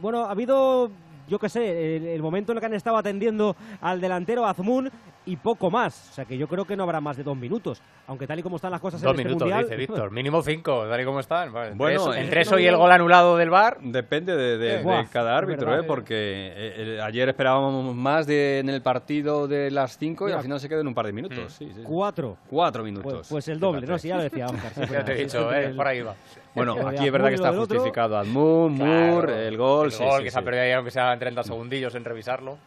[0.00, 0.90] Bueno, ha habido
[1.28, 4.90] yo qué sé, el, el momento en el que han estado atendiendo al delantero Azmun
[5.24, 6.10] y poco más.
[6.10, 7.80] O sea que yo creo que no habrá más de dos minutos.
[8.08, 9.64] Aunque tal y como están las cosas Dos en este minutos, mundial.
[9.64, 10.10] dice Víctor.
[10.12, 11.52] Mínimo cinco, tal y como están.
[11.52, 13.78] Vale, Bueno, entre eso, es entre eso y el gol anulado del VAR.
[13.80, 15.84] Depende de, de- Eh, de cada árbitro, verdad.
[15.84, 15.86] ¿eh?
[15.86, 20.42] porque eh, eh, ayer esperábamos más de, en el partido de las 5 y al
[20.42, 21.38] final se quedó en un par de minutos.
[21.38, 21.48] Mm.
[21.48, 21.82] sí, sí, sí.
[21.84, 22.36] Cuatro.
[22.50, 23.12] Cuatro minutos.
[23.12, 23.96] Pues, pues el doble, ¿no?
[23.98, 24.72] Si ya lo decía Oscar.
[24.74, 26.14] sí, Ya pero te he sí, dicho, sí, eh, el- por ahí va.
[26.54, 29.86] Bueno, aquí es verdad que está justificado Admun, Moore, el gol.
[29.86, 30.34] El sí, gol sí, que sí.
[30.34, 32.58] se ha perdido ahí, aunque sea en 30 segundillos en revisarlo.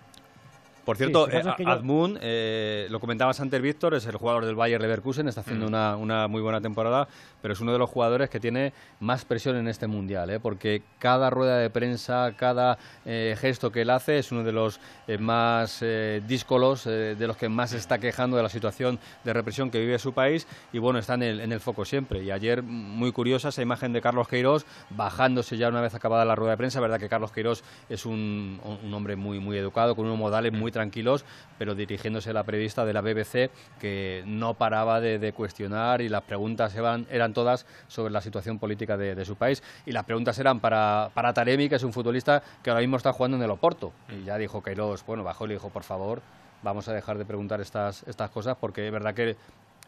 [0.86, 4.46] Por cierto, Sí, eh, es que yo- eh, lo comentabas antes, Víctor, es el jugador
[4.46, 5.44] del Bayer Leverkusen, está Mm.
[5.44, 7.08] haciendo una, una muy buena temporada,
[7.42, 10.40] pero es uno de los jugadores que tiene más presión en este mundial, ¿eh?
[10.40, 14.80] porque cada rueda de prensa, cada eh, gesto que él hace es uno de los
[15.08, 19.34] eh, más eh, díscolos, de los que más se está quejando de la situación de
[19.34, 22.24] represión que vive su país, y bueno, está en el, en el foco siempre.
[22.24, 26.36] Y ayer, muy curiosa esa imagen de Carlos Queiroz bajándose ya una vez acabada la
[26.36, 30.06] rueda de prensa, verdad que Carlos Queiroz es un, un hombre muy, muy educado, con
[30.06, 31.24] unos modales muy tranquilos,
[31.58, 33.50] pero dirigiéndose a la periodista de la BBC
[33.80, 38.98] que no paraba de, cuestionar y las preguntas eran, eran todas sobre la situación política
[38.98, 42.44] de, de su país y las preguntas eran para, para Taremi, que es un futbolista
[42.62, 43.94] que ahora mismo está jugando en el Oporto.
[44.10, 46.22] Y ya dijo Queiroz, bueno, bajó y le dijo, por favor,
[46.62, 49.38] vamos a dejar de preguntar estas, estas cosas porque es verdad que,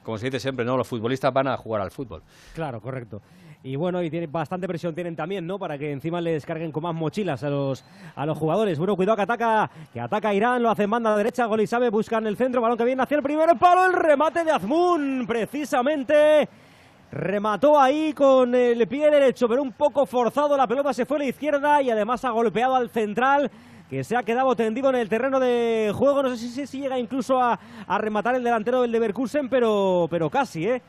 [0.04, 2.24] como se dice siempre, no los futbolistas van a jugar al fútbol.
[2.56, 3.22] Claro, correcto.
[3.68, 5.60] Y bueno, y tiene bastante presión tienen también, ¿no?
[5.60, 7.84] Para que encima le descarguen con más mochilas a los,
[8.16, 8.80] a los jugadores.
[8.80, 12.28] Bueno, cuidado que ataca, que ataca Irán, lo hace en banda derecha, Golisabe busca en
[12.28, 16.48] el centro, balón que viene hacia el primer palo, el remate de Azmun, precisamente.
[17.12, 20.56] Remató ahí con el pie derecho, pero un poco forzado.
[20.56, 23.52] La pelota se fue a la izquierda y además ha golpeado al central,
[23.90, 26.24] que se ha quedado tendido en el terreno de juego.
[26.24, 30.30] No sé si, si llega incluso a, a rematar el delantero del Leverkusen, pero, pero
[30.30, 30.82] casi, ¿eh?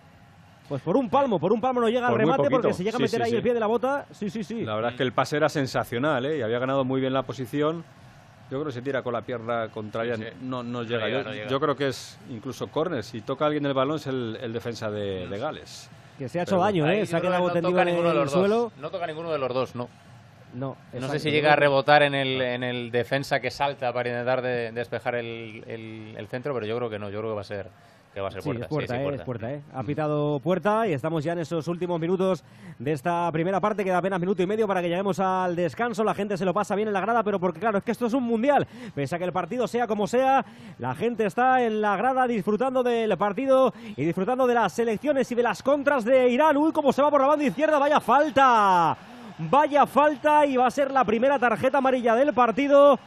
[0.69, 2.97] Pues por un palmo, por un palmo no llega Por al remate porque se llega
[2.97, 3.37] a meter sí, ahí sí.
[3.37, 4.07] el pie de la bota.
[4.13, 4.65] Sí, sí, sí.
[4.65, 6.39] La verdad es que el pase era sensacional, ¿eh?
[6.39, 7.85] Y había ganado muy bien la posición.
[8.51, 11.07] Yo creo que se tira con la pierna contraria, no, no llega.
[11.07, 11.49] llega, yo, no llega.
[11.49, 13.03] yo creo que es incluso córner.
[13.05, 15.91] Si toca alguien el balón es el, el defensa de, de Gales.
[16.19, 17.05] Que se ha hecho Pero daño, ¿eh?
[17.07, 18.33] Se ha yo creo quedado que tendido toca en ninguno de los dos.
[18.33, 18.73] suelo.
[18.81, 19.89] No toca ninguno de los dos, no.
[20.55, 24.09] No, No sé si llega a rebotar en el, en el defensa que salta para
[24.09, 27.35] intentar de- despejar el, el- el centro, pero yo creo que no, yo creo que
[27.37, 27.69] va a ser,
[28.19, 28.65] que va a ser Sí, puerta.
[28.65, 29.63] es puerta, sí, sí, eh, es puerta, eh.
[29.73, 32.45] Ha pitado puerta y estamos ya en esos últimos minutos
[32.79, 33.85] de esta primera parte.
[33.85, 36.03] Queda apenas minuto y medio para que lleguemos al descanso.
[36.03, 38.07] La gente se lo pasa bien en la grada, pero porque claro, es que esto
[38.07, 38.67] es un mundial.
[38.95, 40.45] Pese a que el partido sea como sea,
[40.79, 45.35] la gente está en la grada disfrutando del partido y disfrutando de las selecciones y
[45.37, 46.57] de las contras de Irán.
[46.57, 48.97] Uy, cómo se va por la banda izquierda, vaya falta.
[49.39, 52.99] Vaya falta y va a ser la primera tarjeta amarilla del partido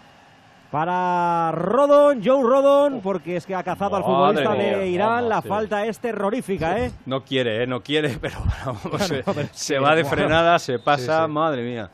[0.72, 5.10] para Rodon, Joe Rodon, porque es que ha cazado al futbolista mía, de Irán.
[5.10, 5.48] vamos, la sí.
[5.50, 6.92] falta es terrorífica, ¿eh?
[7.06, 7.68] No quiere, ¿eh?
[7.68, 11.32] No quiere, pero vamos, se, pero se sí, va de frenada, se pasa, Sí, sí.
[11.32, 11.90] madre mía.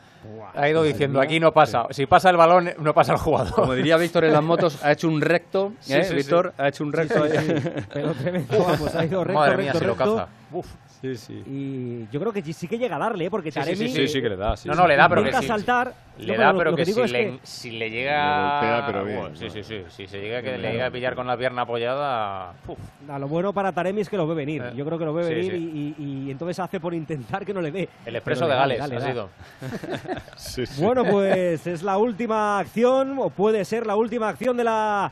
[0.56, 1.86] Ha ido diciendo, aquí no pasa.
[1.92, 3.54] Si pasa el balón, no pasa el jugador.
[3.54, 6.04] Como diría Víctor en las motos, ha hecho un recto, Sí, ¿eh?
[6.04, 6.16] sí, sí.
[6.16, 7.24] Víctor ha hecho un recto.
[7.26, 7.62] Sí, sí, ahí.
[7.62, 7.70] sí.
[7.94, 10.28] Pero tremendo, vamos, ha ido recto, Madre mía, recto, se lo caza.
[10.52, 10.68] Uf.
[11.00, 11.44] Sí, sí.
[11.46, 13.30] Y yo creo que sí que llega a darle, ¿eh?
[13.30, 14.68] porque Sí, sí, Taremi Sí, sí que le da, sí.
[14.68, 15.46] No, no, le da, pero que sí.
[15.46, 15.94] saltar.
[16.18, 18.16] Le No, da, lo- pero lo que, digo si, es le, que- si le llega...
[18.62, 19.84] Le golpea, pero bien, Bueno, sí, sí, sí.
[19.90, 22.54] Si se llega, que le llega a pillar con la pierna apoyada...
[22.68, 22.80] uf.
[23.08, 24.64] A lo bueno para Taremi es que lo ve venir.
[24.64, 25.96] Eh, Yo creo que lo ve venir sí.
[25.98, 27.90] Y, y- y entonces hace por intentar que no le dé.
[28.06, 29.30] El expreso de le Gales le ha le sido.
[30.36, 30.84] Sí, sí.
[30.84, 35.12] Bueno, pues es la última acción, o puede ser la última acción de la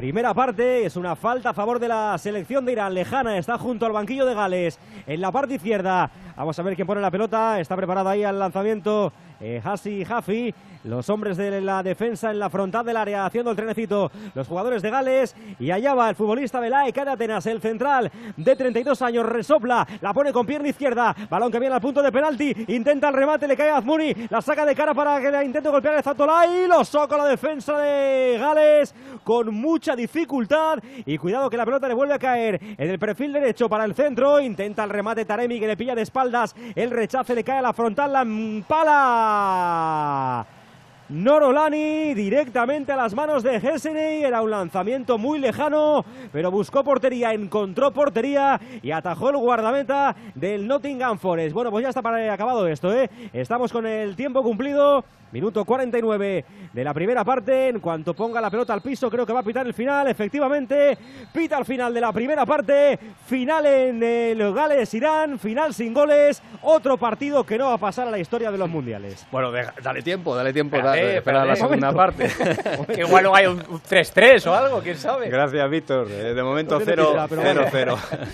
[0.00, 2.94] Primera parte, es una falta a favor de la selección de Irán.
[2.94, 4.78] Lejana está junto al banquillo de Gales.
[5.06, 7.60] En la parte izquierda, vamos a ver quién pone la pelota.
[7.60, 10.54] Está preparado ahí al lanzamiento eh, Hassi Jaffi.
[10.84, 14.10] Los hombres de la defensa en la frontal del área haciendo el trenecito.
[14.34, 15.36] Los jugadores de Gales.
[15.58, 19.26] Y allá va el futbolista de Atenas, el central de 32 años.
[19.26, 21.14] Resopla, la pone con pierna izquierda.
[21.28, 22.54] Balón que viene al punto de penalti.
[22.68, 24.14] Intenta el remate, le cae a Azmuni.
[24.30, 26.66] La saca de cara para que la intente golpear el Zatolay.
[26.66, 30.78] Lo soca la defensa de Gales con mucha dificultad.
[31.04, 33.94] Y cuidado que la pelota le vuelve a caer en el perfil derecho para el
[33.94, 34.40] centro.
[34.40, 36.56] Intenta el remate Taremi que le pilla de espaldas.
[36.74, 38.10] El rechace le cae a la frontal.
[38.14, 38.86] La empala.
[41.10, 44.22] Norolani directamente a las manos de Hesseney.
[44.22, 50.68] Era un lanzamiento muy lejano, pero buscó portería, encontró portería y atajó el guardameta del
[50.68, 51.52] Nottingham Forest.
[51.52, 53.10] Bueno, pues ya está para acabado esto, ¿eh?
[53.32, 55.04] Estamos con el tiempo cumplido.
[55.32, 57.68] Minuto 49 de la primera parte.
[57.68, 60.08] En cuanto ponga la pelota al piso, creo que va a pitar el final.
[60.08, 60.96] Efectivamente,
[61.32, 62.98] pita el final de la primera parte.
[63.26, 65.38] Final en el Gales-Irán.
[65.38, 66.42] Final sin goles.
[66.62, 69.26] Otro partido que no va a pasar a la historia de los mundiales.
[69.30, 70.76] Bueno, deja- dale tiempo, dale tiempo.
[70.76, 72.28] Espérate, dale, espera la segunda parte.
[72.92, 75.28] que igual luego hay un un 3-3 o algo, quién sabe.
[75.28, 76.08] Gracias, Víctor.
[76.10, 78.26] Eh, De momento No tiene 0 pinta, pero 0 bueno.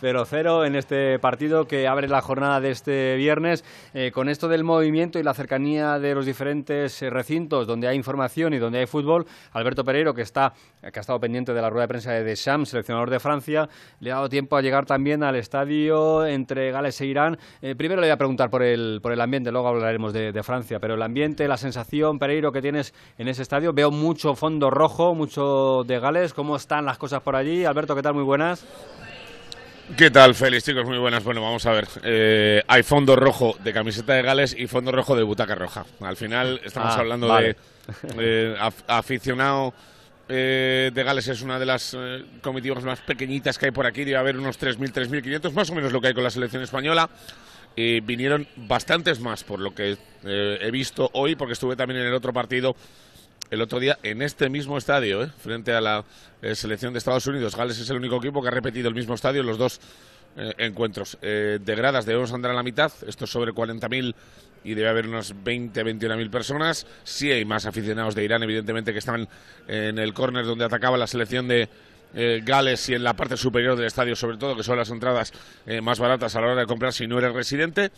[0.00, 3.64] 0 0 en este partido que abre la jornada de este viernes.
[3.94, 7.96] Eh, con esto del movimiento y la cercanía de los diferentes eh, recintos donde hay
[7.96, 11.68] información y donde hay fútbol, Alberto Pereiro, que, está, que ha estado pendiente de la
[11.68, 13.68] rueda de prensa de Deschamps, seleccionador de Francia,
[14.00, 17.38] le ha dado tiempo a llegar también al estadio entre Gales e Irán.
[17.60, 20.42] Eh, primero le voy a preguntar por el, por el ambiente, luego hablaremos de, de
[20.42, 23.74] Francia, pero el ambiente, la sensación, Pereiro, que tienes en ese estadio.
[23.74, 26.32] Veo mucho fondo rojo, mucho de Gales.
[26.32, 27.66] ¿Cómo están las cosas por allí?
[27.66, 28.14] Alberto, ¿qué tal?
[28.14, 28.64] Muy buenas.
[29.96, 30.84] ¿Qué tal, Félix, chicos?
[30.86, 31.22] Muy buenas.
[31.22, 31.86] Bueno, vamos a ver.
[32.02, 35.84] Eh, hay fondo rojo de camiseta de Gales y fondo rojo de butaca roja.
[36.00, 37.56] Al final estamos Ah, hablando vale.
[38.14, 39.74] de eh, af- aficionado
[40.28, 44.04] eh, de Gales es una de las eh, comitivas más pequeñitas que hay por aquí.
[44.04, 47.10] Debe haber unos 3.000, 3.500, más o menos lo que hay con la selección española.
[47.76, 52.06] Y vinieron bastantes más, por lo que eh, he visto hoy, porque estuve también en
[52.06, 52.76] el otro partido
[53.52, 55.30] el otro día en este mismo estadio, ¿eh?
[55.38, 56.04] frente a la
[56.40, 57.54] eh, selección de Estados Unidos.
[57.54, 59.78] Gales es el único equipo que ha repetido el mismo estadio en los dos
[60.38, 61.18] eh, encuentros.
[61.20, 64.14] Eh, de gradas debemos andar a la mitad, esto es sobre 40.000
[64.64, 66.86] y debe haber unas 20, 21.000 personas.
[67.04, 69.28] Sí hay más aficionados de Irán, evidentemente, que están
[69.68, 71.68] en el córner donde atacaba la selección de
[72.14, 75.34] eh, Gales y en la parte superior del estadio, sobre todo, que son las entradas
[75.82, 77.90] más baratas a la hora de comprar si no eres residente.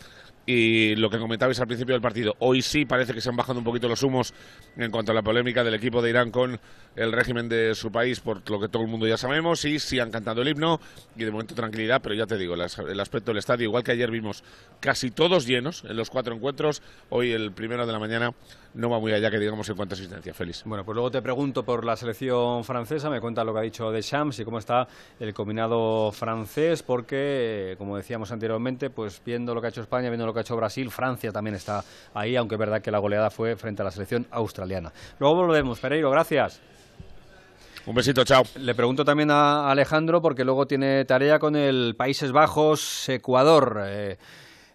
[0.45, 3.57] Y lo que comentabais al principio del partido, hoy sí parece que se han bajado
[3.57, 4.33] un poquito los humos
[4.77, 6.59] en cuanto a la polémica del equipo de Irán con
[6.95, 9.99] el régimen de su país, por lo que todo el mundo ya sabemos, y sí
[9.99, 10.79] han cantado el himno,
[11.15, 14.09] y de momento tranquilidad, pero ya te digo, el aspecto del estadio, igual que ayer
[14.11, 14.43] vimos
[14.79, 18.31] casi todos llenos en los cuatro encuentros, hoy el primero de la mañana
[18.73, 20.63] no va muy allá que digamos en cuanto a asistencia, Félix.
[20.65, 23.89] Bueno, pues luego te pregunto por la selección francesa, me cuentas lo que ha dicho
[23.89, 24.87] Deschamps y cómo está
[25.19, 30.25] el combinado francés, porque, como decíamos anteriormente, pues viendo lo que ha hecho España, viendo
[30.25, 31.83] lo que ha hecho Brasil, Francia también está
[32.13, 34.91] ahí, aunque es verdad que la goleada fue frente a la selección australiana.
[35.19, 36.61] Luego volvemos, Pereiro, gracias.
[37.85, 38.43] Un besito, chao.
[38.59, 43.79] Le pregunto también a Alejandro, porque luego tiene tarea con el Países Bajos, Ecuador.
[43.85, 44.17] Eh,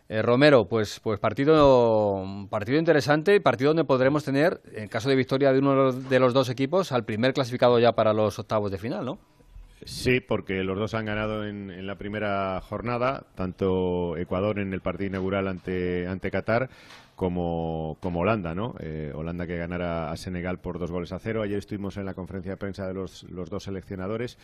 [0.09, 5.17] eh, Romero, pues, pues partido, partido interesante y partido donde podremos tener, en caso de
[5.17, 8.79] victoria de uno de los dos equipos, al primer clasificado ya para los octavos de
[8.79, 9.19] final, ¿no?
[9.85, 14.83] Sí, porque los dos han ganado en, en la primera jornada, tanto Ecuador en el
[14.83, 16.69] partido inaugural ante, ante Qatar
[17.25, 18.75] como, como Holanda, ¿no?
[18.81, 21.43] Eh, Holanda que ganara a Senegal por dos goles a cero.
[21.43, 24.39] Ayer estuvimos en la conferencia de prensa de los, los dos seleccionadores.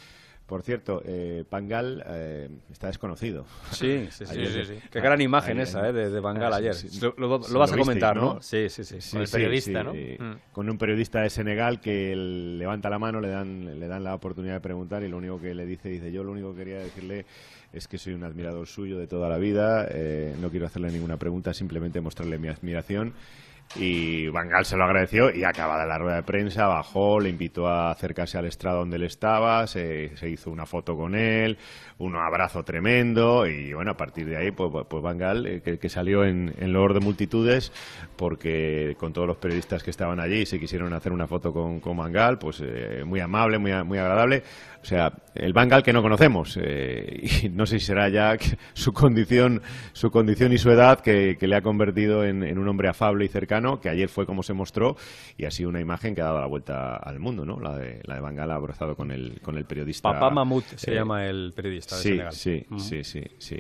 [0.45, 3.47] Por cierto, eh, Pangal eh, está desconocido.
[3.71, 4.89] Sí, sí, sí, Ayer- sí, sí.
[4.93, 6.75] Qué gran imagen esa, eh, de- de Van Gaal Ah, sí, ayer.
[6.75, 7.01] sí.
[7.01, 8.43] Lo- lo- lo Sí, vas a comentar, ¿no?
[8.43, 8.99] Sí, sí, sí.
[9.11, 9.93] Con el periodista, ¿no?
[9.93, 10.17] sí.
[10.21, 10.33] Mm.
[10.53, 14.53] Con un periodista de Senegal que levanta la mano, le dan, le dan la oportunidad
[14.53, 17.25] de preguntar y lo único que le dice, dice, yo lo único que quería decirle
[17.77, 21.19] es que soy un admirador suyo de toda la vida, eh, no quiero hacerle ninguna
[21.19, 23.13] pregunta, simplemente mostrarle mi admiración.
[23.75, 27.67] Y Van Gaal se lo agradeció y acabada la rueda de prensa bajó, le invitó
[27.67, 31.59] a acercarse al estrado donde él estaba, se, se hizo una foto con él,
[31.99, 35.89] un abrazo tremendo y bueno, a partir de ahí pues, pues Van Gaal, eh, que,
[35.89, 37.73] salió en, en loor de multitudes
[38.17, 41.97] porque con todos los periodistas que estaban allí se quisieron hacer una foto con, con
[41.97, 44.43] Van Gaal, pues eh, muy amable, muy, muy agradable.
[44.87, 46.57] O sea, el Bangal que no conocemos.
[46.63, 48.37] Eh, y no sé si será ya
[48.73, 49.61] su condición,
[49.93, 53.81] su condición y su edad que, le ha convertido en, un hombre afable y cercano,
[53.81, 54.97] que ayer fue como se mostró
[55.37, 57.59] y ha sido una imagen que ha dado la vuelta al mundo, ¿no?
[57.59, 60.13] La de, la de Bangal abrazado con el, con el periodista.
[60.13, 62.33] Papá Mamut se eh, llama el periodista de sí, Senegal.
[62.33, 63.59] Sí, sí, sí, sí.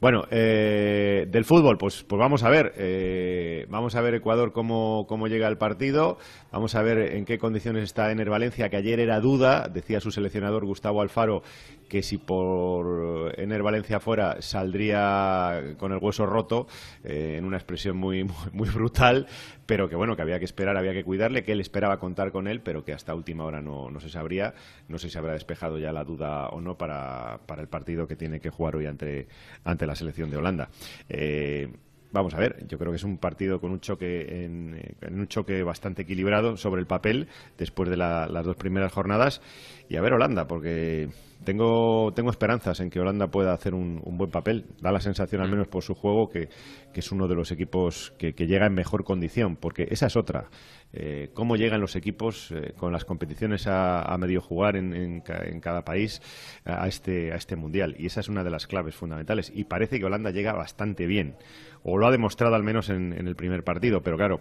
[0.00, 2.72] Bueno, eh, del fútbol, pues, pues vamos a ver.
[2.78, 6.16] Eh, vamos a ver Ecuador cómo, cómo llega el partido.
[6.50, 9.68] Vamos a ver en qué condiciones está Ener Valencia, que ayer era duda.
[9.68, 11.42] Decía su seleccionador Gustavo Alfaro
[11.90, 16.68] que si por Ener Valencia fuera saldría con el hueso roto,
[17.04, 19.26] eh, en una expresión muy, muy, brutal,
[19.70, 22.48] pero que bueno, que había que esperar, había que cuidarle, que él esperaba contar con
[22.48, 24.52] él, pero que hasta última hora no, no se sabría.
[24.88, 28.16] No sé si habrá despejado ya la duda o no para, para el partido que
[28.16, 29.28] tiene que jugar hoy ante,
[29.62, 30.70] ante la selección de Holanda.
[31.08, 31.72] Eh,
[32.10, 35.62] vamos a ver, yo creo que es un partido con un choque en, un choque
[35.62, 39.40] bastante equilibrado sobre el papel después de las dos primeras jornadas
[39.88, 41.10] y a ver Holanda porque
[41.44, 44.66] tengo, tengo esperanzas en que Holanda pueda hacer un, buen papel.
[44.80, 46.48] Da la sensación, al menos por su juego, que,
[46.94, 50.50] es uno de los equipos que, llega en mejor condición, porque esa es otra.
[50.92, 55.22] Eh, cómo llegan los equipos eh, con las competiciones a, medio jugar en,
[55.60, 56.20] cada país
[56.64, 57.94] a este, a este mundial.
[57.98, 59.50] Y esa es una de las claves fundamentales.
[59.54, 61.36] Y parece que Holanda llega bastante bien,
[61.82, 64.02] o lo ha demostrado al menos en, el primer partido.
[64.02, 64.40] Pero claro,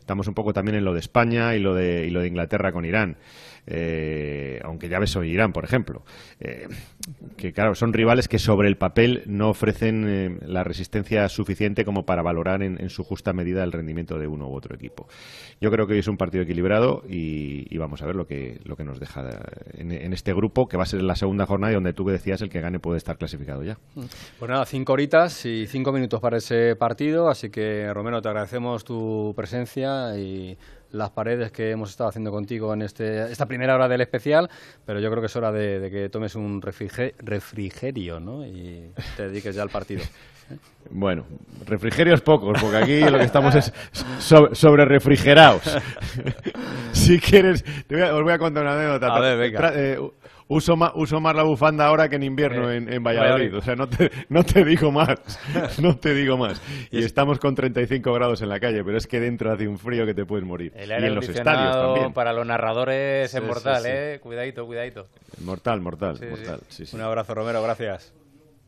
[0.00, 2.72] estamos un poco también en lo de España y lo de, y lo de Inglaterra
[2.72, 3.18] con Irán.
[3.66, 6.02] Eh, aunque ya ves hoy Irán, por ejemplo,
[6.40, 6.68] eh,
[7.36, 12.04] que claro, son rivales que sobre el papel no ofrecen eh, la resistencia suficiente como
[12.04, 15.06] para valorar en, su justa medida el rendimiento de uno u otro equipo.
[15.60, 18.76] Yo creo que hoy es un partido equilibrado y, vamos a ver lo que, lo
[18.76, 19.26] que nos deja
[19.72, 22.50] en, este grupo, que va a ser la segunda jornada y donde tú decías el
[22.50, 23.78] que gane puede estar clasificado ya.
[24.38, 28.84] Pues nada, cinco horitas y cinco minutos para ese partido, así que Romero, te agradecemos
[28.84, 30.58] tu presencia y
[30.92, 34.50] las paredes que hemos estado haciendo contigo en este, esta primera hora del especial,
[34.84, 38.44] pero yo creo que es hora de, que tomes un refrigerio ¿no?
[38.46, 40.02] y te dediques ya al partido.
[40.90, 41.24] Bueno,
[41.64, 43.72] refrigerios pocos, porque aquí lo que estamos es
[44.18, 45.62] sobre, refrigerados.
[46.92, 49.14] si quieres, os voy a contar una anécdota.
[49.14, 49.72] A ver, venga.
[49.74, 50.00] Eh,
[50.50, 53.56] uso más, uso más la bufanda ahora que en invierno eh, en, Valladolid.
[53.56, 55.18] O sea, no te, no te digo más.
[55.80, 56.60] No te digo más.
[56.90, 60.04] Y estamos con 35 grados en la calle, pero es que dentro hace un frío
[60.04, 60.72] que te puedes morir.
[60.76, 62.12] y en los estadios también.
[62.12, 64.18] Para los narradores es mortal, ¿eh?
[64.20, 65.06] Cuidadito, cuidadito.
[65.44, 66.60] Mortal, mortal, mortal.
[66.92, 68.12] Un abrazo, Romero, gracias.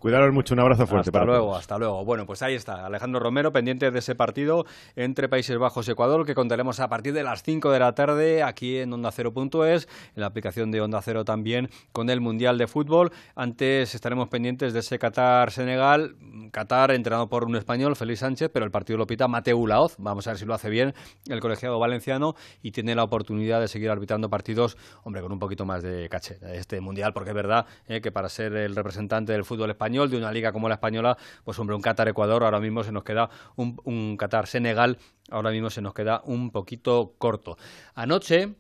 [0.03, 1.11] Cuidaros mucho, un abrazo fuerte.
[1.11, 2.05] Hasta luego, hasta luego.
[2.05, 6.27] Bueno, pues ahí está, Alejandro Romero, pendiente de ese partido entre Países Bajos y Ecuador,
[6.27, 9.87] que contaremos a partir de las 5 de la tarde aquí en Onda Cero.es,
[10.17, 13.13] en la aplicación de Onda Cero también con el Mundial de Fútbol.
[13.37, 16.17] Antes estaremos pendientes de ese Qatar-Senegal,
[16.51, 19.95] Qatar entrenado por un español, Félix Sánchez, pero el partido lo pita Mateu Laoz.
[19.99, 20.95] Vamos a ver si lo hace bien
[21.29, 25.65] el colegiado valenciano y tiene la oportunidad de seguir arbitrando partidos, hombre, con un poquito
[25.65, 29.45] más de caché este Mundial, porque es verdad eh, que para ser el representante del
[29.45, 32.93] fútbol español de una liga como la española, pues hombre, un Qatar-Ecuador ahora mismo se
[32.93, 34.99] nos queda un, un Qatar-Senegal,
[35.31, 37.57] ahora mismo se nos queda un poquito corto.
[37.95, 38.55] Anoche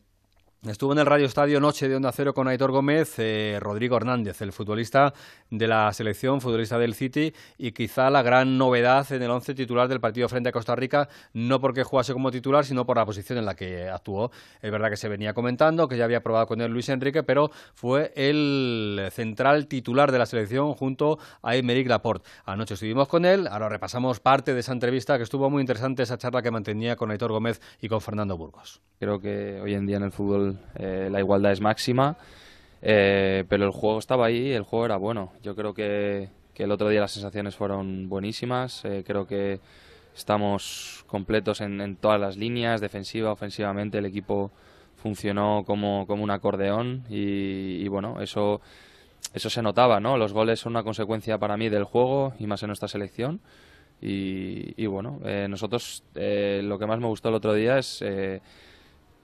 [0.68, 4.42] Estuvo en el Radio Estadio Noche de Onda Cero con Aitor Gómez, eh, Rodrigo Hernández,
[4.42, 5.12] el futbolista
[5.50, 9.88] de la selección, futbolista del City, y quizá la gran novedad en el once titular
[9.88, 13.40] del partido frente a Costa Rica, no porque jugase como titular, sino por la posición
[13.40, 14.30] en la que actuó.
[14.60, 17.50] Es verdad que se venía comentando, que ya había probado con él Luis Enrique, pero
[17.74, 22.30] fue el central titular de la selección junto a Emerick Laporte.
[22.44, 26.18] Anoche estuvimos con él, ahora repasamos parte de esa entrevista que estuvo muy interesante, esa
[26.18, 28.80] charla que mantenía con Aitor Gómez y con Fernando Burgos.
[29.00, 32.16] Creo que hoy en día en el fútbol eh, la igualdad es máxima,
[32.80, 35.32] eh, pero el juego estaba ahí, el juego era bueno.
[35.42, 39.59] Yo creo que, el otro día las sensaciones fueron buenísimas, eh, creo que
[40.14, 44.53] estamos completos en, todas las líneas, defensiva, ofensivamente, el equipo
[44.96, 48.61] funcionó como, como un acordeón y, bueno, eso,
[49.34, 50.16] eso se notaba, ¿no?
[50.16, 53.40] Los goles son una consecuencia para mí del juego y más en nuestra selección.
[54.00, 58.03] Y, bueno, nosotros lo que más me gustó el otro día es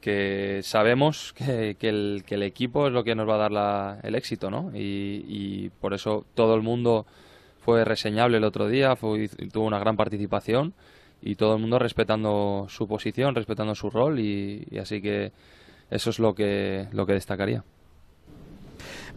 [0.01, 4.71] que sabemos que, el, equipo es lo que nos va a dar el éxito, ¿no?
[4.75, 7.07] Y, por eso todo el mundo
[7.61, 10.75] fue reseñable el otro día, fue, tuvo una gran participación
[11.21, 15.33] y todo el mundo respetando su posición, respetando su rol y, así que
[15.91, 17.65] eso es lo que, lo que destacaría.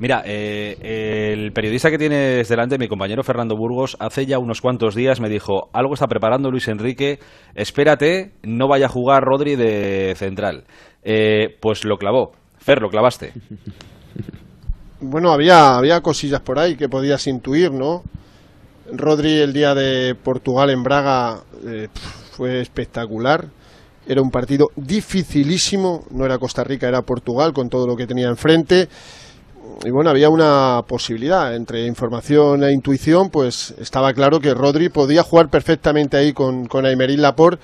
[0.02, 4.96] Mira, eh, el periodista que tienes delante, mi compañero Fernando Burgos, hace ya unos cuantos
[4.96, 7.20] días me dijo, algo está preparando Luis Enrique,
[7.54, 10.64] espérate, no vaya a jugar Rodri de central.
[11.04, 12.32] Eh, pues lo clavó.
[12.58, 13.34] Fer, lo clavaste.
[15.02, 18.02] Bueno, había, había cosillas por ahí que podías intuir, ¿no?
[18.92, 21.90] Rodri el día de Portugal en Braga eh,
[22.32, 23.50] fue espectacular.
[24.08, 28.30] Era un partido dificilísimo, no era Costa Rica, era Portugal con todo lo que tenía
[28.30, 28.90] enfrente
[29.84, 35.24] y bueno, había una posibilidad entre información e intuición, pues estaba claro que Rodri podía
[35.24, 37.64] jugar perfectamente ahí con, con Aymeric Laporte,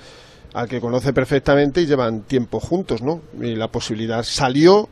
[0.54, 3.20] al que conoce perfectamente y llevan tiempo juntos, ¿no?
[3.40, 4.88] Y la posibilidad salió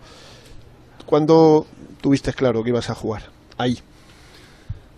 [1.06, 1.66] cuando
[2.00, 3.22] tuviste claro que ibas a jugar
[3.58, 3.78] ahí.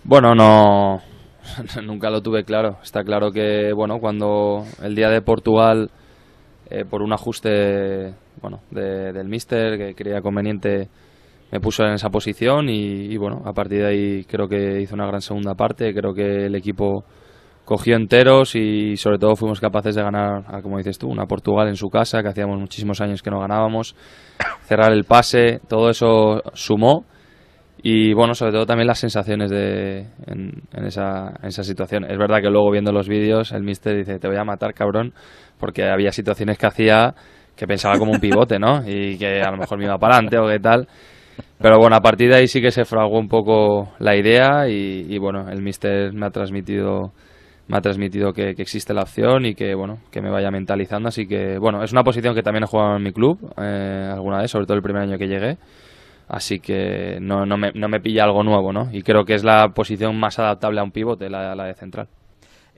[0.05, 1.01] Bueno, no,
[1.83, 2.76] nunca lo tuve claro.
[2.83, 5.91] Está claro que, bueno, cuando el día de Portugal,
[6.70, 8.12] eh, por un ajuste,
[8.43, 10.89] bueno, de- del míster que creía conveniente,
[11.51, 15.07] me puso en esa posición y, bueno, a partir de ahí creo que hizo una
[15.07, 15.94] gran segunda parte.
[15.94, 17.05] Creo que el equipo
[17.64, 21.76] cogió enteros y sobre todo fuimos capaces de ganar, como dices tú, una Portugal en
[21.76, 23.94] su casa, que hacíamos muchísimos años que no ganábamos,
[24.62, 27.05] cerrar el pase, todo eso sumó
[27.82, 32.05] y bueno, sobre todo también las sensaciones de, en, en esa, en esa situación.
[32.05, 35.12] Es verdad que luego viendo los vídeos el mister dice, te voy a matar cabrón,
[35.59, 37.14] porque había situaciones que hacía
[37.55, 38.82] que pensaba como un pivote, ¿no?
[38.86, 40.88] Y que a lo mejor me iba para adelante o qué tal.
[41.61, 45.18] Pero bueno, a partir de ahí sí que se fraguó un poco la idea y,
[45.18, 47.12] bueno, el mister me ha transmitido
[47.66, 51.09] me ha transmitido que, que existe la opción y que bueno que me vaya mentalizando.
[51.09, 54.39] Así que bueno es una posición que también he jugado en mi club eh, alguna
[54.39, 55.59] vez sobre todo el primer año que llegué.
[56.28, 59.45] Así que no, no, me, no me pilla algo nuevo no y creo que es
[59.45, 62.09] la posición más adaptable a un pivote la, la de central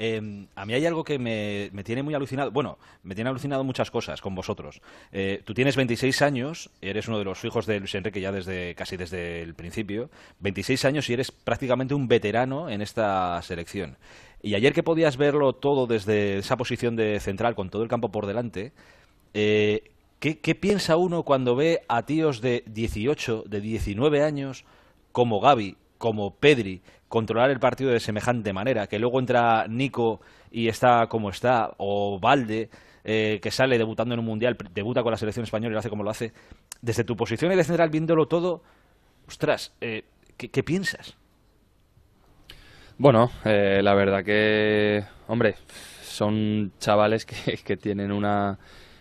[0.03, 2.51] Eh, a mí hay algo que me, me tiene muy alucinado.
[2.51, 4.81] Bueno, me tiene alucinado muchas cosas con vosotros.
[5.13, 8.75] Eh, tú tienes 26 años, eres uno de los hijos de Luis Enrique ya desde
[8.75, 10.09] casi desde el principio.
[10.39, 13.99] 26 años y eres prácticamente un veterano en esta selección.
[14.41, 18.11] Y ayer que podías verlo todo desde esa posición de central con todo el campo
[18.11, 18.73] por delante,
[19.35, 24.65] eh, ¿qué, qué piensa uno cuando ve a tíos de 18, de 19 años
[25.13, 26.81] como Gaby, como Pedri,
[27.11, 32.19] controlar el partido de semejante manera, que luego entra Nico y está como está, o
[32.19, 32.71] Valde,
[33.05, 35.91] eh, que sale debutando en un mundial, debuta con la selección española y lo hace
[35.91, 36.33] como lo hace.
[36.81, 38.63] Desde tu posición de central, viéndolo todo,
[39.29, 40.05] ostras, eh,
[40.39, 41.17] ¿qué, qué piensas?
[42.99, 45.55] Bueno, eh, la verdad que, hombre,
[46.03, 48.59] son chavales que, que tienen una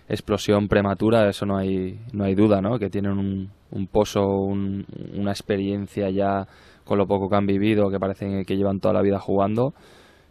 [0.08, 2.80] explosión prematura, eso no hay, no hay duda, ¿no?
[2.80, 4.86] Que tienen un, un pozo, un-
[5.16, 6.48] una experiencia ya
[6.90, 9.74] con lo poco que han vivido, que parecen que llevan toda la vida jugando.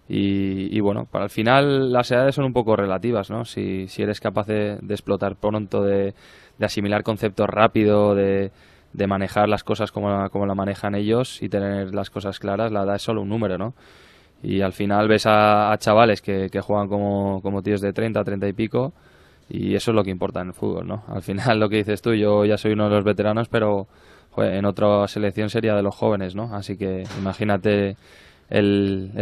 [0.09, 3.45] Y, y bueno, para el final las edades son un poco relativas, ¿no?
[3.45, 6.15] Si, si eres capaz de, de explotar pronto, de,
[6.59, 8.51] de asimilar conceptos rápido, de,
[8.93, 12.73] de manejar las cosas como la, como la manejan ellos y tener las cosas claras,
[12.73, 13.75] la edad es solo un número, ¿no?
[14.43, 18.25] Y al final ves a, a chavales que, que juegan como, como tíos de 30,
[18.25, 18.93] 30 y pico
[19.49, 21.05] y eso es lo que importa en el fútbol, ¿no?
[21.09, 23.89] Al final lo que dices tú, yo ya soy uno de los veteranos, pero
[24.31, 26.55] joder, en otra selección sería de los jóvenes, ¿no?
[26.55, 27.97] Así que imagínate
[28.51, 29.13] el,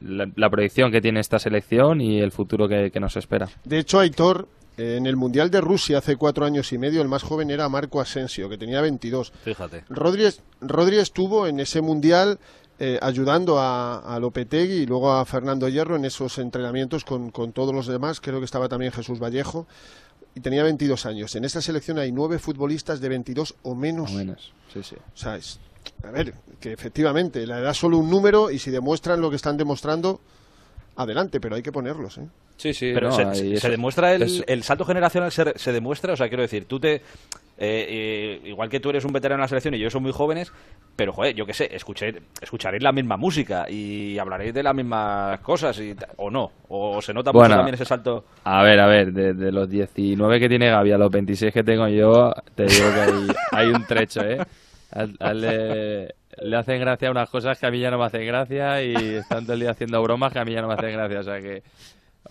[0.00, 3.48] la, la proyección que tiene esta selección y el futuro que, que nos espera.
[3.64, 7.22] De hecho, Aitor, en el Mundial de Rusia hace cuatro años y medio, el más
[7.22, 9.32] joven era Marco Asensio, que tenía 22.
[9.44, 9.84] Fíjate.
[9.88, 12.38] Rodri, es- Rodri estuvo en ese Mundial
[12.78, 17.52] eh, ayudando a, a Lopetegui y luego a Fernando Hierro en esos entrenamientos con, con
[17.52, 18.20] todos los demás.
[18.20, 19.66] Creo que estaba también Jesús Vallejo.
[20.34, 21.34] Y tenía 22 años.
[21.36, 24.10] En esta selección hay nueve futbolistas de 22 o menos.
[24.10, 24.96] O menos, sí, sí.
[24.96, 25.58] O sea, es-
[26.04, 29.36] a ver, que efectivamente la edad es solo un número y si demuestran lo que
[29.36, 30.20] están demostrando,
[30.96, 32.18] adelante, pero hay que ponerlos.
[32.18, 32.26] ¿eh?
[32.56, 36.28] Sí, sí, Pero no, se, demuestra el, el salto generacional, se, se demuestra, o sea,
[36.28, 37.02] quiero decir, tú te...
[37.58, 40.12] eh, eh, igual que tú eres un veterano en la selección y yo soy muy
[40.12, 40.52] jóvenes,
[40.96, 45.40] pero, joder, yo qué sé, escuché, escucharéis la misma música y hablaréis de las mismas
[45.40, 48.24] cosas, y, o no, o se nota mucho también ese salto...
[48.44, 51.62] A ver, a ver, de, de los 19 que tiene Gaby a los 26 que
[51.62, 53.12] tengo yo, te digo que hay,
[53.52, 54.38] hay un trecho, ¿eh?
[54.90, 58.04] A, a él le, le hacen gracia unas cosas que a mí ya no me
[58.04, 60.74] hacen gracia y están todo el día haciendo bromas que a mí ya no me
[60.74, 61.62] hacen gracia, o sea que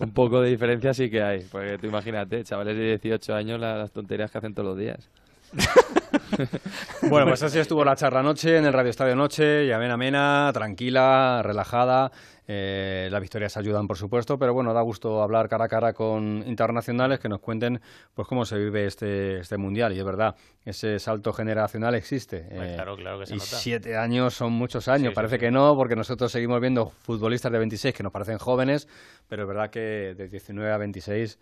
[0.00, 3.76] un poco de diferencia sí que hay, porque tú imagínate, chavales de 18 años, la-
[3.78, 5.08] las tonterías que hacen todos los días.
[7.08, 10.50] Bueno, pues así estuvo la charla noche en el Radio Estadio Noche, y amena, amena,
[10.52, 12.10] tranquila, relajada.
[12.46, 16.42] Eh, las victorias ayudan, por supuesto, pero bueno, da gusto hablar cara a cara con
[16.46, 17.80] internacionales que nos cuenten
[18.14, 19.92] pues cómo se vive este, este mundial.
[19.94, 20.34] Y es verdad,
[20.64, 22.44] ese salto generacional existe.
[22.48, 23.56] Pues Eh, claro, claro que se y nota.
[23.56, 25.10] siete años son muchos años.
[25.10, 25.40] Sí, Parece sí.
[25.40, 28.88] que no, porque nosotros seguimos viendo futbolistas de 26 que nos parecen jóvenes,
[29.28, 31.38] pero es verdad que de 19 a 26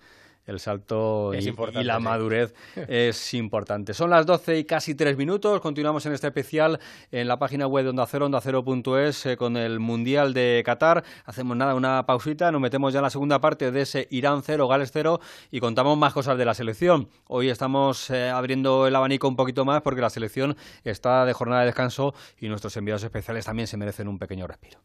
[0.51, 1.53] el salto Es y,
[1.85, 2.03] la sí.
[2.03, 2.55] madurez
[2.89, 3.95] es importante.
[3.95, 5.61] Son las 12 y casi 3 minutos.
[5.61, 6.79] Continuamos en este especial
[7.11, 11.05] en la página web de Onda Cero, ondacero.es, eh, con el Mundial de Qatar.
[11.25, 14.69] Hacemos nada, una pausita, nos metemos ya en la segunda parte de ese Irán 0,
[14.69, 15.21] Gales 0
[15.51, 17.09] y contamos más cosas de la selección.
[17.29, 21.61] Hoy estamos eh, abriendo el abanico un poquito más porque la selección está de jornada
[21.61, 24.81] de descanso y nuestros enviados especiales también se merecen un pequeño respiro.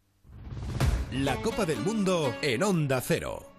[1.11, 3.54] La Copa del Mundo en Onda Cero.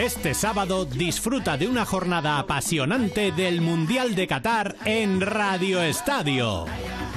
[0.00, 6.64] Este sábado disfruta de una jornada apasionante del Mundial de Qatar en Radio Estadio.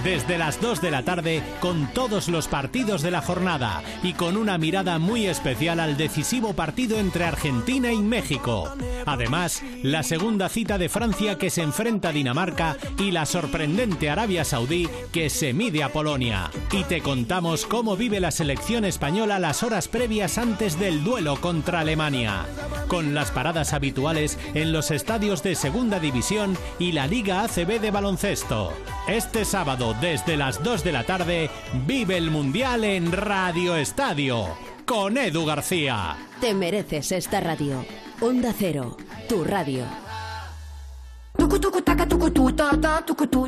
[0.04, 4.36] Desde las 2 de la tarde con todos los partidos de la jornada y con
[4.36, 8.70] una mirada muy especial al decisivo partido entre Argentina y México.
[9.06, 14.44] Además, la segunda cita de Francia que se enfrenta a Dinamarca y la sorprendente Arabia
[14.44, 16.52] Saudí que se mide a Polonia.
[16.74, 21.80] Y te contamos cómo vive la selección española las horas previas antes del duelo contra
[21.80, 22.46] Alemania.
[22.88, 27.92] Con las paradas habituales en los estadios de Segunda División y la Liga ACB de
[27.92, 28.74] baloncesto.
[29.08, 31.50] Este sábado desde las 2 de la tarde
[31.86, 34.48] vive el Mundial en Radio Estadio
[34.86, 36.18] con Edu García.
[36.42, 37.86] Te mereces esta radio.
[38.22, 38.98] Onda Cero,
[39.28, 40.03] tu radio.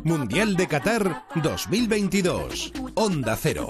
[0.04, 2.74] Mundial de Qatar 2022.
[2.96, 3.70] Onda Cero.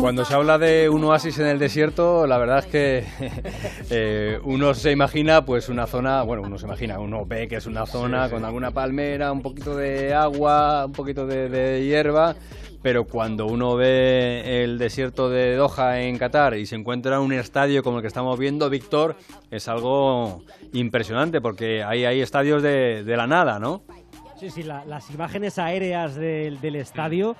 [0.00, 3.04] Cuando se habla de un oasis en el desierto, la verdad es que
[3.90, 7.66] eh, uno se imagina pues una zona, bueno, uno se imagina, uno ve que es
[7.66, 12.36] una zona con alguna palmera, un poquito de agua, un poquito de, de hierba,
[12.82, 17.82] pero cuando uno ve el desierto de Doha en Qatar y se encuentra un estadio
[17.82, 19.16] como el que estamos viendo, Víctor,
[19.50, 23.82] es algo impresionante porque hay, hay estadios de, la nada, ¿no?
[24.38, 27.36] Sí, sí, la- las imágenes aéreas del, del estadio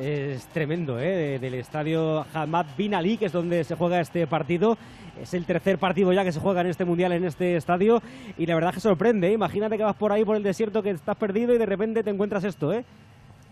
[0.00, 1.06] es tremendo, ¿eh?
[1.16, 4.76] De- del estadio Hamad Bin Ali, que es donde se juega este partido.
[5.20, 8.02] Es el tercer partido ya que se juega en este mundial en este estadio
[8.38, 9.28] y la verdad que sorprende.
[9.28, 9.32] ¿eh?
[9.34, 12.10] Imagínate que vas por ahí por el desierto que estás perdido y de repente te
[12.10, 12.84] encuentras esto, ¿eh?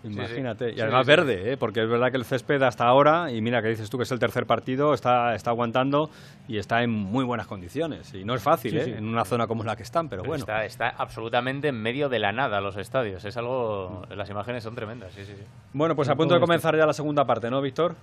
[0.02, 0.70] Imagínate.
[0.70, 1.10] Y Sí, además sí.
[1.10, 1.56] verde, ¿eh?
[1.56, 4.12] porque es verdad que el césped hasta ahora, y mira que dices tú que es
[4.12, 6.08] el tercer partido, está, está aguantando
[6.48, 8.14] y está en muy buenas condiciones.
[8.14, 8.84] Y no es fácil, Sí, ¿eh?
[8.84, 8.90] sí.
[8.92, 10.42] En una zona como la que están, pero, Pero bueno.
[10.42, 13.24] Está, está absolutamente en medio de la nada los estadios.
[13.24, 14.02] Es algo.
[14.14, 15.44] Las imágenes son tremendas, sí, sí, sí.
[15.72, 17.94] Bueno, pues a punto de comenzar ya la segunda parte, ¿no, Víctor?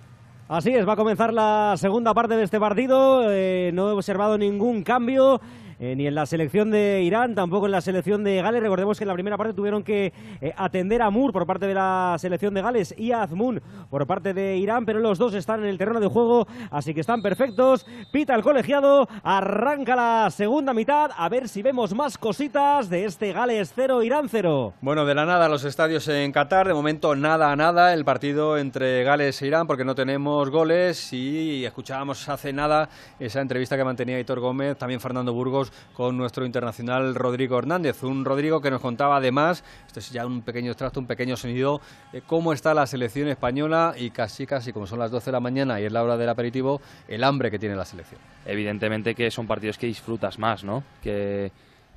[0.48, 3.30] Así es, va a comenzar la segunda parte de este partido.
[3.30, 5.40] Eh, no he observado ningún cambio.
[5.80, 8.60] Eh, ni en la selección de Irán, tampoco en la selección de Gales.
[8.60, 11.74] Recordemos que en la primera parte tuvieron que eh, atender a Mur por parte de
[11.74, 15.60] la selección de Gales y a Azmun por parte de Irán, pero los dos están
[15.60, 17.86] en el terreno de juego, así que están perfectos.
[18.10, 23.32] Pita el colegiado, arranca la segunda mitad, a ver si vemos más cositas de este
[23.32, 24.74] Gales 0, Irán 0.
[24.80, 28.58] Bueno, de la nada los estadios en Qatar, de momento nada a nada el partido
[28.58, 32.88] entre Gales e Irán porque no tenemos goles y escuchábamos hace nada
[33.20, 38.24] esa entrevista que mantenía Aitor Gómez, también Fernando Burgos con nuestro internacional Rodrigo Hernández, un
[38.24, 41.80] Rodrigo que nos contaba además, esto es ya un pequeño extracto, un pequeño sonido,
[42.26, 45.80] cómo está la selección española y casi casi como son las 12 de la mañana
[45.80, 48.20] y es la hora del aperitivo, el hambre que tiene la selección.
[48.46, 50.82] Evidentemente que son partidos que disfrutas más, ¿no?
[51.02, 51.50] Que,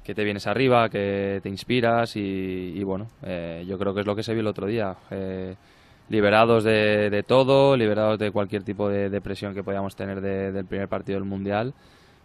[0.04, 4.16] que te vienes arriba, que te inspiras y, bueno, eh, yo creo que es lo
[4.16, 4.96] que se vio el otro día.
[5.12, 5.56] eh,
[6.10, 10.66] liberados de, todo, liberados de cualquier tipo de, de presión que podíamos tener de- del
[10.66, 11.74] primer partido del Mundial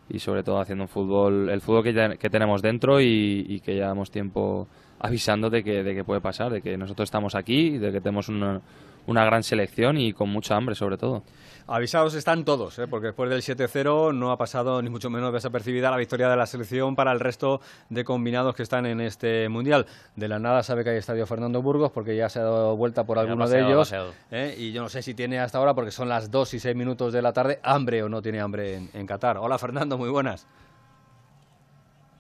[0.08, 3.60] y sobre todo haciendo un fútbol, el fútbol que, ya- que tenemos dentro y, y
[3.60, 7.76] que llevamos tiempo avisando de que, de que puede pasar, de que nosotros estamos aquí,
[7.78, 8.60] de que tenemos una,
[9.06, 11.22] una gran selección y con mucha hambre sobre todo.
[11.68, 12.86] Avisados están todos, ¿eh?
[12.86, 16.46] porque después del 7-0 no ha pasado ni mucho menos desapercibida la victoria de la
[16.46, 17.60] selección para el resto
[17.90, 19.84] de combinados que están en este mundial.
[20.14, 23.02] De la nada sabe que hay estadio Fernando Burgos porque ya se ha dado vuelta
[23.04, 23.94] por alguno paseado, de ellos.
[24.30, 24.54] ¿eh?
[24.56, 27.12] Y yo no sé si tiene hasta ahora, porque son las 2 y 6 minutos
[27.12, 29.36] de la tarde, hambre o no tiene hambre en, en Qatar.
[29.38, 30.46] Hola Fernando, muy buenas.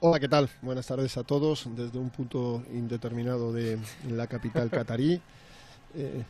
[0.00, 0.50] Hola, ¿qué tal?
[0.60, 3.78] Buenas tardes a todos desde un punto indeterminado de
[4.10, 5.22] la capital catarí.
[5.94, 6.24] Eh,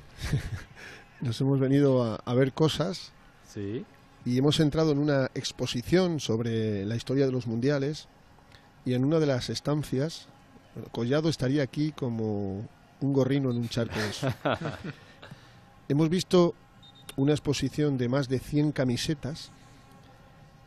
[1.20, 3.12] nos hemos venido a, a ver cosas
[3.48, 3.84] Sí.
[4.24, 8.08] y hemos entrado en una exposición sobre la historia de los mundiales
[8.84, 10.28] y en una de las estancias,
[10.92, 12.68] Collado estaría aquí como
[13.00, 13.94] un gorrino en un charco.
[15.88, 16.54] Hemos visto
[17.16, 19.50] una exposición de más de 100 camisetas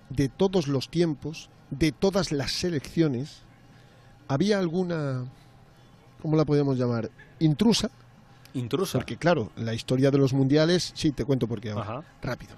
[0.10, 3.41] de todos los tiempos, de todas las selecciones.
[4.28, 5.26] ¿Había alguna,
[6.22, 7.12] cómo la podemos llamar?
[7.39, 7.91] Intrusa.
[8.54, 8.97] Intrusa.
[8.97, 12.04] Porque claro, la historia de los mundiales, sí, te cuento por qué ahora, Ajá.
[12.22, 12.56] rápido.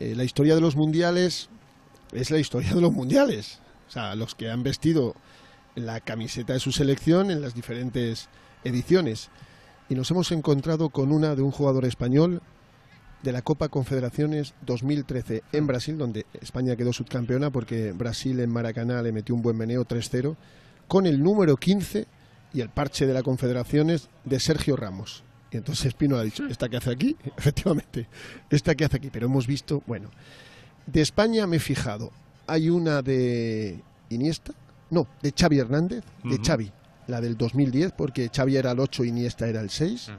[0.00, 1.48] Eh, la historia de los mundiales
[2.12, 3.60] es la historia de los mundiales.
[3.88, 5.14] O sea, los que han vestido
[5.74, 8.28] la camiseta de su selección en las diferentes
[8.64, 9.30] ediciones.
[9.88, 12.42] Y nos hemos encontrado con una de un jugador español
[13.22, 19.02] de la Copa Confederaciones 2013 en Brasil, donde España quedó subcampeona porque Brasil en Maracaná
[19.02, 20.36] le metió un buen meneo 3-0,
[20.86, 22.06] con el número 15
[22.52, 25.22] y el parche de la Confederaciones de Sergio Ramos.
[25.50, 27.16] Y entonces Pino ha dicho, ¿esta que hace aquí?
[27.36, 28.08] Efectivamente,
[28.50, 29.10] esta que hace aquí.
[29.10, 30.10] Pero hemos visto, bueno,
[30.86, 32.10] de España me he fijado,
[32.46, 34.52] hay una de Iniesta,
[34.90, 36.44] no, de Xavi Hernández, de Ujú.
[36.44, 36.72] Xavi,
[37.06, 40.10] la del 2010, porque Xavi era el 8 y Iniesta era el 6.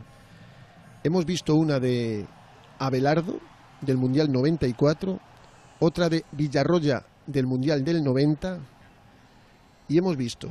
[1.03, 2.25] Hemos visto una de
[2.77, 3.39] Abelardo,
[3.81, 5.19] del Mundial 94,
[5.79, 8.59] otra de Villarroya del Mundial del 90
[9.87, 10.49] y hemos visto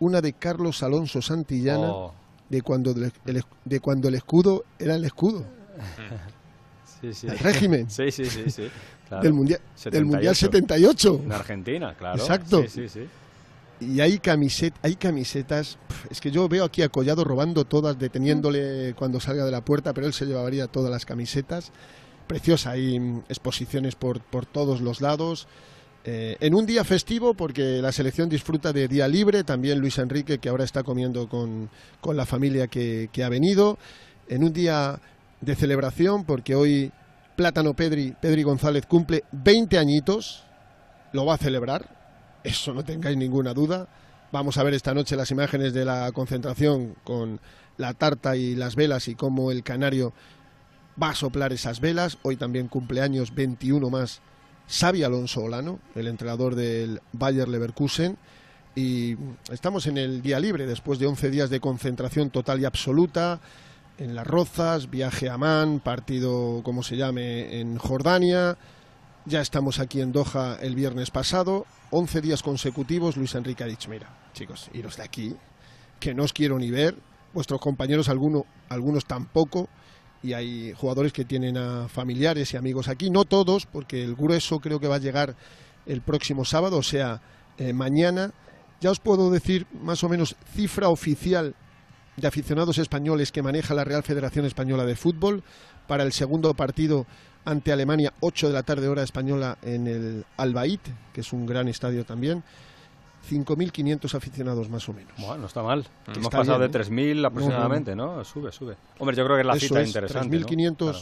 [0.00, 2.12] una de Carlos Alonso Santillana Oh.
[2.48, 5.44] de, cuando el, el- de cuando el escudo era el escudo.
[7.00, 7.26] Sí, sí.
[7.26, 7.90] El régimen.
[7.90, 8.50] Sí, sí, sí.
[8.50, 8.68] sí,
[9.08, 9.22] claro.
[9.22, 9.60] Del mundial-
[9.90, 11.20] del mundial 78.
[11.24, 12.18] En Argentina, claro.
[12.20, 12.62] Exacto.
[12.62, 13.06] Sí, sí, sí.
[13.78, 15.76] Y hay, camiset, hay camisetas.
[16.10, 19.92] Es que yo veo aquí a Collado robando todas, deteniéndole cuando salga de la puerta,
[19.92, 21.72] pero él se llevaría todas las camisetas.
[22.26, 25.46] Preciosa, hay mm, exposiciones por, por todos los lados.
[26.08, 30.38] Eh, en un día festivo, porque la selección disfruta de día libre, también Luis Enrique,
[30.38, 31.68] que ahora está comiendo con,
[32.00, 33.76] con la familia que, que ha venido.
[34.28, 35.00] En un día
[35.40, 36.92] de celebración, porque hoy
[37.34, 40.44] Plátano Pedri, Pedri González cumple 20 añitos,
[41.12, 43.88] lo va a celebrar, eso no tengáis ninguna duda.
[44.30, 47.40] Vamos a ver esta noche las imágenes de la concentración con
[47.78, 50.12] la tarta y las velas y cómo el canario
[51.02, 52.18] va a soplar esas velas.
[52.22, 54.22] Hoy también cumpleaños 21 más
[54.68, 58.16] Xavi Alonso Olano, el entrenador del Bayer Leverkusen.
[58.74, 59.16] Y
[59.50, 63.40] estamos en el día libre, después de 11 días de concentración total y absoluta,
[63.98, 68.58] en Las Rozas, viaje a Amán, partido, como se llame, en Jordania.
[69.24, 73.16] Ya estamos aquí en Doha el viernes pasado, 11 días consecutivos.
[73.16, 75.34] Luis Enrique ha dicho, mira, chicos, iros de aquí,
[75.98, 76.96] que no os quiero ni ver.
[77.32, 79.68] Vuestros compañeros, alguno, algunos tampoco.
[80.22, 84.60] Y hay jugadores que tienen a familiares y amigos aquí, no todos, porque el grueso
[84.60, 85.36] creo que va a llegar
[85.86, 87.20] el próximo sábado, o sea,
[87.58, 88.32] eh, mañana.
[88.80, 91.54] Ya os puedo decir más o menos cifra oficial
[92.16, 95.42] de aficionados españoles que maneja la Real Federación Española de Fútbol
[95.86, 97.06] para el segundo partido
[97.44, 100.80] ante Alemania, 8 de la tarde hora española en el Albaid,
[101.12, 102.42] que es un gran estadio también.
[103.26, 105.12] 5.500 aficionados más o menos.
[105.18, 105.84] Bueno, no está mal.
[106.04, 106.82] Que Hemos está pasado bien, de ¿eh?
[106.82, 108.24] 3.000 aproximadamente, ¿no?
[108.24, 108.76] Sube, sube.
[108.98, 110.38] Hombre, yo creo que es la Eso cita es, interesante.
[110.40, 110.46] ¿no?
[110.46, 110.98] 3.500 Claro.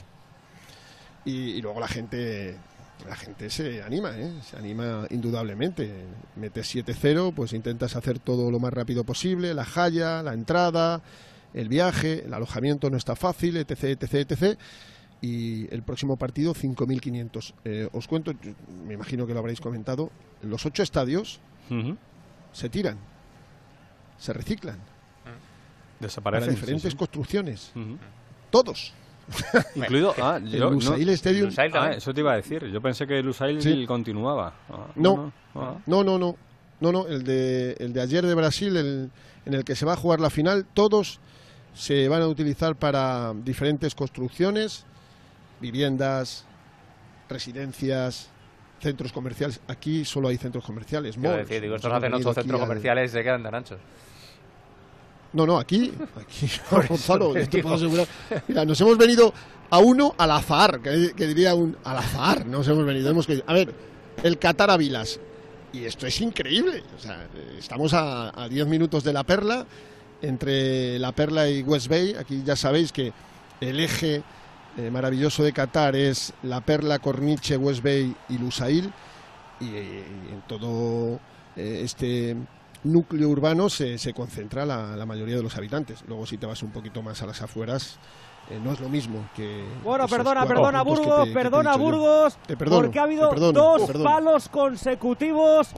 [1.25, 2.57] y, y luego la gente
[3.09, 4.33] la gente se anima, ¿eh?
[4.49, 5.93] se anima indudablemente.
[6.37, 11.03] Metes 7-0, pues intentas hacer todo lo más rápido posible, la jaya, la entrada,
[11.53, 14.59] el viaje, el alojamiento no está fácil, etc, etc, etc.
[15.21, 17.55] Y el próximo partido 5.500.
[17.65, 18.33] Eh, os cuento,
[18.87, 20.11] me imagino que lo habréis comentado,
[20.43, 21.41] los ocho estadios
[21.71, 21.97] Ujú.
[22.55, 22.97] Se tiran,
[24.16, 24.78] se reciclan,
[26.01, 26.48] Desaparecen.
[26.48, 26.97] hace sí, diferentes sí.
[26.97, 27.98] construcciones, Ujú.
[28.51, 28.94] todos.
[29.74, 30.14] Incluido.
[30.22, 31.51] Ah, El yo, no- Lusail Stadium.
[31.74, 32.64] Ah, eso te iba a decir.
[32.66, 33.86] Yo pensé que Lusail Sí.
[33.86, 34.55] continuaba.
[34.70, 35.76] Ah, No, Ah.
[35.86, 36.36] no, no, no,
[36.81, 39.10] no, no, el de, el de ayer de Brasil, el,
[39.47, 41.20] en el que se va a jugar la final, todos
[41.74, 44.85] se van a utilizar para diferentes construcciones,
[45.60, 46.44] viviendas,
[47.28, 48.28] residencias,
[48.85, 49.61] centros comerciales.
[49.66, 51.19] Aquí solo hay centros comerciales.
[51.19, 51.48] Malls.
[51.48, 53.78] decir, digo, estos hacen ocho centros al- comerciales y se quedan tan anchos.
[55.32, 56.48] No, no, aquí, aquí
[56.89, 58.06] Gonzalo, te puedo asegurar.
[58.47, 59.35] Mira, nos hemos venido
[59.70, 63.11] a uno al azar, que, que diría un al azar, nos hemos venido.
[63.11, 63.74] Hemos que, a ver,
[64.23, 65.19] el Qatar a Vilas.
[65.73, 66.85] Y esto es increíble.
[66.97, 67.27] O sea,
[67.59, 69.66] estamos a 10 minutos de la Perla,
[70.23, 72.15] entre la Perla y West Bay.
[72.15, 73.12] Aquí ya sabéis que
[73.61, 74.23] el eje
[74.79, 78.93] eh, maravilloso de Qatar es la Perla, Corniche, West Bay y Lusail.
[79.61, 81.19] Y, eh, en todo
[81.57, 82.37] eh, este
[82.83, 86.05] núcleo urbano se, se concentra la, la mayoría de los habitantes.
[86.07, 87.99] Luego si te vas un poquito más a las afueras,
[88.51, 89.65] eh, no es lo mismo que...
[89.83, 91.77] Bueno, perdona, perdona Burgos, te- perdona.
[91.77, 95.69] Burgos, Te perdono, porque ha habido perdono, dos palos consecutivos.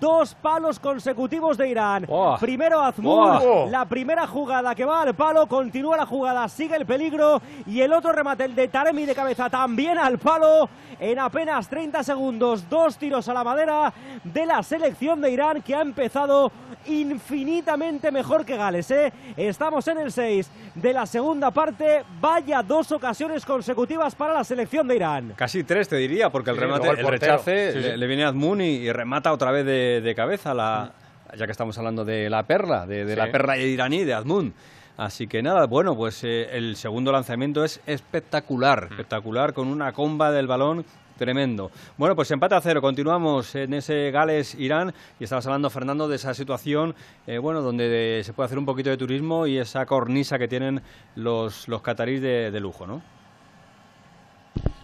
[0.00, 2.06] Dos palos consecutivos de Irán.
[2.40, 3.66] Primero Azmur, Buah.
[3.70, 7.92] la primera jugada que va al palo, continúa la jugada, sigue el peligro y el
[7.92, 10.68] otro remate, el de Taremi de cabeza, también al palo.
[10.98, 13.92] En apenas 30 segundos, dos tiros a la madera
[14.24, 16.50] de la selección de Irán que ha empezado
[16.86, 18.90] infinitamente mejor que Gales.
[18.90, 19.12] ¿eh?
[19.36, 22.02] Estamos en el 6 de la segunda parte.
[22.20, 25.32] Vaya dos ocasiones consecutivas para la selección de Irán.
[25.36, 27.88] Casi tres, te diría, porque el Sí, remate, luego el el, rechace, Sí, sí.
[27.88, 30.92] Le, le viene a Azmoun y, y remata otra vez de, de cabeza, la,
[31.36, 33.18] ya que estamos hablando de la perla, de, de Sí.
[33.18, 34.52] la perla iraní, de Azmoun.
[34.96, 40.30] Así que nada, bueno, pues eh, el segundo lanzamiento es espectacular, espectacular, con una comba
[40.32, 40.84] del balón
[41.18, 41.70] tremendo.
[41.98, 46.32] Bueno, pues empate a cero, continuamos en ese Gales-Irán y estabas hablando, Fernando, de esa
[46.34, 46.94] situación,
[47.26, 50.48] eh, bueno, donde eh, se puede hacer un poquito de turismo y esa cornisa que
[50.48, 50.80] tienen
[51.14, 53.02] los, los catarís de, de lujo, ¿no?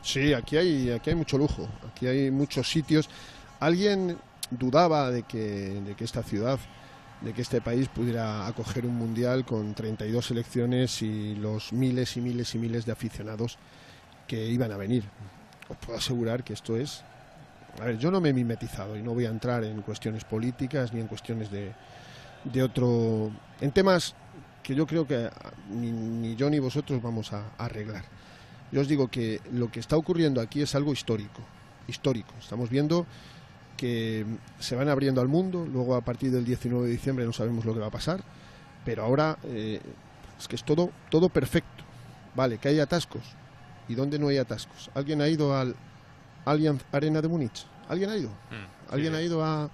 [0.03, 3.09] Sí, aquí hay, aquí hay mucho lujo, aquí hay muchos sitios.
[3.61, 4.17] Alguien
[4.59, 6.59] dudaba de que, de que esta ciudad,
[7.21, 12.21] de que este país pudiera acoger un mundial con 32 selecciones y los miles y
[12.21, 13.59] miles y miles de aficionados
[14.27, 15.05] que iban a venir.
[15.69, 17.03] Os puedo asegurar que esto es...
[17.81, 20.93] A ver, yo no me he mimetizado y no voy a entrar en cuestiones políticas
[20.93, 21.73] ni en cuestiones de,
[22.45, 23.31] de otro...
[23.61, 24.15] en temas
[24.63, 25.31] que yo creo que
[25.71, 28.05] ni, ni yo ni vosotros vamos a- a arreglar.
[28.71, 31.41] Yo os digo que lo que está ocurriendo aquí es algo histórico.
[31.89, 32.33] histórico.
[32.39, 33.07] Estamos viendo
[33.83, 34.25] que
[34.61, 37.75] se van abriendo al mundo, luego a partir del 19 de diciembre no sabemos lo
[37.75, 38.23] que va a pasar,
[38.85, 39.81] pero ahora eh,
[40.39, 41.83] es que es todo, todo perfecto.
[42.37, 43.25] Vale, que hay atascos.
[43.89, 44.89] ¿Y dónde no hay atascos?
[44.95, 45.75] ¿Alguien ha ido al
[46.45, 47.67] Allianz Arena de Múnich?
[47.89, 48.29] ¿Alguien ha ido?
[48.29, 49.69] Mm, ¿Alguien ha ido a...?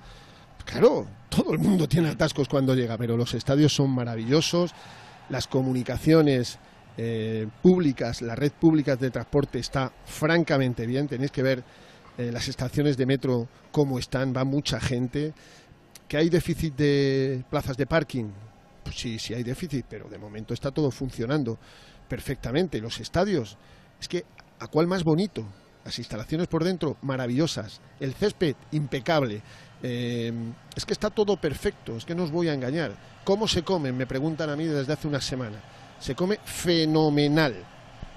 [0.64, 4.72] Claro, todo el mundo tiene atascos cuando llega, pero los estadios son maravillosos,
[5.28, 6.59] las comunicaciones
[6.97, 11.62] eh, públicas, la red pública de transporte está francamente bien, tenéis que ver
[12.18, 15.32] eh, las estaciones de metro cómo están, va mucha gente,
[16.08, 18.26] que hay déficit de plazas de parking,
[18.82, 21.58] pues sí, sí hay déficit, pero de momento está todo funcionando
[22.08, 22.80] perfectamente.
[22.80, 23.56] Los estadios,
[24.00, 24.24] es que,
[24.58, 25.44] ¿a cuál más bonito?
[25.84, 27.80] Las instalaciones por dentro, maravillosas.
[28.00, 29.40] El césped, impecable.
[29.82, 30.32] Eh,
[30.74, 32.96] es que está todo perfecto, es que no os voy a engañar.
[33.22, 33.92] ¿Cómo se come?
[33.92, 35.60] Me preguntan a mí desde hace una semana.
[36.00, 37.54] Se come fenomenal.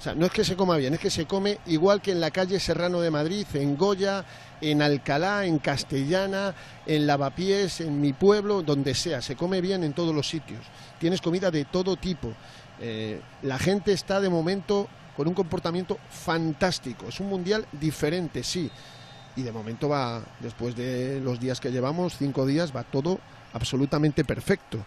[0.02, 2.20] O sea, no es que se coma bien, es que se come igual que en
[2.20, 4.26] la calle Serrano de Madrid, en Goya,
[4.60, 6.56] en Alcalá, en Castellana,
[6.88, 9.22] en Lavapiés, en mi pueblo, donde sea.
[9.22, 10.62] Se come bien en todos los sitios.
[10.98, 12.34] Tienes comida de todo tipo.
[12.80, 17.06] Eh, la gente está de momento con un comportamiento fantástico.
[17.10, 18.72] Es un mundial diferente, sí.
[19.36, 23.20] Y de momento va, después de los días que llevamos, cinco días, va todo
[23.54, 24.84] absolutamente perfecto.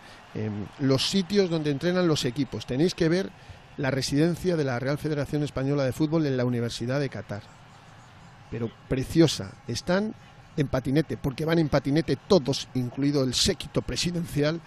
[0.80, 2.66] Los sitios donde entrenan los equipos.
[2.66, 3.30] Tenéis que ver
[3.76, 7.42] la residencia de la Real Federación Española de Fútbol en la Universidad de Qatar.
[8.51, 9.52] Pero preciosa.
[9.66, 10.14] Están
[10.56, 14.60] en patinete, porque van en patinete todos, incluido el séquito presidencial.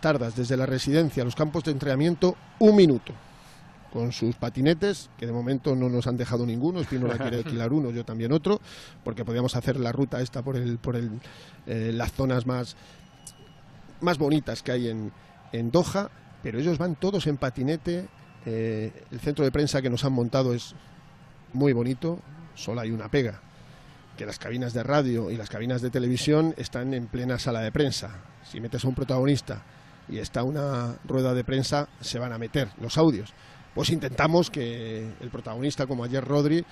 [0.00, 3.12] Tardas desde la residencia a los campos de entrenamiento un minuto
[3.92, 7.90] con sus patinetes, que de momento no nos han dejado ninguno, Espinola quiere alquilar uno,
[7.90, 8.60] yo también otro,
[9.04, 11.10] porque podíamos hacer la ruta esta por el, por el,
[11.66, 12.74] eh, las zonas más,
[14.00, 15.12] más bonitas que hay en,
[15.52, 16.10] en Doha,
[16.42, 18.08] pero ellos van todos en patinete,
[18.46, 20.74] eh, el centro de prensa que nos han montado es
[21.52, 22.20] muy bonito,
[22.54, 23.40] solo hay una pega,
[24.16, 27.72] que las cabinas de radio y las cabinas de televisión están en plena sala de
[27.72, 28.10] prensa.
[28.44, 29.62] Si metes a un protagonista
[30.08, 33.32] y está una rueda de prensa, se van a meter los audios
[33.74, 36.64] pues intentamos que el protagonista, como ayer Rodri,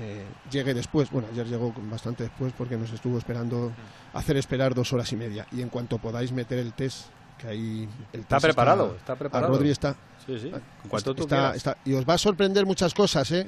[0.00, 1.10] eh, llegue después.
[1.10, 3.72] Bueno, ayer llegó bastante después porque nos estuvo esperando,
[4.12, 5.46] hacer esperar dos horas y media.
[5.52, 7.06] Y en cuanto podáis meter el test,
[7.38, 9.52] que ahí el Está preparado, está preparado.
[9.52, 9.96] a Rodri está.
[10.26, 10.50] Sí, sí.
[10.54, 10.60] Ah,
[10.96, 13.46] está- está- y os va a sorprender muchas cosas, ¿eh?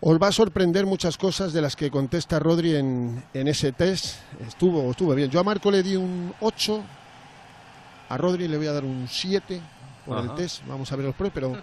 [0.00, 4.16] Os va a sorprender muchas cosas de las que contesta Rodri en, en ese test.
[4.46, 5.30] Estuvo, estuvo bien.
[5.30, 6.82] Yo a Marco le di un 8,
[8.10, 9.60] a Rodri le voy a dar un 7
[10.04, 10.62] por el test.
[10.66, 11.56] Vamos a ver los pruebas, pero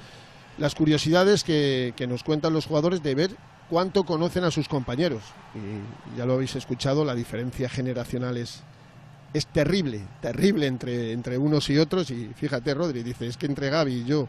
[0.57, 3.35] las curiosidades que, que nos cuentan los jugadores de ver
[3.69, 5.21] cuánto conocen a sus compañeros.
[5.53, 8.63] Y ya lo habéis escuchado, la diferencia generacional es,
[9.33, 12.09] es terrible, terrible entre, entre unos y otros.
[12.11, 14.27] Y fíjate, Rodri, dice, es que entre Gaby y yo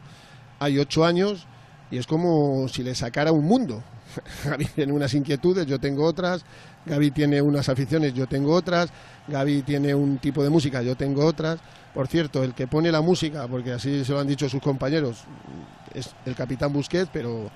[0.59, 1.47] hay ocho años
[1.91, 3.83] y es como si le sacara un mundo.
[4.45, 6.45] Gaby tiene unas inquietudes, yo tengo otras.
[6.87, 8.91] Gaby tiene unas aficiones, yo tengo otras.
[9.29, 11.61] Gaby tiene un tipo de música, yo tengo otras.
[11.95, 15.25] Por cierto, el que pone la música, porque así se lo han dicho sus compañeros,
[15.93, 17.51] es el capitán Busquets, pero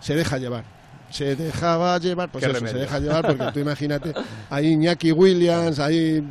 [0.00, 0.64] se deja llevar.
[1.10, 4.14] Se dejaba llevar, pues Qué eso, se deja llevar, porque tú imagínate,
[4.48, 6.24] ahí Iñaki Williams, ahí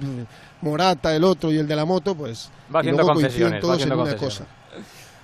[0.62, 3.82] Morata, el otro y el de la moto, pues Va y haciendo luego coinciden todos
[3.84, 4.46] en una cosa.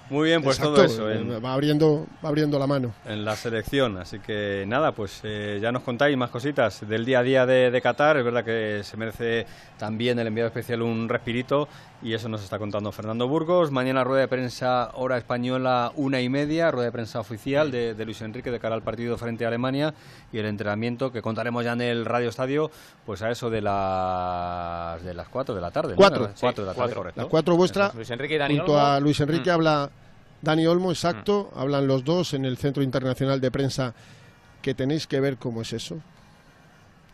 [0.09, 1.11] Muy bien, pues Exacto, todo eso.
[1.11, 2.93] en- eh, va abriendo, va abriendo la mano.
[3.05, 3.97] en la selección.
[3.97, 7.71] Así que nada, pues eh, ya nos contáis más cositas del día a día de,
[7.71, 8.15] de Qatar.
[8.15, 9.45] Es verdad que se merece
[9.77, 11.67] también el enviado especial un respirito
[12.01, 13.71] y eso nos está contando Fernando Burgos.
[13.71, 18.05] Mañana rueda de prensa hora española una y media, rueda de prensa oficial de, de
[18.05, 19.93] Luis Enrique de cara al partido frente a Alemania
[20.33, 22.71] y el entrenamiento que contaremos ya en el Radio Estadio,
[23.05, 25.91] pues a eso de las de las 4 de la tarde.
[25.91, 25.95] ¿no?
[25.97, 26.29] Cuatro.
[26.39, 26.95] Cuatro de la Sí, tarde, cuatro.
[27.01, 27.21] correcto.
[27.21, 27.91] Las cuatro vuestra.
[27.95, 28.85] Luis Enrique y Dani junto Olmo.
[28.85, 29.53] a Luis Enrique Mm.
[29.53, 29.89] habla
[30.41, 31.51] Dani Olmo, exacto.
[31.55, 33.93] Hablan los dos en el Centro Internacional de Prensa
[34.61, 35.97] que tenéis que ver cómo es eso.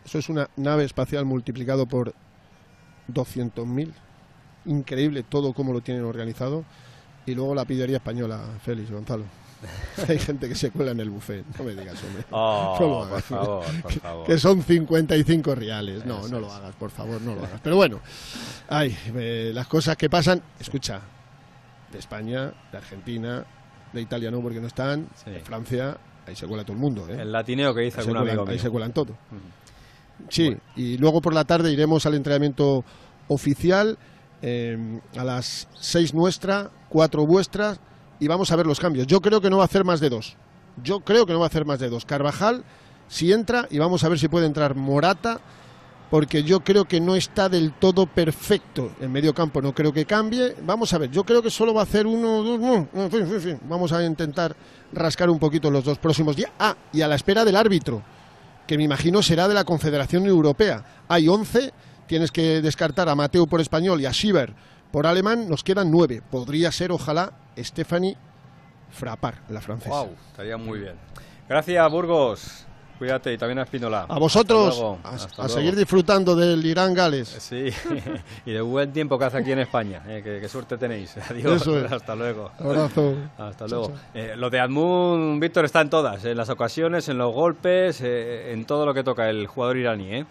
[0.04, 2.14] Eso es una nave espacial multiplicado por
[3.12, 3.92] 200.000.
[4.66, 6.64] Increíble todo cómo lo tienen organizado.
[7.26, 9.24] Y luego la pillería española, Félix Gonzalo.
[10.08, 11.44] Hay gente que se cuela en el buffet.
[11.58, 12.24] No me digas, hombre.
[12.30, 13.24] Oh, No lo por hagas.
[13.24, 14.26] favor, por favor.
[14.26, 16.04] Que son 55 reales.
[16.04, 17.60] No, no lo hagas, por favor, no lo hagas.
[17.62, 18.00] Pero bueno,
[18.68, 20.42] ay, eh, las cosas que pasan.
[20.60, 21.00] Escucha,
[21.90, 23.44] de España, de Argentina,
[23.92, 25.08] de Italia no, porque no están.
[25.24, 27.06] De Francia, ahí se cuela todo el mundo.
[27.08, 27.22] ¿eh?
[27.22, 28.62] El latineo que dice Ahí se algún cuelan- amigo Ahí mío.
[28.62, 29.16] se cuelan todo.
[30.28, 32.84] Sí, y luego por la tarde iremos al entrenamiento
[33.28, 33.98] oficial
[34.42, 37.80] eh, a las 6 nuestra, 4 vuestras
[38.20, 39.06] y vamos a ver los cambios.
[39.06, 40.36] Yo creo que no va a hacer más de dos.
[40.82, 42.04] Yo creo que no va a hacer más de dos.
[42.04, 42.64] Carvajal,
[43.08, 45.40] si entra, y vamos a ver si puede entrar Morata,
[46.10, 49.60] porque yo creo que no está del todo perfecto en medio campo.
[49.62, 50.54] No creo que cambie.
[50.62, 53.20] Vamos a ver, yo creo que solo va a hacer uno, dos, no, en fin,
[53.20, 53.60] en fin, en fin.
[53.68, 54.54] Vamos a intentar
[54.92, 56.50] rascar un poquito los dos próximos días.
[56.58, 58.02] Ah, y a la espera del árbitro
[58.66, 60.84] que me imagino será de la Confederación Europea.
[61.08, 61.72] Hay 11,
[62.06, 64.54] tienes que descartar a Mateo por español y a Schieber
[64.94, 66.22] por alemán, nos quedan 9.
[66.30, 68.16] Podría ser, ojalá, Stephanie
[68.90, 69.90] Frappar, la francesa.
[69.90, 70.94] Wow, estaría muy bien.
[71.48, 72.66] Gracias, Burgos.
[72.98, 74.06] Cuídate y también a Espinola.
[74.08, 74.98] A vosotros, Hasta luego.
[75.02, 75.48] a, Hasta a luego.
[75.60, 77.28] seguir disfrutando del Irán-Gales.
[77.28, 77.66] Sí,
[78.46, 80.02] y de buen tiempo que hace aquí en España.
[80.06, 81.16] eh, que, que suerte tenéis.
[81.30, 81.60] Adiós.
[81.62, 81.90] Eso es.
[81.90, 82.50] Hasta luego.
[82.58, 83.14] Abrazo.
[83.38, 83.94] Hasta Chao, luego.
[84.14, 86.24] Eh, lo de Admún, Víctor, está en todas.
[86.24, 90.14] En las ocasiones, en los golpes, eh, en todo lo que toca el jugador iraní.
[90.14, 90.26] ¿eh?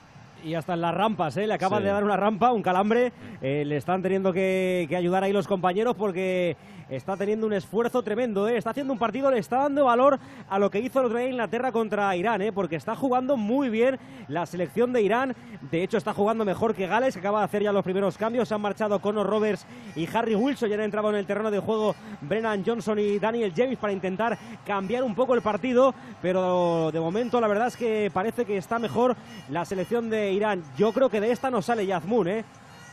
[0.46, 1.48] Y hasta en las rampas, ¿eh?
[1.48, 1.86] Le acaban Sí.
[1.86, 3.14] de dar una rampa, un calambre.
[3.42, 6.58] Eh, le están teniendo que, que ayudar ahí los compañeros porque
[6.90, 8.58] está teniendo un esfuerzo tremendo, ¿eh?
[8.58, 10.20] Está haciendo un partido, le está dando valor
[10.50, 12.52] a lo que hizo el otro día Inglaterra contra Irán, ¿eh?
[12.52, 15.36] Porque está jugando muy bien la selección de Irán.
[15.72, 18.48] De hecho, está jugando mejor que Gales, que acaba de hacer ya los primeros cambios.
[18.48, 19.66] Se han marchado Conor Roberts
[19.96, 20.70] y Harry Wilson.
[20.70, 24.38] Ya han entrado en el terreno de juego Brennan Johnson y Daniel James para intentar
[24.66, 25.94] cambiar un poco el partido.
[26.22, 29.16] Pero de momento, la verdad es que parece que está mejor
[29.50, 30.64] la selección de Irán.
[30.78, 32.46] Yo creo que de esta no sale Yazmoun, ¿eh?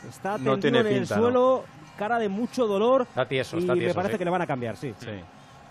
[0.09, 1.61] Está No tendido tiene en el pinta, ¿no?
[2.01, 3.03] Cara de mucho dolor.
[3.03, 4.17] Está tieso, y está me tieso, parece sí.
[4.17, 4.91] que le van a cambiar, sí.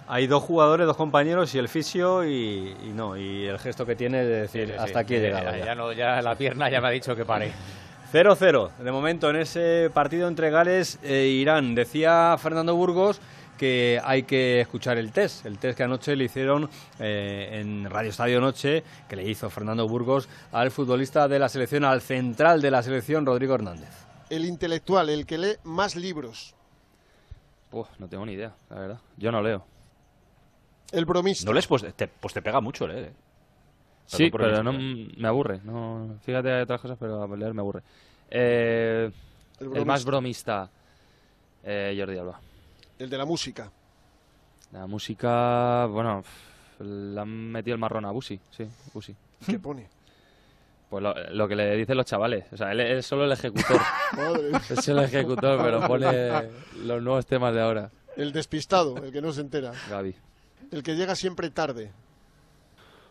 [0.06, 3.96] Hay dos jugadores, dos compañeros y el fisio y, y no, y el gesto que
[3.96, 4.98] tiene de decir Sí, sí, hasta sí.
[4.98, 5.56] aquí he llegado.
[5.56, 5.74] ya, ya.
[5.74, 7.50] no, ya la pierna ya me ha dicho que pare.
[8.12, 11.74] 0-0, de momento en ese partido entre Gales e Irán.
[11.74, 13.20] Decía Fernando Burgos
[13.58, 18.10] que hay que escuchar el test, el test que anoche le hicieron eh, en Radio
[18.10, 22.70] Estadio Noche, que le hizo Fernando Burgos al futbolista de la selección, al central de
[22.70, 24.09] la selección, Rodrigo Hernández.
[24.30, 26.54] El intelectual, el que lee más libros.
[27.72, 29.00] Uf, no tengo ni idea, la verdad.
[29.16, 29.64] Yo no leo.
[30.92, 31.44] El bromista.
[31.44, 33.04] No les pues te, pues te pega mucho leer.
[33.06, 33.12] eh.
[34.06, 35.60] Sí, Perdón pero no m- me aburre.
[35.62, 37.82] No, fíjate hay otras cosas, pero leer me aburre.
[38.30, 39.10] Eh,
[39.60, 40.68] El el, más bromista,
[41.62, 42.40] eh, Jordi Alba.
[42.98, 43.70] El de la música.
[44.72, 46.22] La música, bueno,
[46.80, 49.14] le han metido el marrón a Busi, sí, Busi.
[49.46, 49.88] ¿Qué pone?
[50.90, 52.44] Pues lo, lo que le dicen los chavales.
[52.52, 53.80] O sea, él es solo el ejecutor.
[54.16, 54.60] Madre mía.
[54.68, 56.50] es el ejecutor, pero pone
[56.84, 57.90] los nuevos temas de ahora.
[58.16, 59.72] El despistado, el que no se entera.
[59.88, 60.14] Gaby.
[60.72, 61.92] El que llega siempre tarde.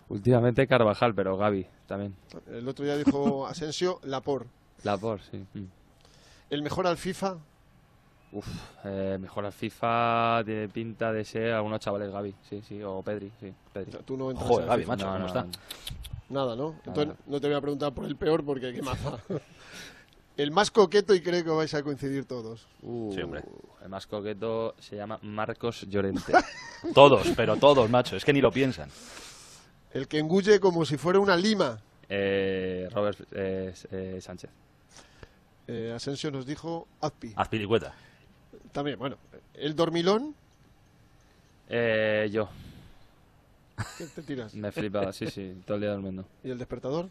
[0.09, 2.15] Últimamente Carvajal, pero Gaby también.
[2.51, 4.47] El otro día dijo Asensio, Lapor.
[4.83, 5.37] Lapor, sí.
[5.53, 5.63] mm.
[6.49, 7.37] El mejor al FIFA,
[8.31, 8.47] Uf,
[8.85, 13.31] eh, mejor al FIFA tiene pinta de ser algunos chavales Gaby, sí, sí, o Pedri,
[13.39, 13.91] sí, Pedri.
[14.05, 14.95] tú no entras Joder, Gaby, FIFA.
[14.95, 15.45] macho, ¿cómo está?
[16.29, 16.75] Nada, ¿no?
[16.85, 19.17] Entonces no te voy a preguntar por el peor porque qué maza.
[20.37, 22.67] el más coqueto y creo que vais a coincidir todos.
[22.81, 23.43] Uh, Sí, hombre.
[23.81, 26.33] El más coqueto se llama Marcos Llorente.
[26.93, 28.15] Todos, pero todos, macho.
[28.15, 28.89] Es que ni lo piensan.
[29.91, 31.79] El que engulle como si fuera una lima.
[32.07, 34.49] eh, Robert eh, eh, Sánchez.
[35.67, 37.33] Eh, Asensio nos dijo Azpi.
[37.35, 37.93] Haz pilicueta.
[38.71, 39.17] También, bueno.
[39.53, 40.35] El dormilón,
[41.69, 42.49] Eh, yo,
[43.97, 44.53] ¿qué te tiras?
[44.53, 46.25] me flipa, sí, sí, todo el día durmiendo.
[46.43, 47.09] ¿Y el despertador?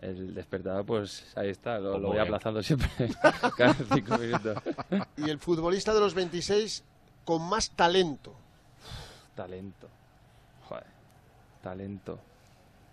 [0.00, 2.88] El despertador, pues ahí está, lo, Pues lo voy aplazando siempre,
[3.56, 4.56] cada cinco minutos.
[5.16, 6.84] Y el futbolista de los 26
[7.24, 8.34] con más talento.
[9.34, 9.88] Talento.
[10.68, 10.84] Joder,
[11.62, 12.18] talento.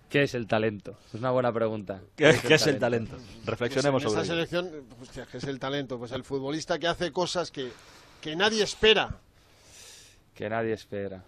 [0.09, 0.95] ¿Qué es el talento?
[1.07, 1.99] Es una buena pregunta.
[2.15, 3.17] ¿Qué, qué es el talento?
[3.45, 4.61] Reflexionemos Pues en sobre esa ello.
[4.69, 5.97] selección, hostia, ¿qué es el talento?
[5.99, 7.71] Pues el futbolista que hace cosas que,
[8.21, 9.17] que nadie espera.
[10.33, 11.23] Que nadie espera.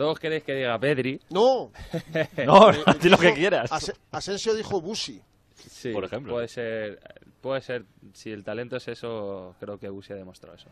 [0.00, 1.20] ¿Todos queréis que diga Pedri?
[1.28, 1.70] No.
[2.46, 3.70] No, Eh, di lo que quieras.
[3.70, 5.20] Ase- Asensio dijo Busi.
[5.54, 6.32] Sí, Por ejemplo.
[6.32, 6.98] Puede ser,
[7.42, 10.68] puede ser, si el talento es eso, creo que Busi ha demostrado eso.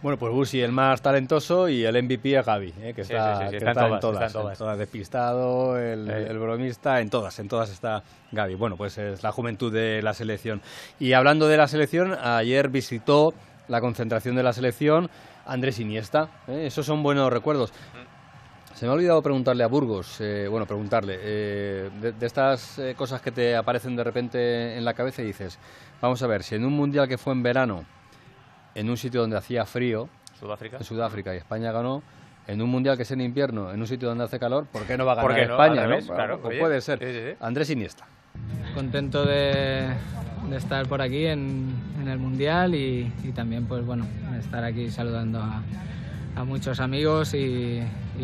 [0.00, 2.92] Bueno, pues Busi el más talentoso y el MVP es Gaby, ¿eh?
[2.94, 4.78] que está, sí, sí, sí, que está en todas, en está en todas, todas.
[4.78, 6.12] despistado, el, Sí.
[6.30, 8.02] el bromista, en todas, en todas está
[8.32, 8.54] Gaby.
[8.54, 10.62] Bueno, pues es la juventud de la selección.
[10.98, 13.34] Y hablando de la selección, ayer visitó
[13.68, 15.10] la concentración de la selección
[15.44, 16.30] Andrés Iniesta.
[16.48, 16.64] ¿eh?
[16.66, 17.74] Esos son buenos recuerdos.
[18.78, 22.94] Se me ha olvidado preguntarle a Burgos, eh, bueno, preguntarle, eh, de, de estas eh,
[22.96, 25.58] cosas que te aparecen de repente en la cabeza y dices,
[26.00, 27.84] vamos a ver, si en un mundial que fue en verano,
[28.76, 30.76] en un sitio donde hacía frío, Sudáfrica.
[30.76, 32.04] en Sudáfrica y España ganó,
[32.46, 34.96] en un mundial que es en invierno, en un sitio donde hace calor, ¿por qué
[34.96, 35.54] no va a ¿Por ganar no?
[35.54, 35.86] España?
[35.88, 36.14] ¿no?
[36.14, 36.60] claro, Pues oye.
[36.60, 37.00] puede ser.
[37.00, 37.36] Sí, sí, sí.
[37.40, 38.06] Andrés Iniesta.
[38.76, 39.88] contento de,
[40.48, 44.06] de estar por aquí en, en el Mundial y, y también pues bueno,
[44.38, 45.62] estar aquí saludando a,
[46.38, 47.80] a muchos amigos y,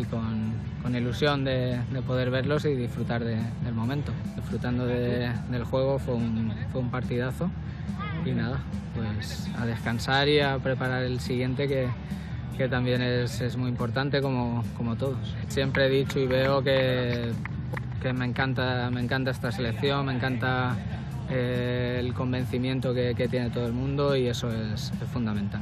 [0.09, 4.13] con, ilusión de, de poder verlos y disfrutar de- del momento.
[4.37, 7.49] Disfrutando de- del juego fue un, fue un partidazo
[8.25, 8.59] y nada,
[8.95, 11.87] pues a descansar y a preparar el siguiente que,
[12.57, 15.35] que también es, es muy importante como, como todos.
[15.49, 17.33] Siempre he dicho y veo que,
[18.01, 20.77] que me, encanta, me encanta esta selección, me encanta
[21.29, 25.61] eh, el convencimiento que, tiene todo el mundo y eso es, es fundamental.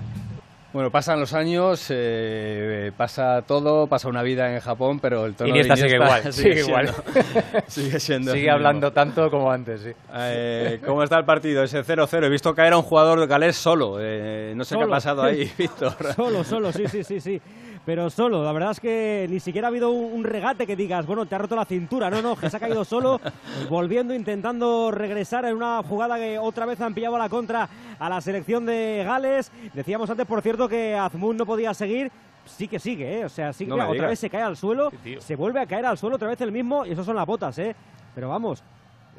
[0.73, 5.51] Bueno, pasan los años, eh, pasa todo, pasa una vida en Japón, pero el tono
[5.51, 6.87] Iniesta de sigue igual, sigue igual.
[6.87, 8.55] siendo- sigue siendo Sigue mismo.
[8.55, 9.91] hablando tanto como antes, sí.
[10.15, 11.61] Eh, ¿Cómo está el partido?
[11.63, 12.25] Ese 0-0.
[12.25, 13.97] He visto caer a un jugador galés solo.
[14.01, 15.93] Eh, no sé qué ha pasado ahí, Víctor.
[16.15, 17.39] Solo, solo, sí, sí, sí, sí.
[17.85, 21.05] Pero solo, la verdad es que ni siquiera ha habido un, un regate que digas,
[21.05, 22.09] bueno, te ha roto la cintura.
[22.09, 23.19] No, no, que se ha caído solo,
[23.69, 27.67] volviendo, intentando regresar en una jugada que otra vez han pillado a la contra
[27.99, 29.51] a la selección de Gales.
[29.73, 32.09] Decíamos antes, por cierto, que Azmoun no podía seguir.
[32.45, 33.25] Sí que sigue, ¿eh?
[33.25, 34.09] O sea, sí que No otra digas.
[34.09, 34.89] vez se cae al suelo,
[35.19, 37.57] se vuelve a caer al suelo otra vez el mismo, y eso son las botas,
[37.59, 37.73] ¿eh?
[38.15, 38.61] Pero vamos,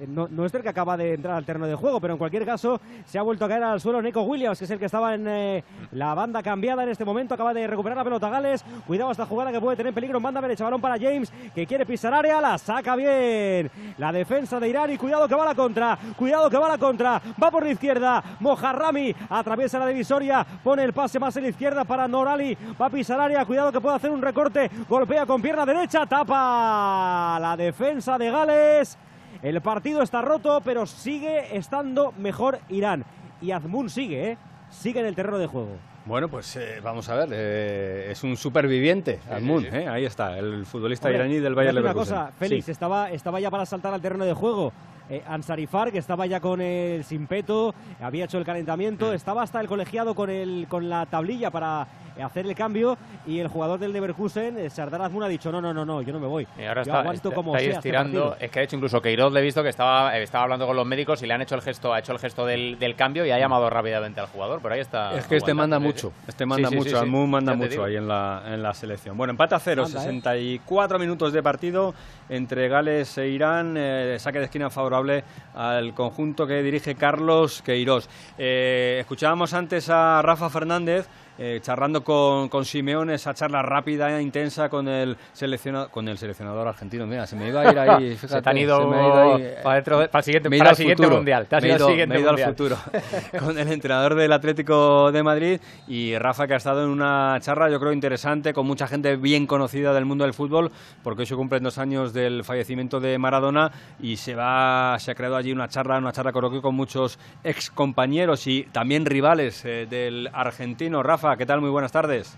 [0.08, 2.44] no, no es el que acaba de entrar al terreno de juego, pero en cualquier
[2.44, 5.14] caso se ha vuelto a caer al suelo Nico Williams, que es el que estaba
[5.14, 9.10] en eh, la banda cambiada en este momento, acaba de recuperar la pelota Gales, cuidado
[9.10, 12.12] esta jugada que puede tener peligro en banda derecha, balón para James, que quiere pisar
[12.12, 16.50] área, la saca bien, la defensa de Irán y cuidado que va la contra, cuidado
[16.50, 21.18] que va la contra, va por la izquierda, Mojarrami atraviesa la divisoria, pone el pase
[21.18, 24.22] más en la izquierda para Norali, va a pisar área, cuidado que puede hacer un
[24.22, 28.98] recorte, golpea con pierna derecha, tapa la defensa de Gales.
[29.44, 33.04] El partido está roto, pero sigue estando mejor Irán.
[33.42, 34.38] Y Azmoun sigue, ¿eh?
[34.70, 35.76] Sigue en el terreno de juego.
[36.06, 37.28] Bueno, pues eh, vamos a ver.
[37.32, 39.62] eh, es un superviviente, Almun.
[39.62, 39.76] sí, sí.
[39.76, 42.14] eh, ahí está, el futbolista Hombre, iraní del Bayern Leverkusen.
[42.14, 42.72] una cosa, Félix, Sí.
[42.72, 44.72] estaba, estaba ya para saltar al terreno de juego.
[45.10, 49.14] Eh, Ansarifar, que estaba ya con el simpeto, había hecho el calentamiento, Mm.
[49.14, 51.86] estaba hasta el colegiado con, el, con la tablilla para
[52.22, 52.96] hacer el cambio
[53.26, 56.12] y el jugador del Leverkusen, eh, Sardar Azmoun, ha dicho, no, no, no, no, yo
[56.12, 56.46] no me voy.
[56.58, 58.28] Y ahora yo está, aguanto está- como está ahí sea este estirando.
[58.30, 58.44] partido".
[58.46, 60.76] es que de hecho incluso Queiroz le he visto que estaba, eh, estaba hablando con
[60.76, 63.24] los médicos y le han hecho el gesto, ha hecho el gesto del, del cambio
[63.26, 64.60] y ha llamado rápidamente al jugador.
[64.62, 65.16] Pero ahí está.
[65.16, 68.06] Es que este manda mucho, este manda Sí, sí, mucho, sí, manda mucho ahí en
[68.08, 69.16] la, en la selección.
[69.16, 70.04] Bueno, empate a cero, Manda, ¿eh?
[70.04, 71.94] 64 minutos de partido
[72.28, 75.24] entre Gales e Irán, eh, saque de esquina favorable
[75.54, 78.08] al conjunto que dirige Carlos Queiroz.
[78.38, 81.08] Eh, escuchábamos antes a Rafa Fernández.
[81.38, 86.18] Eh, charlando con, con Simeone, esa charla rápida e intensa con el, selecciona- con el
[86.18, 87.06] seleccionador argentino.
[87.06, 88.16] Mira, se me iba a ir ahí.
[88.16, 89.54] Se te han ido se me ha ido ahí.
[89.62, 91.16] para dentro de- para el siguiente- para el siguiente futuro.
[91.16, 91.46] mundial.
[91.46, 92.76] Te has Me ido siguiente me he ido al futuro
[93.38, 97.68] con el entrenador del Atlético de Madrid y Rafa que ha estado en una charla
[97.70, 100.70] yo creo interesante con mucha gente bien conocida del mundo del fútbol
[101.02, 103.70] porque hoy se cumplen dos años del fallecimiento de Maradona
[104.00, 107.18] y se va se ha creado allí una charla una charla creo que con muchos
[107.42, 112.36] ex compañeros y también rivales eh, del argentino Rafa qué tal muy buenas tardes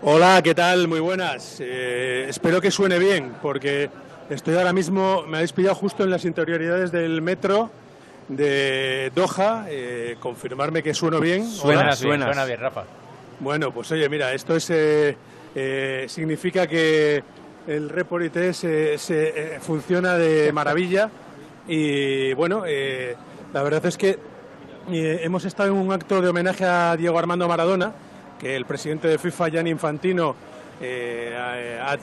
[0.00, 0.86] Hola, ¿qué tal?
[0.86, 1.56] Muy buenas.
[1.58, 3.90] Eh, espero que suene bien, porque
[4.30, 7.68] estoy ahora mismo, me habéis pillado justo en las interioridades del metro
[8.28, 9.66] de Doha.
[9.68, 11.44] eh, confirmarme que sueno bien.
[11.44, 11.96] Suena, Hola.
[12.00, 12.84] bien, suena bien, Rafa.
[13.40, 15.16] Bueno, pues oye, mira, esto es, eh,
[15.56, 17.24] eh, significa que
[17.66, 21.10] el Reporité se, se, eh, funciona de maravilla
[21.66, 23.16] y bueno, eh,
[23.52, 24.16] la verdad es que
[24.90, 27.92] eh, hemos estado en un acto de homenaje a Diego Armando Maradona,
[28.38, 30.34] que el presidente de FIFA, Gianni Infantino,
[30.80, 31.36] eh,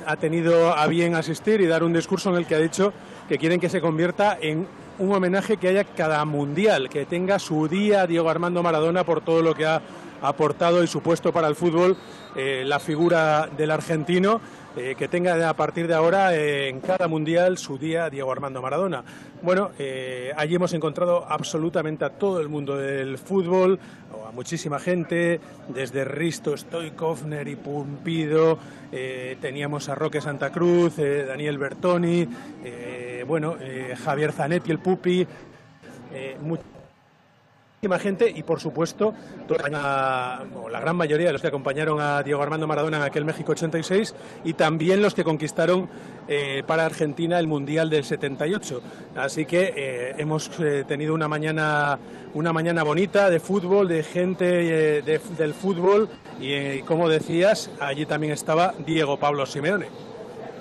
[0.05, 2.93] ha, tenido a bien asistir y dar un discurso en el que ha dicho
[3.29, 4.67] que quieren que se convierta en
[4.99, 9.41] un homenaje que haya cada mundial, que tenga su día Diego Armando Maradona por todo
[9.41, 9.81] lo que ha
[10.21, 11.95] aportado y supuesto para el fútbol
[12.35, 14.41] eh, la figura del argentino,
[14.77, 18.61] eh, que tenga a partir de ahora eh, en cada mundial su día Diego Armando
[18.61, 19.05] Maradona.
[19.41, 23.79] Bueno, eh, allí hemos encontrado absolutamente a todo el mundo del fútbol,
[24.13, 25.39] o a muchísima gente,
[25.69, 28.59] desde Risto Stoikov, Neri Pumpido,
[29.41, 32.27] teníamos a Roque Santa Cruz, Daniel Bertoni,
[33.27, 33.55] bueno,
[34.03, 35.27] Javier Zanetti, el Pupi,
[37.99, 39.13] gente y por supuesto
[39.47, 40.43] toda la,
[40.81, 44.13] gran mayoría de los que acompañaron a Diego Armando Maradona en aquel México 86
[44.43, 45.87] y también los que conquistaron
[46.27, 48.81] eh, para Argentina el Mundial del 78.
[49.15, 51.97] Así que eh, hemos eh, tenido una mañana
[52.33, 56.09] una mañana bonita de fútbol, de gente de- del fútbol
[56.39, 59.87] y como decías, allí también estaba Diego Pablo Simeone.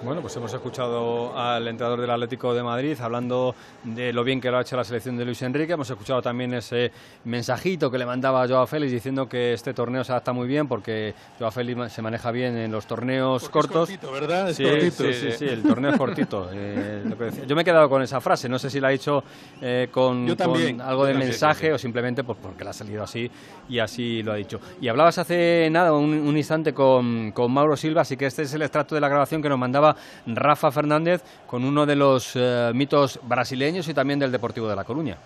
[0.05, 3.55] Bueno, pues hemos escuchado al entrenador del Atlético de Madrid hablando
[3.85, 5.73] de lo bien que lo ha hecho la selección de Luis Enrique.
[5.73, 6.93] Hemos escuchado también ese
[7.25, 10.69] mensajito que le mandaba a Joao Félix diciendo que este torneo se adapta muy bien
[10.69, 13.89] porque Joao Félix se maneja bien en los torneos Porque es cortos.
[13.89, 14.51] cortito, ¿verdad?
[14.51, 15.05] Es sí, cortito.
[15.05, 16.51] sí, sí, sí, el torneo es cortito.
[16.53, 17.45] Eh, lo que decía.
[17.47, 18.47] Yo me he quedado con esa frase.
[18.47, 19.25] No sé si la ha dicho
[19.63, 20.77] eh, con, Yo también.
[20.79, 23.31] con algo de también, mensaje o simplemente pues, porque le ha salido así
[23.71, 24.61] y así lo ha dicho.
[24.83, 28.53] Y hablabas hace nada, un, un instante, con, con Mauro Silva, así que este es
[28.53, 29.94] el extracto de la grabación que nos mandaba
[30.27, 34.85] Rafa Fernández con uno de los eh, mitos brasileños y también del Deportivo de La
[34.85, 35.17] Coruña.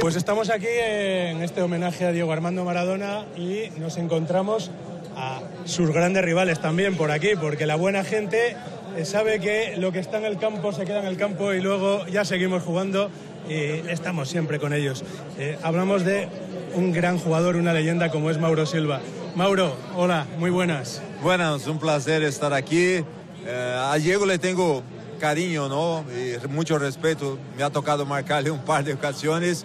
[0.00, 4.70] Pues estamos aquí en este homenaje a Diego Armando Maradona y nos encontramos
[5.16, 8.56] a sus grandes rivales también por aquí, porque la buena gente
[8.96, 11.60] eh, sabe que lo que está en el campo se queda en el campo y
[11.60, 13.10] luego ya seguimos jugando
[13.48, 13.54] y
[13.88, 15.04] estamos siempre con ellos.
[15.38, 16.28] Eh, hablamos de
[16.74, 19.00] un gran jugador, una leyenda como es Mauro Silva.
[19.34, 21.02] Mauro, hola, muy buenas.
[21.22, 23.04] Buenas, un placer estar aquí.
[23.46, 24.82] Eh, a Diego le tengo
[25.18, 26.04] cariño, ¿no?
[26.10, 27.38] Y mucho respeto.
[27.56, 29.64] Me ha tocado marcarle un par de ocasiones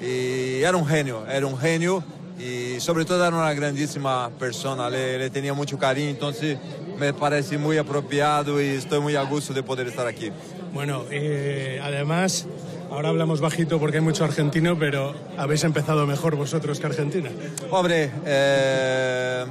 [0.00, 2.04] y era un genio, era un genio
[2.38, 4.88] y sobre todo era una grandísima persona.
[4.88, 6.58] Le, le tenía mucho cariño, entonces
[6.98, 10.30] me parece muy apropiado y estoy muy a gusto de poder estar aquí.
[10.72, 12.46] Bueno, eh, además,
[12.90, 17.30] ahora hablamos bajito porque hay mucho argentino, pero habéis empezado mejor vosotros que Argentina.
[17.70, 19.44] Hombre, eh,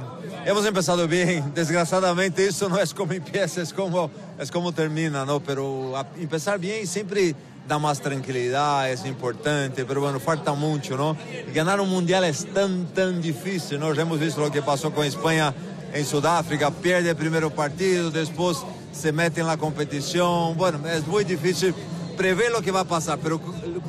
[0.46, 1.44] hemos empezado bien.
[1.54, 5.40] Desgraciadamente eso no es como empieza, es como, es como termina, ¿no?
[5.40, 7.34] Pero a- empezar bien siempre
[7.66, 11.16] da más tranquilidad, es importante, pero bueno, falta mucho, ¿no?
[11.54, 13.92] Ganar un mundial es tan, tan difícil, ¿no?
[13.92, 15.52] Ya hemos visto lo que pasó con España
[15.92, 18.58] en Sudáfrica, pierde el primer partido, después
[18.92, 21.74] se mete en la competición, bueno, es muy difícil
[22.18, 23.40] prever lo que va a pasar, pero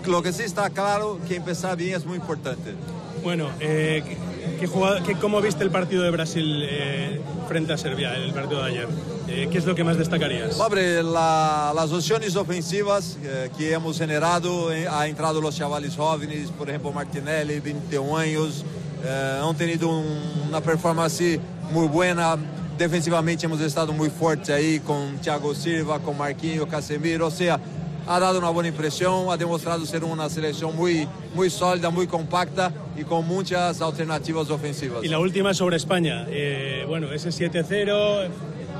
[0.06, 2.74] lo que sí está claro que empezar bien es muy importante.
[3.24, 4.04] Bueno, eh,
[4.60, 7.20] ¿qué- jugada- qué- ¿cómo viste el partido de Brasil eh,
[7.50, 8.88] frente a Serbia, el partido de ayer?
[9.28, 10.56] Eh, ¿Qué es lo que más destacarías?
[10.56, 16.50] Sobre la- las opciones ofensivas eh, que hemos generado, eh, ha entrado los chavales jóvenes,
[16.52, 18.64] por ejemplo Martinelli, 21 años,
[19.04, 21.40] eh, han tenido un- una performance
[21.72, 22.38] muy buena.
[22.78, 27.60] Defensivamente hemos estado muy fuertes ahí con Thiago Silva, con Marquinhos, Casemiro, o sea,
[28.10, 32.74] ha dado una buena impresión, ha demostrado ser una selección muy, muy sólida, muy compacta
[32.98, 35.04] y con muchas alternativas ofensivas.
[35.04, 36.26] Y la última sobre España.
[36.28, 38.28] Eh, bueno, ese 7-0,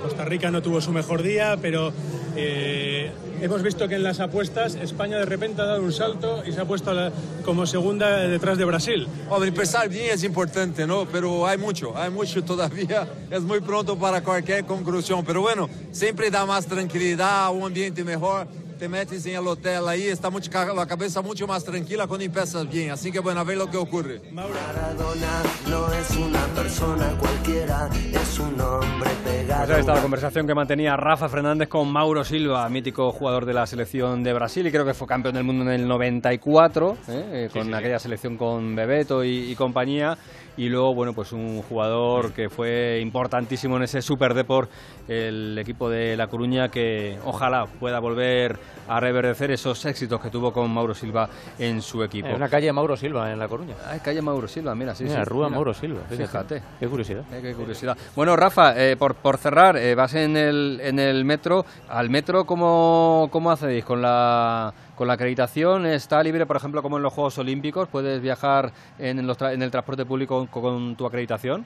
[0.02, 1.94] Costa Rica no tuvo su mejor día, pero
[2.36, 6.52] eh, hemos visto que en las apuestas España de repente ha dado un salto y
[6.52, 7.12] se ha puesto la-
[7.46, 9.08] como segunda detrás de Brasil.
[9.30, 11.06] Hombre, empezar bien es importante, ¿no?
[11.06, 13.08] Pero hay mucho, hay mucho todavía.
[13.30, 15.24] Es muy pronto para cualquier conclusión.
[15.24, 18.48] Pero bueno, siempre da más tranquilidad, un ambiente mejor.
[18.80, 22.66] Te metes en el hotel ahí, está mucho, la cabeza mucho más tranquila cuando empiezas
[22.70, 22.92] bien.
[22.92, 24.22] Así que bueno, a ver lo que ocurre.
[24.32, 29.66] Maradona no es una persona cualquiera, es un hombre pegado.
[29.66, 33.54] Pues ahí está la conversación que mantenía Rafa Fernández con Mauro Silva, mítico jugador de
[33.54, 37.30] la selección de Brasil y creo que fue campeón del mundo en el 94, ¿eh?
[37.34, 40.18] Eh, con aquella selección con Bebeto y, y compañía.
[40.60, 44.70] Y luego, bueno, pues un jugador que fue importantísimo en ese Super Deport,
[45.08, 48.60] el equipo de La Coruña, que ojalá pueda volver
[48.90, 52.28] a reverdecer esos éxitos que tuvo con Mauro Silva en su equipo.
[52.28, 53.76] Es una calle Mauro Silva en La Coruña.
[53.88, 55.30] Ay, calle Mauro Silva, mira, sí, Mira, sí.
[55.30, 55.56] Rúa mira.
[55.56, 56.02] Mauro Silva.
[56.10, 56.28] fíjate.
[56.28, 56.62] Fíjate.
[56.78, 57.24] Qué curiosidad.
[57.32, 57.98] Eh, qué curiosidad.
[58.14, 61.66] Bueno, Rafa, eh, por, por cerrar, eh, vas en el, en el metro.
[61.88, 63.86] ¿Al metro cómo, cómo accedéis?
[63.86, 65.86] ¿Con la, ¿Con la acreditación?
[65.86, 67.88] ¿Está libre, por ejemplo, como en los Juegos Olímpicos?
[67.88, 71.64] ¿Puedes viajar en, los tra- en el transporte público con, con tu acreditación?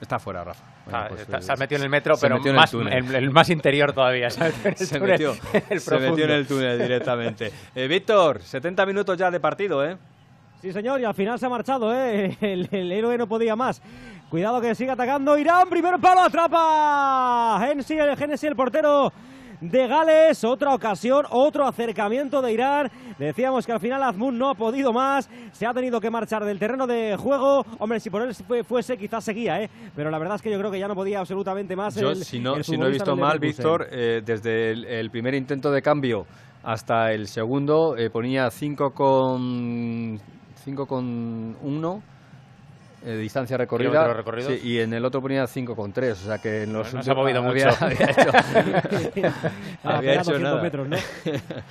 [0.00, 0.64] Está fuera, Rafa.
[0.86, 2.56] Bueno, Ah, pues, está- eh, se ha metido en el metro, se pero metió en
[2.56, 2.92] más, el túnel.
[3.06, 4.28] el, el más interior todavía.
[4.64, 5.34] el se túnel, metió,
[5.68, 7.52] el se metió en el túnel directamente.
[7.74, 9.98] Eh, Víctor, 70 minutos ya de partido, ¿eh?
[10.62, 12.34] Sí, señor, y al final se ha marchado, ¿eh?
[12.40, 13.82] El, el héroe no podía más.
[14.30, 19.12] Cuidado que sigue atacando Irán, primer palo, atrapa Hennessy, el, Hennessy, el portero
[19.62, 22.90] de Gales, otra ocasión, otro acercamiento de Irán.
[23.16, 26.58] Decíamos que al final Azmoun no ha podido más, se ha tenido que marchar del
[26.58, 27.64] terreno de juego.
[27.78, 29.70] Hombre, si por él fue- fuese, quizás seguía, ¿eh?
[29.94, 31.94] Pero la verdad es que yo creo que ya no podía absolutamente más.
[31.94, 33.38] Yo, el- si no, el si no he visto mal.
[33.38, 36.26] Víctor, eh, desde el, el primer intento de cambio
[36.64, 40.20] hasta el segundo eh, ponía 5 con
[40.64, 42.02] 5 con 1
[43.04, 44.16] eh, distancia recorrida
[44.46, 46.98] sí, y en el otro ponía 5 con 3 o sea que en los Bueno,
[46.98, 47.84] no se ha movido había, mucho.
[47.84, 49.28] había hecho,
[49.82, 50.96] Ha había pegado hecho 100 nada metros, ¿no?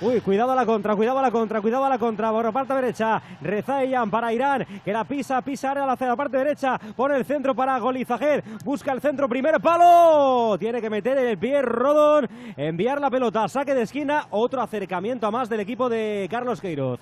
[0.00, 2.30] Uy, cuidado a la contra, cuidado a la contra, cuidado a la contra.
[2.30, 6.78] Por parte derecha, Rezayan para Irán, que la pisa, pisa ahora hacia la parte derecha.
[6.96, 8.42] Pone el centro para Golizajer.
[8.64, 10.56] Busca el centro, primer palo.
[10.58, 14.26] Tiene que meter el pie Rodón, enviar la pelota, saque de esquina.
[14.30, 17.00] Otro acercamiento a más del equipo de Carlos Queiroz.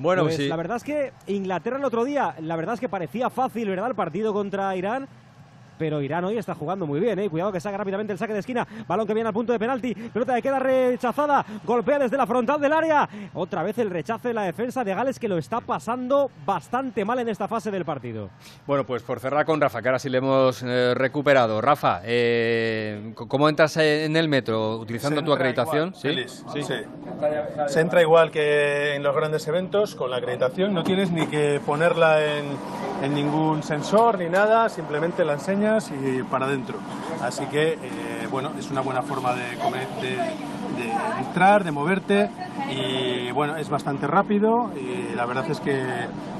[0.00, 0.48] Bueno, Pues sí.
[0.48, 3.88] la verdad es que Inglaterra el otro día, la verdad es que parecía fácil, ¿verdad?
[3.88, 5.06] El partido contra Irán.
[5.80, 7.30] Pero Irán hoy está jugando muy bien, ¿eh?
[7.30, 8.68] Cuidado que saca rápidamente el saque de esquina.
[8.86, 9.94] Balón que viene al punto de penalti.
[9.94, 11.42] Pelota que queda rechazada.
[11.64, 13.08] Golpea desde la frontal del área.
[13.32, 17.18] Otra vez el rechazo de la defensa de Gales que lo está pasando bastante mal
[17.20, 18.28] en esta fase del partido.
[18.66, 21.62] Bueno, pues por cerrar con Rafa, que ahora sí le hemos eh, recuperado.
[21.62, 24.76] Rafa, eh, ¿cómo entras en el metro?
[24.76, 25.88] ¿Utilizando Se tu acreditación?
[25.88, 26.62] igual, Félix, sí.
[27.68, 30.74] Se entra igual que en los grandes eventos con la acreditación.
[30.74, 32.44] No tienes ni que ponerla en,
[33.02, 36.78] en ningún sensor ni nada, simplemente la enseñas y para adentro.
[37.22, 39.88] Así que, eh, bueno, es una buena forma de, comer-
[40.80, 40.92] de
[41.26, 42.30] entrar, de moverte
[42.70, 45.82] y, bueno, es bastante rápido y la verdad es que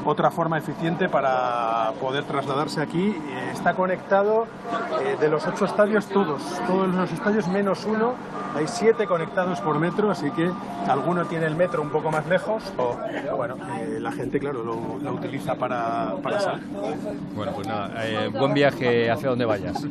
[0.04, 3.08] otra forma eficiente para poder trasladarse aquí.
[3.08, 4.46] Eh, está conectado
[5.02, 8.14] eh, de los ocho estadios todos, todos los estadios menos uno.
[8.56, 10.50] Hay siete conectados por metro, así que
[10.88, 12.72] alguno tiene el metro un poco más lejos.
[12.78, 12.96] O,
[13.36, 16.64] bueno, eh, la gente, claro, lo, lo utiliza para, para salir.
[17.36, 19.86] Bueno, pues nada, eh, buen viaje hacia donde vayas.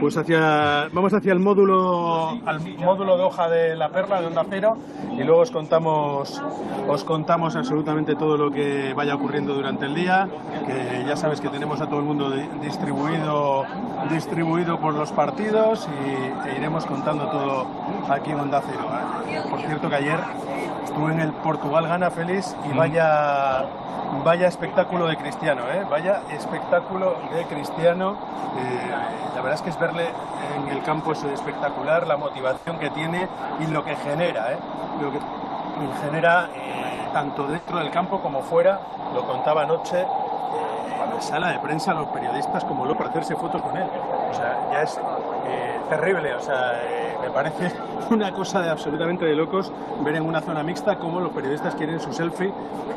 [0.00, 4.44] Pues hacia, vamos hacia el módulo, al módulo de hoja de la perla de Onda
[4.48, 4.76] Cero
[5.12, 6.42] y luego os contamos,
[6.88, 10.28] os contamos absolutamente todo lo que vaya ocurriendo durante el día.
[11.06, 13.64] Ya sabes que tenemos a todo el mundo di- distribuido,
[14.10, 17.66] distribuido por los partidos y e iremos contando todo
[18.08, 18.86] aquí en Onda Cero.
[19.50, 20.18] Por cierto que ayer
[20.92, 23.64] estuve en el Portugal Gana Feliz y vaya
[24.22, 25.86] vaya espectáculo de Cristiano, ¿eh?
[25.90, 28.14] vaya espectáculo de Cristiano.
[28.58, 28.90] Eh,
[29.34, 30.10] la verdad es que es verle
[30.54, 33.26] en el campo es espectacular, la motivación que tiene
[33.60, 34.58] y lo que genera, ¿eh?
[35.00, 35.18] lo que
[36.04, 38.78] genera eh, tanto dentro del campo como fuera.
[39.14, 40.06] Lo contaba anoche eh,
[41.04, 43.88] en la sala de prensa los periodistas como loco hacerse fotos con él.
[44.30, 45.00] O sea, ya es
[45.46, 46.72] eh, terrible, o sea,
[47.22, 47.72] me parece
[48.10, 49.72] una cosa de absolutamente de locos
[50.04, 52.52] ver en una zona mixta cómo los periodistas quieren su selfie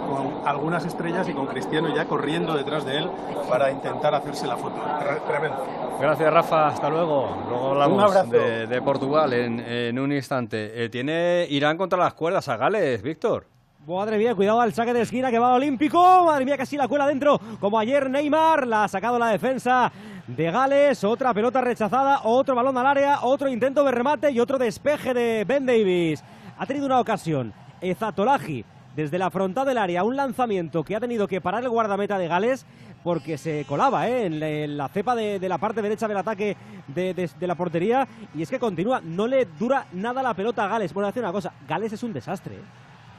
[0.09, 3.09] con algunas estrellas y con Cristiano ya corriendo detrás de él
[3.49, 4.75] para intentar hacerse la foto.
[4.75, 5.63] Tre- Tremendo.
[5.99, 6.67] Gracias, Rafa.
[6.67, 7.35] Hasta luego.
[7.49, 8.29] Luego hablamos Un abrazo.
[8.31, 10.83] de, de Portugal en, en un instante.
[10.83, 13.45] Eh, tiene Irán contra las cuerdas a Gales, Víctor.
[13.87, 15.99] Madre mía, cuidado al saque de esquina que va olímpico.
[16.25, 17.39] Madre mía, casi la cuela dentro.
[17.59, 19.91] Como ayer Neymar la ha sacado la defensa
[20.27, 21.03] de Gales.
[21.03, 25.45] Otra pelota rechazada, otro balón al área, otro intento de remate y otro despeje de
[25.45, 26.23] Ben Davis.
[26.57, 27.53] Ha tenido una ocasión.
[27.81, 28.65] Ezatolahi
[28.95, 32.27] desde la frontal del área, un lanzamiento que ha tenido que parar el guardameta de
[32.27, 32.65] Gales
[33.03, 34.25] porque se colaba ¿eh?
[34.25, 36.55] en, la, cepa de, la parte derecha del ataque
[36.87, 40.93] de, la portería y es que continúa, no le dura nada la pelota a Gales.
[40.93, 42.55] Bueno, hace una cosa, Gales es un desastre.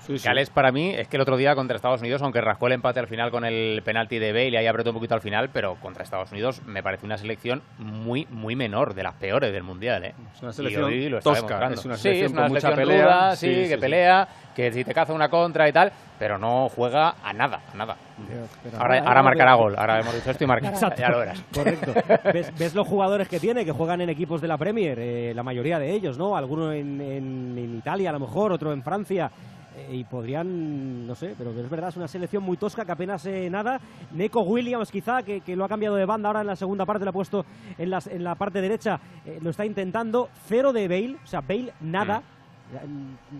[0.09, 0.19] ¿Eh?
[0.25, 3.01] Gales para mí es que el otro día contra Estados Unidos, aunque rascó el empate
[3.01, 5.77] al final con el penalti de Bale y ahí apretó un poquito al final, pero
[5.77, 10.05] contra Estados Unidos me parece una selección muy muy menor, de las peores del mundial,
[10.05, 10.15] ¿eh?
[10.35, 12.49] Es una Y selección hoy lo está tosca, es una sí, selección es una con
[12.51, 13.81] mucha selección pelea, ruda, sí, sí, sí, que sí.
[13.81, 17.77] pelea, que si te caza una contra y tal, pero no juega a nada, a
[17.77, 17.97] nada.
[18.79, 21.01] ahora ahora marcará gol, ahora hemos dicho esto y marcará, Exacto.
[21.01, 21.43] ya lo verás.
[21.53, 21.93] Correcto.
[22.33, 25.43] ¿Ves, ves los jugadores que tiene, que juegan en equipos de la Premier, eh, la
[25.43, 26.37] mayoría de ellos, ¿no?
[26.37, 29.31] Alguno en, en- en Italia, a lo mejor, otro en Francia.
[29.77, 33.27] Eh, y podrían, no sé, pero es verdad, es una selección muy tosca que apenas
[33.27, 33.79] eh, nada.
[34.13, 37.05] Neco Williams, quizá, que, que lo ha cambiado de banda ahora en la segunda parte,
[37.05, 37.45] lo ha puesto
[37.77, 40.31] en, las, en la parte derecha, eh, lo está intentando.
[40.47, 42.23] Cero de Bale, o sea, Bale nada.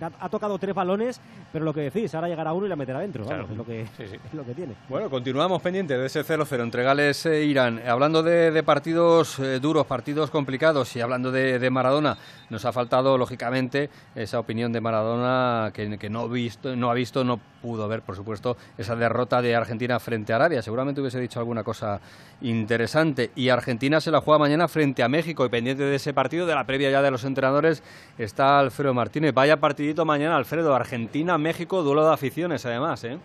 [0.01, 1.21] Ha ha tocado tres balones,
[1.53, 3.25] pero lo que decís, ahora llegará uno y la meterá dentro.
[3.25, 3.47] Claro.
[3.49, 3.81] vamos, es, lo que,
[4.27, 4.75] es lo que tiene.
[4.89, 7.81] Bueno, continuamos pendientes de ese 0-0 entre Gales e Irán.
[7.87, 12.17] Hablando de, de partidos eh, duros, partidos complicados y hablando de, de Maradona,
[12.51, 17.25] nos ha faltado, lógicamente, esa opinión de Maradona que, que no, visto, no ha visto,
[17.25, 20.63] no pudo ver, por supuesto, esa derrota de Argentina frente a Arabia.
[20.63, 22.01] Seguramente hubiese dicho alguna cosa
[22.43, 23.33] interesante.
[23.35, 26.55] Y Argentina se la juega mañana frente a México y pendiente de ese partido, de
[26.55, 27.83] la previa ya de los entrenadores,
[28.19, 29.16] está Alfredo Martínez.
[29.33, 30.75] Vaya partidito mañana, Alfredo.
[30.75, 33.19] Argentina-México, duelo de aficiones, además, ¿eh?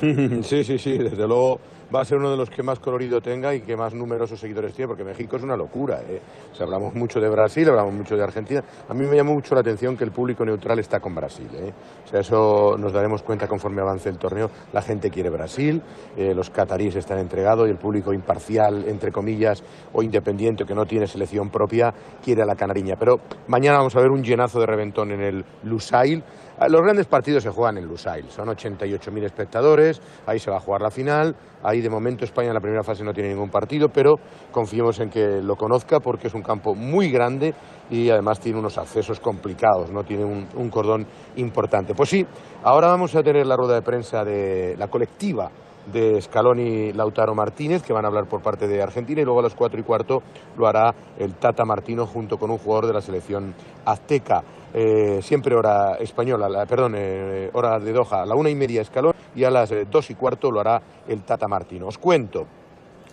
[0.42, 1.60] Sí, sí, sí, desde luego
[1.94, 4.74] va a ser uno de los que más colorido tenga y que más numerosos seguidores
[4.74, 6.00] tiene, porque México es una locura.
[6.08, 6.20] ¿eh?
[6.58, 8.62] O hablamos mucho de Brasil, hablamos mucho de Argentina.
[8.88, 11.48] A mí me llamó mucho la atención que el público neutral está con Brasil.
[11.54, 11.72] ¿eh?
[12.04, 14.50] O sea, eso nos daremos cuenta conforme avance el torneo.
[14.72, 15.82] La gente quiere Brasil,
[16.16, 20.86] eh, los cataríes están entregados y el público imparcial, entre comillas, o independiente, que no
[20.86, 21.92] tiene selección propia,
[22.24, 22.96] quiere a la canariña.
[22.98, 26.22] Pero mañana vamos a ver un llenazo de reventón en el Lusail.
[26.58, 30.60] Ah, Los grandes partidos se juegan en Lusail, son 88.000 espectadores, ahí se va a
[30.60, 33.90] jugar la final, ahí de momento España en la primera fase no tiene ningún partido,
[33.90, 34.14] pero
[34.52, 37.52] confiemos en que lo conozca porque es un campo muy grande
[37.90, 41.06] y además tiene unos accesos complicados, no tiene un, un cordón
[41.36, 41.94] importante.
[41.94, 42.26] Pues sí,
[42.62, 45.50] ahora vamos a tener la rueda de prensa de la colectiva
[45.92, 49.44] de Scaloni Lautaro Martínez, que van a hablar por parte de Argentina, y luego a
[49.44, 50.22] las cuatro y cuarto
[50.56, 53.54] lo hará el Tata Martino junto con un jugador de la selección
[53.84, 54.42] azteca.
[54.74, 58.84] Eh, siempre hora española, la- perdón, eh, hora de Doha, a la una y media
[58.84, 61.86] Scaloni y a las eh, dos y cuarto lo hará el Tata Martino.
[61.86, 62.46] Os cuento,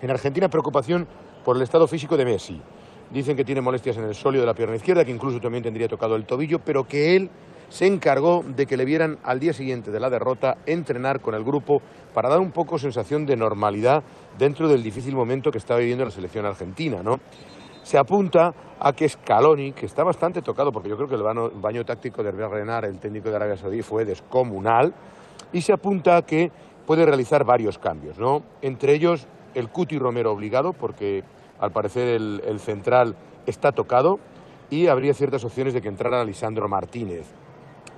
[0.02, 1.08] en Argentina preocupación
[1.46, 2.60] por el estado físico de Messi.
[3.12, 5.88] Dicen que tiene molestias en el sóleo de la pierna izquierda, que incluso también tendría
[5.88, 7.30] tocado el tobillo, pero que él
[7.70, 11.44] se encargó de que le vieran al día siguiente de la derrota entrenar con el
[11.44, 11.82] grupo
[12.14, 14.04] para dar un poco sensación de normalidad
[14.38, 17.20] dentro del difícil momento que está viviendo la selección argentina, ¿no?
[17.84, 21.24] Se apunta a que Scaloni, que está bastante tocado, porque yo creo que el
[21.62, 24.94] baño, táctico de Hervé Renard, el técnico de Arabia Saudí, fue descomunal,
[25.52, 26.52] y se apunta a que
[26.88, 28.42] puede realizar varios cambios, ¿no?
[28.62, 31.24] Entre ellos el Cuti Romero obligado, porque
[31.60, 33.16] al parecer el, el central
[33.46, 34.20] está tocado,
[34.70, 37.28] y habría ciertas opciones de que entrara Lisandro Martínez.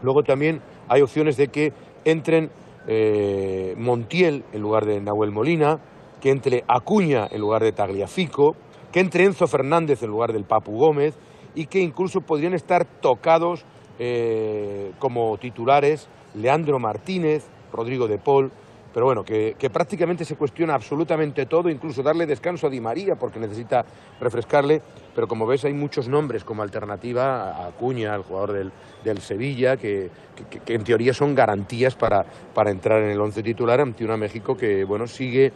[0.01, 1.71] Luego también hay opciones de que
[2.03, 2.49] entren
[2.87, 5.79] eh, Montiel en lugar de Nahuel Molina,
[6.19, 8.55] que entre Acuña en lugar de Tagliafico,
[8.95, 11.15] que entre Enzo Fernández en lugar del Papu Gómez
[11.53, 13.65] y que incluso podrían estar tocados
[13.99, 17.43] eh, como titulares Leandro Martínez,
[17.73, 18.53] Rodrigo de Paul,
[18.93, 23.37] pero bueno, que, prácticamente se cuestiona absolutamente todo, incluso darle descanso a Di María porque
[23.37, 23.83] necesita
[24.21, 24.81] refrescarle,
[25.13, 28.71] pero como ves hay muchos nombres como alternativa a Acuña, el jugador del,
[29.03, 30.09] del Sevilla, que,
[30.49, 34.15] que, que, en teoría son garantías para, para entrar en el once titular ante una
[34.15, 35.51] México que bueno sigue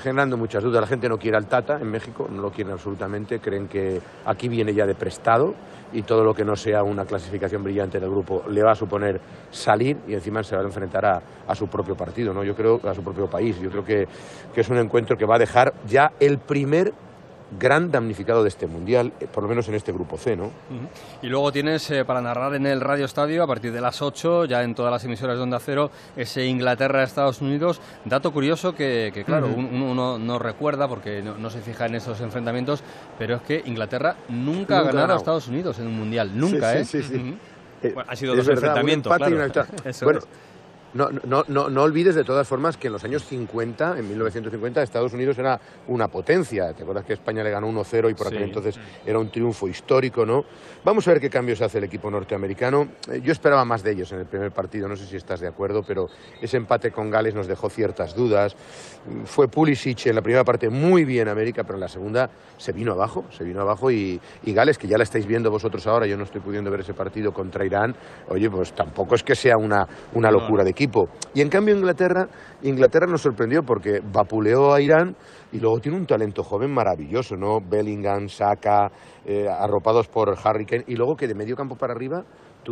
[0.00, 0.80] generando muchas dudas.
[0.80, 4.48] La gente no quiere al Tata en México, no lo quieren absolutamente, creen que aquí
[4.48, 5.54] viene ya de prestado
[5.92, 8.74] y todo lo que no sea una clasificación brillante en el grupo le va a
[8.74, 9.20] suponer
[9.50, 12.42] salir y encima se va a enfrentar a, a su propio partido, ¿no?
[12.42, 13.58] Yo creo, a su propio país.
[13.60, 14.08] Yo creo que,
[14.54, 16.92] que es un encuentro que va a dejar ya el primer
[17.58, 20.50] gran damnificado de este mundial, eh, por lo menos en este grupo C, ¿no?
[21.22, 24.46] Y luego tienes eh, para narrar en el Radio Estadio a partir de las 8,
[24.46, 27.80] ya en todas las emisoras de Onda Cero, ese Inglaterra-Estados Unidos.
[28.04, 29.68] Dato curioso que, que claro, uh -huh.
[29.70, 32.82] uno, uno, no recuerda porque no, no, se fija en esos enfrentamientos,
[33.18, 36.72] pero es que Inglaterra nunca, nunca ha ganado, a Estados Unidos en un mundial, nunca,
[36.72, 36.84] sí, ¿eh?
[36.84, 37.14] Sí, sí, sí.
[37.14, 37.18] Uh
[37.88, 37.94] -huh.
[37.94, 39.66] bueno, ha sido dos verdad, enfrentamientos, claro.
[40.02, 40.20] bueno,
[40.96, 44.82] no, no, no, no, olvides de todas formas que en los años 50, en 1950,
[44.82, 46.72] Estados Unidos era una potencia.
[46.72, 48.44] ¿Te acuerdas que España le ganó 1-0 y por aquel sí.
[48.44, 50.44] entonces era un triunfo histórico, ¿no?
[50.84, 52.88] Vamos a ver qué cambios hace el equipo norteamericano.
[53.10, 55.48] Eh, yo esperaba más de ellos en el primer partido, no sé si estás de
[55.48, 56.08] acuerdo, pero
[56.40, 58.56] ese empate con Gales nos dejó ciertas dudas.
[59.24, 62.92] Fue Pulisic en la primera parte muy bien América, pero en la segunda se vino
[62.92, 66.16] abajo, se vino abajo y, y Gales, que ya la estáis viendo vosotros ahora, yo
[66.16, 67.94] no estoy pudiendo ver ese partido contra Irán,
[68.28, 71.08] oye, pues tampoco es que sea una, una locura de equipo.
[71.34, 72.28] Y en cambio Inglaterra,
[72.62, 75.14] Inglaterra nos sorprendió porque vapuleó a Irán
[75.52, 77.60] y luego tiene un talento joven maravilloso, ¿no?
[77.60, 78.90] Bellingham, Saka,
[79.24, 82.24] eh, arropados por Harry Kane y luego que de medio campo para arriba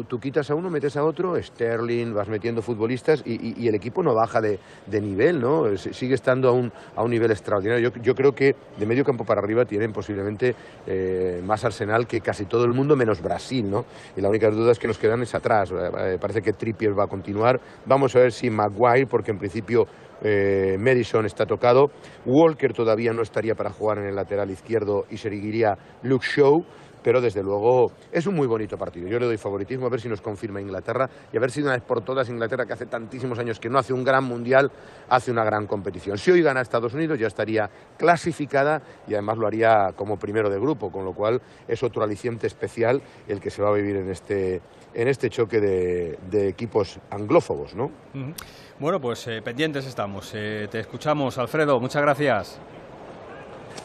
[0.03, 4.13] Tú, quitas a uno, metes a otro, Sterling, vas metiendo futbolistas y, el equipo no
[4.13, 4.59] baja de,
[5.01, 5.77] nivel, ¿no?
[5.77, 7.93] Sigue estando a un, a un nivel extraordinario.
[8.03, 12.47] Yo, creo que de medio campo para arriba tienen posiblemente eh, más arsenal que casi
[12.47, 13.85] todo el mundo, menos Brasil, ¿no?
[14.17, 15.71] Y la única duda es que nos quedan es atrás.
[15.71, 17.61] Eh, parece que Trippier va a continuar.
[17.87, 19.87] Vamos a ver si Maguire, porque en principio
[20.25, 21.93] eh, Madison está tocado.
[22.27, 26.65] Walker todavía no estaría para jugar en el lateral izquierdo y seguiría Luke Shaw
[27.05, 29.07] pero desde luego es un muy bonito partido.
[29.07, 31.73] Yo le doy favoritismo a ver si nos confirma Inglaterra y a ver si una
[31.73, 34.73] vez por todas Inglaterra, que hace tantísimos años que no hace un gran mundial,
[35.11, 36.17] hace una gran competición.
[36.17, 37.69] Si hoy gana Estados Unidos ya estaría
[37.99, 42.47] clasificada y además lo haría como primero de grupo, con lo cual es otro aliciente
[42.47, 44.63] especial el que se va a vivir en este,
[44.95, 47.91] en este choque de, de equipos anglófobos, ¿no?
[48.81, 50.33] Bueno, pues eh, pendientes estamos.
[50.35, 51.79] Eh, te escuchamos, Alfredo.
[51.79, 52.59] Muchas gracias.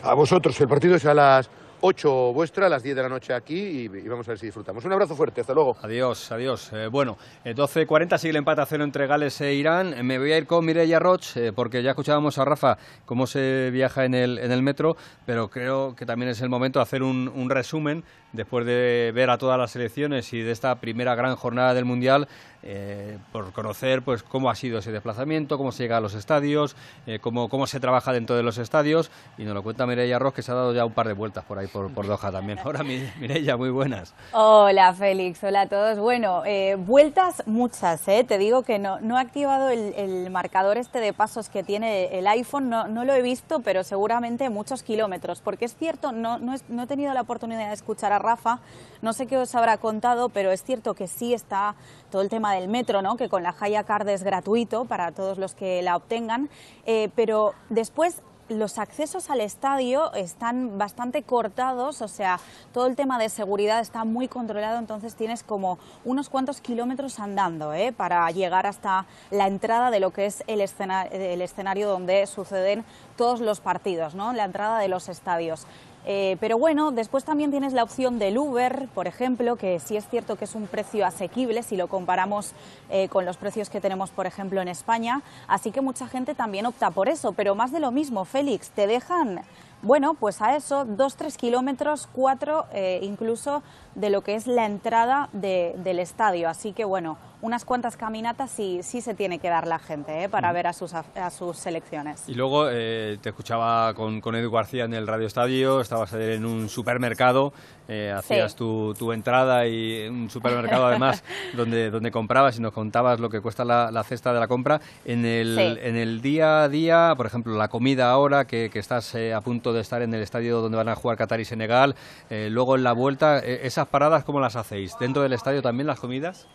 [0.03, 0.59] A vosotros.
[0.61, 1.49] El partido es a las
[1.81, 4.83] 8 vuestra, a las 10 de la noche aquí y, vamos a ver si disfrutamos.
[4.85, 5.77] Un abrazo fuerte, hasta luego.
[5.81, 6.71] Adiós, adiós.
[6.73, 9.93] Eh, bueno, eh, 12.40 sigue el empate a cero entre Gales e Irán.
[9.93, 13.27] Eh, me voy a ir con Mireia Roch eh, porque ya escuchábamos a Rafa cómo
[13.27, 16.83] se viaja en el, en el metro, pero creo que también es el momento de
[16.83, 18.03] hacer un, un resumen
[18.33, 22.27] después de ver a todas las selecciones y de esta primera gran jornada del Mundial,
[22.61, 26.75] eh, por conocer pues cómo ha sido ese desplazamiento, cómo se llega a los estadios,
[27.07, 30.33] eh, cómo, cómo se trabaja dentro de los estadios, y nos lo cuenta Mireia Ross,
[30.33, 32.59] que se ha dado ya un par de vueltas por ahí, por, por Doha también.
[32.63, 34.13] Ahora, Mireia, muy buenas.
[34.33, 35.99] Hola, Félix, hola a todos.
[35.99, 40.99] Bueno, eh, vueltas muchas, te digo que no, no he activado el, el, marcador este
[40.99, 45.41] de pasos que tiene el iPhone, no, no lo he visto, pero seguramente muchos kilómetros,
[45.41, 48.59] porque es cierto, no, no, no he tenido la oportunidad de escuchar a Rafa,
[49.01, 51.75] no sé qué os habrá contado, pero es cierto que sí está
[52.11, 53.17] todo el tema del metro, ¿no?
[53.17, 56.49] que con la Haya Card es gratuito para todos los que la obtengan,
[56.85, 62.39] eh, pero después los accesos al estadio están bastante cortados, o sea,
[62.73, 67.73] todo el tema de seguridad está muy controlado, entonces tienes como unos cuantos kilómetros andando
[67.73, 67.91] ¿eh?
[67.91, 72.83] para llegar hasta la entrada de lo que es el, escena el escenario donde suceden
[73.15, 74.33] todos los partidos, ¿no?
[74.33, 75.67] la entrada de los estadios.
[76.05, 80.07] Eh, pero bueno, después también tienes la opción del Uber, por ejemplo, que sí es
[80.07, 82.53] cierto que es un precio asequible si lo comparamos
[82.89, 85.21] eh, con los precios que tenemos, por ejemplo, en España.
[85.47, 87.33] Así que mucha gente también opta por eso.
[87.33, 89.41] Pero más de lo mismo, Félix, te dejan,
[89.81, 93.61] bueno, pues a eso, dos, tres kilómetros, cuatro eh, incluso
[93.95, 96.49] de lo que es la entrada de, del estadio.
[96.49, 100.29] Así que bueno, unas cuantas caminatas sí, sí se tiene que dar la gente ¿eh?
[100.29, 102.27] para ver a sus, a sus selecciones.
[102.27, 106.45] Y luego eh, te escuchaba con, con, Edu García en el Radio Estadio, estabas en
[106.45, 107.53] un supermercado,
[107.87, 108.57] eh, hacías sí.
[108.57, 111.23] tu, tu, entrada y un supermercado además
[111.55, 114.81] donde, donde comprabas y nos contabas lo que cuesta la, la cesta de la compra.
[115.05, 115.87] En el, sí.
[115.87, 119.41] en el día a día, por ejemplo, la comida ahora, que, que estás eh, a
[119.41, 121.95] punto de estar en el estadio donde van a jugar Qatar y Senegal,
[122.29, 124.97] eh, luego en la vuelta, esas paradas, ¿cómo las hacéis?
[124.99, 126.47] ¿Dentro del estadio también las comidas?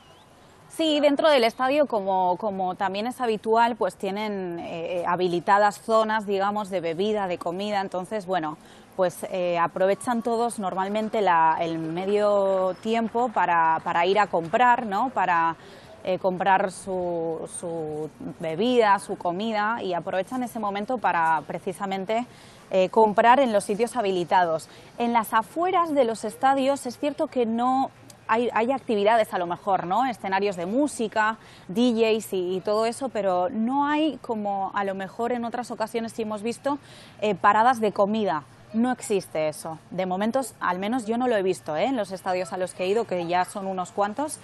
[0.76, 6.68] Sí, dentro del estadio, como, como también es habitual, pues tienen eh, habilitadas zonas, digamos,
[6.68, 7.80] de bebida, de comida.
[7.80, 8.56] Entonces, bueno,
[8.96, 15.10] pues eh, aprovechan todos normalmente la- el medio tiempo para, para ir a comprar, ¿no?
[15.10, 15.54] Para
[16.02, 18.10] eh, comprar su, su
[18.40, 22.26] bebida, su comida y aprovechan ese momento para precisamente
[22.70, 24.68] eh, comprar en los sitios habilitados.
[24.98, 27.90] En las afueras de los estadios es cierto que no
[28.26, 30.06] hay, actividades a lo mejor, ¿no?
[30.06, 31.36] Escenarios de música,
[31.68, 36.12] DJs y, y todo eso, pero no hay como a lo mejor en otras ocasiones
[36.12, 36.78] sí hemos visto
[37.20, 38.44] eh, paradas de comida.
[38.72, 39.78] No existe eso.
[39.90, 41.84] De momentos, al menos yo no lo he visto ¿eh?
[41.84, 44.40] en los estadios a los que he ido, que ya son unos cuantos.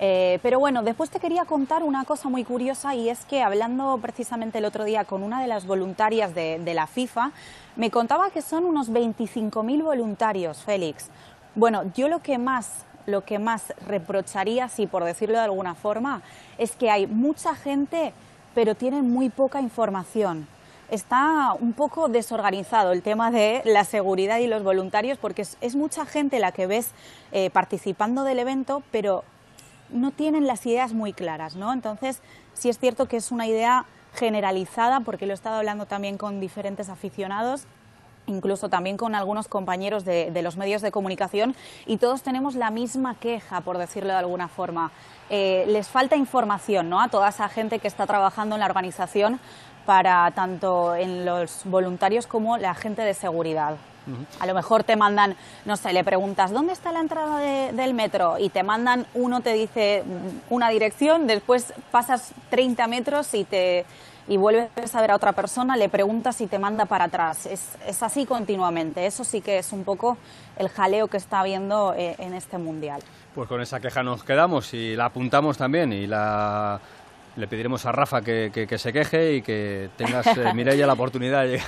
[0.00, 3.98] Eh, pero bueno, después te quería contar una cosa muy curiosa y es que hablando
[4.00, 7.32] precisamente el otro día con una de las voluntarias de, de la FIFA,
[7.76, 11.10] me contaba que son unos 25.000 voluntarios, Félix.
[11.54, 16.22] Bueno, yo lo que más lo que más reprocharía, si por decirlo de alguna forma,
[16.58, 18.12] es que hay mucha gente,
[18.54, 20.46] pero tienen muy poca información.
[20.90, 26.04] Está un poco desorganizado el tema de la seguridad y los voluntarios, porque es, mucha
[26.04, 26.92] gente la que ves
[27.32, 29.24] eh, participando del evento, pero
[29.90, 31.72] no tienen las ideas muy claras, ¿no?
[31.72, 32.20] Entonces,
[32.52, 36.40] sí es cierto que es una idea generalizada, porque lo he estado hablando también con
[36.40, 37.66] diferentes aficionados,
[38.26, 41.54] incluso también con algunos compañeros de, de los medios de comunicación,
[41.86, 44.90] y todos tenemos la misma queja, por decirlo de alguna forma.
[45.30, 47.00] Eh, les falta información ¿no?
[47.00, 49.40] a toda esa gente que está trabajando en la organización
[49.86, 53.76] para tanto en los voluntarios como la gente de seguridad.
[54.38, 55.34] A lo mejor te mandan,
[55.64, 58.36] no sé, le preguntas, ¿dónde está la entrada de- del metro?
[58.38, 63.86] Y te mandan, uno te dice mm, una dirección, después pasas 30 metros y, te,
[64.28, 67.46] y vuelves a ver a otra persona, le preguntas y te manda para atrás.
[67.46, 69.06] Es, es así continuamente.
[69.06, 70.16] Eso sí que es un poco
[70.56, 73.02] el jaleo que está habiendo eh, en este mundial.
[73.34, 76.80] Pues con esa queja nos quedamos y la apuntamos también y la
[77.36, 80.92] le pediremos a Rafa que, que- que se queje y que tengas, eh, Mireia, la
[80.92, 81.60] oportunidad de,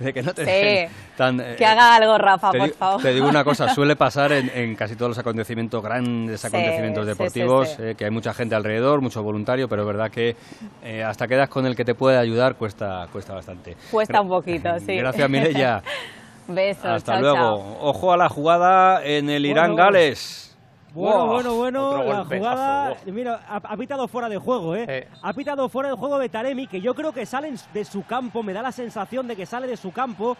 [0.00, 0.50] de que no te Sí.
[0.50, 1.40] dejen tan...
[1.40, 3.02] eh, Que haga algo, Rafa, por favor.
[3.02, 7.06] te digo una cosa, suele pasar en, en casi todos los acontecimientos, grandes Sí, acontecimientos
[7.06, 7.82] deportivos, sí.
[7.82, 10.34] eh, que hay mucha gente alrededor, mucho voluntario, pero es verdad que
[10.82, 13.76] eh, hasta quedas con el que te puede ayudar cuesta, cuesta bastante.
[13.90, 14.96] Cuesta un poquito, sí.
[14.96, 15.82] Gracias, Mireia.
[16.48, 16.84] Besos.
[16.84, 17.36] Hasta chao, luego.
[17.38, 17.76] chao.
[17.80, 20.53] Ojo a la jugada en el Irán-Gales.
[20.94, 21.32] Bueno, Wow.
[21.34, 23.12] bueno, bueno, Otro la jugada, wow.
[23.12, 25.08] mira, ha, ha pitado fuera de juego, ¿eh?
[25.22, 28.04] Ha pitado fuera de juego de Taremi, que yo creo que sale en- de su
[28.06, 30.36] campo, me da la sensación de que sale de su campo.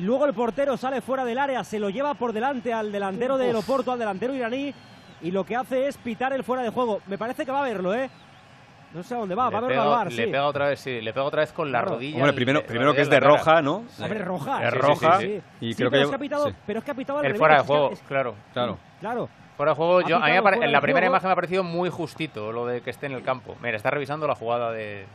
[0.00, 3.54] Luego el portero sale fuera del área, se lo lleva por delante al delantero de.
[3.54, 4.74] Oporto, al delantero iraní,
[5.22, 7.00] y lo que hace es pitar el fuera de juego.
[7.06, 8.10] Me parece que va a verlo, ¿eh?
[8.92, 10.30] No sé a dónde va, va a verlo al bar, le sí.
[10.30, 11.94] pega otra vez, sí, le pega otra vez con la Claro.
[11.94, 12.16] rodilla.
[12.18, 13.28] Hombre, primero, le- primero que es de cara.
[13.30, 13.84] roja, ¿no?
[14.00, 14.62] Hombre, roja.
[14.64, 15.20] Es sí, sí, roja.
[15.20, 15.42] sí, sí.
[15.66, 16.54] Y Sí, creo pero que es que ha pitado, sí.
[16.66, 18.34] pero es que ha pitado al El revés, fuera de es que- juego, es- claro.
[18.52, 18.78] Claro.
[19.00, 19.28] Claro.
[19.56, 21.12] Fuera de juego, Ha yo, a mí me pare- en la primera juego.
[21.14, 23.56] imagen me ha parecido muy justito lo de que esté en el campo.
[23.62, 25.06] Mira, está revisando la jugada de.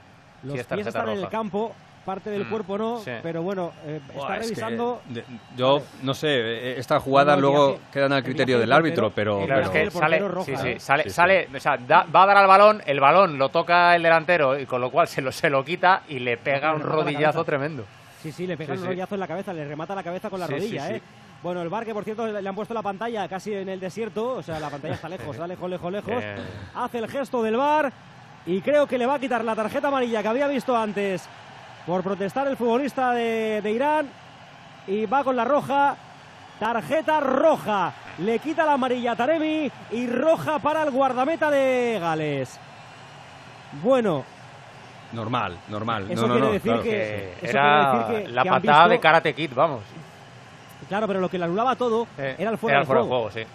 [0.43, 1.29] Los si es pies tarjeta están en el roja.
[1.31, 1.75] campo,
[2.05, 3.11] parte del Mm, cuerpo no, sí.
[3.21, 5.01] pero bueno, eh, Buah, está es que revisando.
[5.09, 5.25] de-
[5.57, 9.11] yo no sé, eh, No, no, el luego viaje- quedan al el criterio del árbitro,
[9.13, 9.45] pero,
[9.91, 13.49] sale, roja, sale, sale, o sea, da- va a dar al balón, el balón lo
[13.49, 16.73] toca el delantero y con lo cual se lo, se lo quita y le pega
[16.73, 17.83] un rodillazo tremendo.
[18.23, 18.87] Sí, sí, le pega Sí, un sí.
[18.93, 20.93] rollazo en la cabeza, le remata la cabeza con la rodilla, sí.
[20.93, 21.01] ¿eh?
[21.41, 24.33] Bueno, el bar que por cierto le han puesto la pantalla casi en el desierto,
[24.37, 26.11] o sea, la pantalla está lejos, está lejos, lejos, lejos.
[26.21, 26.35] Eh.
[26.75, 27.91] Hace el gesto del bar
[28.45, 31.27] y creo que le va a quitar la tarjeta amarilla que había visto antes
[31.85, 34.09] por protestar el futbolista de, de Irán
[34.87, 35.95] y va con la roja.
[36.59, 37.93] Tarjeta roja.
[38.17, 42.59] Le quita la amarilla a Taremi y roja para el guardameta de Gales.
[43.81, 44.25] Bueno,
[45.13, 46.11] normal, normal.
[46.11, 46.83] Eso no, no, quiere no, decir claro.
[46.83, 49.83] que- eso Era quiere decir que- la que patada visto- de Karate Kid, vamos.
[50.89, 53.01] Claro, pero lo que le anulaba todo Eh, era el fuera, era el de, fuera
[53.03, 53.25] juego.
[53.27, 53.53] de juego, sí.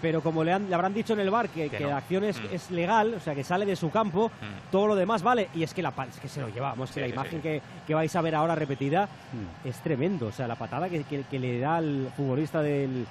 [0.00, 1.90] Pero como le, han- le habrán dicho en el bar que, Que que no.
[1.90, 2.44] la acción es, Mm.
[2.54, 4.70] es legal, o sea, que sale de su campo, Mm.
[4.70, 5.48] todo lo demás vale.
[5.56, 7.40] Y es que, la, es que se lo llevamos, que Sí, la sí, imagen sí.
[7.42, 9.66] Que, que vais a ver ahora repetida Mm.
[9.68, 10.28] es tremendo.
[10.28, 13.06] O sea, la patada que, que- que le da al futbolista del,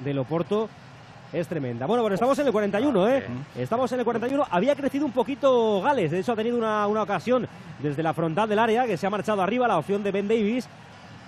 [0.00, 0.70] del Oporto
[1.34, 1.84] es tremenda.
[1.84, 3.24] Bueno, bueno, estamos en el 41, ¿eh?
[3.58, 4.46] Estamos en el 41.
[4.50, 7.46] Había crecido un poquito Gales, de hecho ha tenido una, una ocasión
[7.78, 10.66] desde la frontal del área que se ha marchado arriba, la opción de Ben Davis,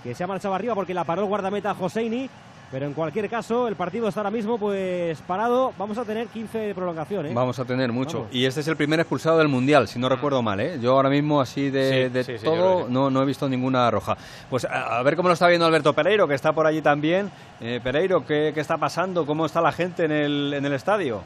[0.04, 2.30] que se ha marchado arriba porque la paró el guardameta Joseini.
[2.70, 5.72] Pero en cualquier caso, el partido está ahora mismo pues parado.
[5.78, 7.32] Vamos a tener 15 de prolongación, ¿eh?
[7.32, 8.20] Vamos a tener mucho.
[8.20, 8.34] Vamos.
[8.34, 10.58] Y este es el primer expulsado del Mundial, si no recuerdo mal.
[10.58, 10.78] ¿eh?
[10.80, 12.92] Yo ahora mismo, así de, Sí, sí, todo, sí.
[12.92, 14.16] no, no he visto ninguna roja.
[14.50, 17.30] Pues a, a ver cómo lo está viendo Alberto Pereiro, que está por allí también.
[17.60, 19.24] Eh, Pereiro, ¿qué, qué está pasando?
[19.24, 21.22] ¿Cómo está la gente en el, en el estadio?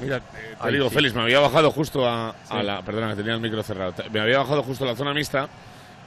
[0.00, 0.22] Mira, eh,
[0.62, 0.94] te digo, sí.
[0.94, 2.80] Félix, me había bajado justo a, a la.
[2.82, 3.92] Perdona, que tenía el micro cerrado.
[4.12, 5.48] Me había bajado justo a la zona mixta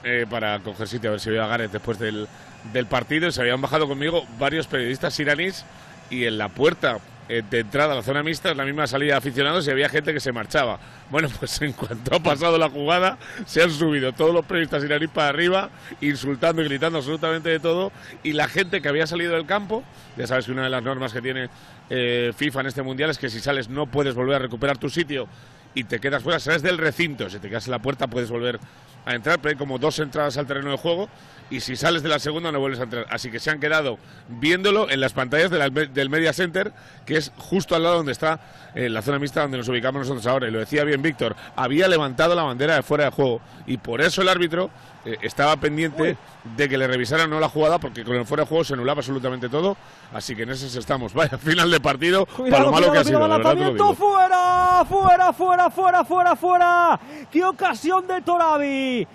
[0.04, 2.28] eh, para coger sitio a ver si veía a Gareth después del,
[2.74, 3.32] del partido.
[3.32, 5.66] Se habían bajado conmigo varios periodistas iraníes
[6.10, 7.00] y en la puerta
[7.30, 9.90] eh, de entrada a la zona mixta es la misma salida de aficionados y había
[9.90, 10.80] gente que se marchaba.
[11.10, 15.10] Bueno, pues en cuanto ha pasado la jugada, se han subido todos los periodistas iraníes
[15.10, 15.70] para arriba,
[16.00, 17.92] insultando y gritando absolutamente de todo,
[18.24, 19.84] y la gente que había salido del campo,
[20.16, 21.50] ya sabes que una de las normas que tiene
[21.90, 24.90] eh, FIFA en este mundial es que si sales no puedes volver a recuperar tu
[24.90, 25.28] sitio
[25.74, 28.60] y te quedas fuera, sales del recinto, si te quedas en la puerta puedes volver
[29.08, 31.10] a entrar, pero hay como dos entradas al terreno de juego
[31.50, 33.06] y si sales de la segunda no vuelves a entrar.
[33.10, 33.98] Así que se han quedado
[34.28, 36.72] viéndolo en las pantallas de la- del Media Center,
[37.06, 38.40] que es justo al lado donde está
[38.76, 40.48] eh, la zona mixta donde nos ubicamos nosotros ahora.
[40.48, 44.02] Y lo decía bien Víctor, había levantado la bandera de fuera de juego y por
[44.02, 44.70] eso el árbitro
[45.06, 46.18] eh, estaba pendiente
[46.56, 49.00] de que le revisaran no la jugada, porque con el fuera de juego se anulaba
[49.00, 49.78] absolutamente todo.
[50.14, 51.14] Así que en ese estamos.
[51.14, 53.20] Vaya final de partido, para lo malo cuidado, que ha sido.
[53.28, 57.00] la verdad lo fuera, fuera, fuera, fuera, fuera, fuera.
[57.32, 59.08] ¡Qué ocasión de Torabi!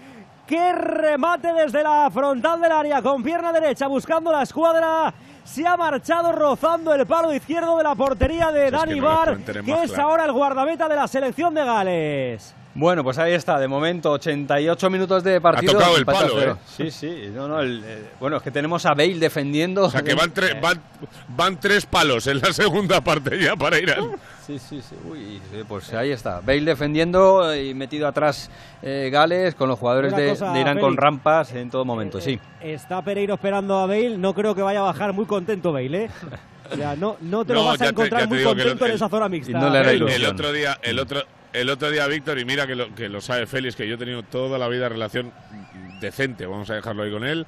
[0.46, 5.12] ¡Qué remate desde la frontal del área con pierna derecha buscando la escuadra!
[5.44, 9.06] Se ha marchado rozando el palo izquierdo de la portería de Es que Dani no
[9.06, 10.08] Bar, pueden tener que es claro.
[10.08, 12.54] ahora el guardameta de la selección de Gales.
[12.74, 15.72] Bueno, pues ahí está, de momento 88 minutos de partido.
[15.74, 16.58] tocado el palo, cero.
[16.58, 16.64] ¿eh?
[16.64, 19.84] Sí, sí, no, no, el- eh, bueno, es que tenemos a Bale defendiendo.
[19.84, 20.80] O sea que van, tre- van,
[21.28, 24.12] van tres palos en la segunda parte ya para Irán.
[24.46, 24.96] Sí, sí, sí.
[25.08, 26.40] Uy, sí, pues ahí está.
[26.40, 28.50] Bale defendiendo y metido atrás
[28.82, 31.02] eh, Gales con los jugadores de, cosa, de Irán con Félix.
[31.02, 32.40] rampas en todo momento, sí.
[32.60, 36.10] Está Pereiro esperando a Bale, no creo que vaya a bajar muy contento Bale, ¿eh?
[36.72, 38.84] O sea, no, no te lo No, vas a encontrar te muy que el- contento
[38.86, 39.58] en el- esa zona mixta.
[39.66, 40.08] el, Pereiro.
[40.08, 43.20] el otro día, el otro, el otro día, Víctor, y mira que lo, que lo
[43.20, 45.32] sabe Félix, que yo he tenido toda la vida relación
[46.00, 47.46] decente, vamos a dejarlo ahí con él,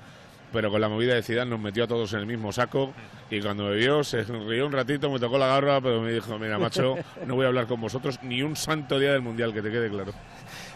[0.54, 2.92] pero con la movida de Zidane nos metió a todos en el mismo saco
[3.28, 6.38] y cuando me vio se rió un ratito, me tocó la garra, pero me dijo,
[6.38, 6.94] mira macho,
[7.26, 9.90] no voy a hablar con vosotros ni un santo día del Mundial, que te quede
[9.90, 10.12] claro.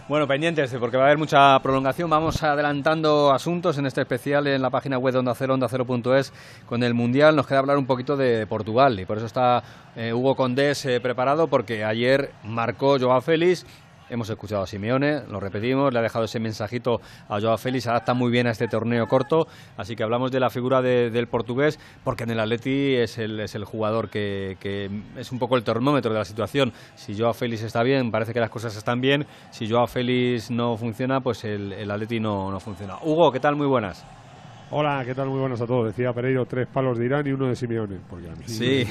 [0.09, 2.09] Bueno, pendientes, porque va a haber mucha prolongación.
[2.09, 6.33] Vamos adelantando asuntos en este especial en la página web de Onda Cero, onda Cero.es,
[6.65, 7.37] con el Mundial.
[7.37, 9.63] Nos queda hablar un poquito de Portugal y por eso está
[9.95, 13.67] eh, Hugo Condés eh, preparado, porque ayer marcó Joao Félix.
[14.11, 18.15] Hemos escuchado a Simeone, lo repetimos, le ha dejado ese mensajito a Joao Félix, adapta
[18.15, 21.79] muy bien a este torneo corto, así que hablamos de la figura de- del portugués,
[22.05, 25.65] porque en el Atleti es el, es el jugador que, que es un poco el
[25.65, 26.73] termómetro de la situación.
[26.95, 30.77] Si Joao Félix está bien, parece que las cosas están bien, si Joao Félix no
[30.77, 32.95] funciona, pues el, el Atleti no, no funciona.
[33.03, 33.57] Hugo, ¿qué tal?
[33.57, 34.05] Muy buenas.
[34.71, 35.29] Hola, ¿qué tal?
[35.31, 35.87] Muy buenas a todos.
[35.87, 37.97] Decía Pereiro tres palos de Irán y uno de Simeone.
[38.11, 38.85] Porque a mí Sí.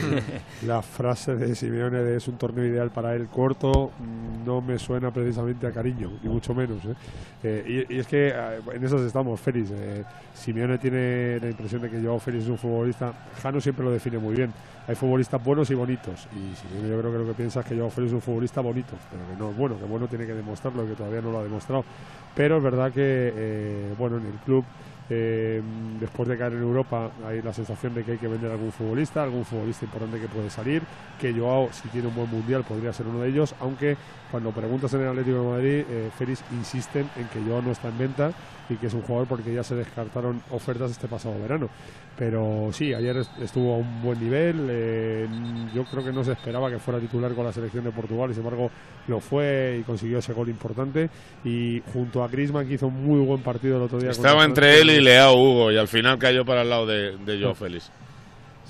[0.65, 4.79] la frase de Simeone de es un torneo ideal para él corto mm, no me
[4.79, 6.83] suena precisamente a cariño, ni mucho menos.
[6.83, 6.95] ¿eh?
[7.43, 9.69] Eh, y, y es que eh, en eso estamos, Félix.
[9.71, 13.13] Eh, Simeone tiene la impresión de que Joao Félix es un futbolista.
[13.43, 14.51] Jano siempre lo define muy bien.
[14.87, 16.27] Hay futbolistas buenos y bonitos.
[16.35, 18.61] Y Simeone yo creo que lo que piensa es que Joao Félix es un futbolista
[18.61, 21.37] bonito, pero que no es bueno, que bueno tiene que demostrarlo, que todavía no lo
[21.37, 21.85] ha demostrado.
[22.33, 24.65] Pero es verdad que, eh, bueno, en el club
[25.09, 25.61] eh,
[25.99, 28.71] después de caer en Europa hay la sensación de que hay que vender a algún
[28.71, 30.81] futbolista, algún futbolista importante que puede salir,
[31.19, 33.95] que Joao si tiene un buen mundial podría ser uno de ellos, aunque
[34.31, 37.88] cuando preguntas en el Atlético de Madrid, eh, Félix insisten en que Joao no está
[37.88, 38.31] en venta
[38.69, 41.69] y que es un jugador porque ya se descartaron ofertas este pasado verano.
[42.18, 45.27] Pero sí, ayer est- estuvo a un buen nivel, eh,
[45.73, 48.34] yo creo que no se esperaba que fuera titular con la selección de Portugal y
[48.34, 48.72] sin embargo
[49.07, 51.10] lo fue y consiguió ese gol importante
[51.45, 54.10] y junto a Griezmann que hizo un muy buen partido el otro día.
[54.10, 57.39] Estaba entre él y Leao Hugo y al final cayó para el lado de, de
[57.41, 57.91] Joao Félix.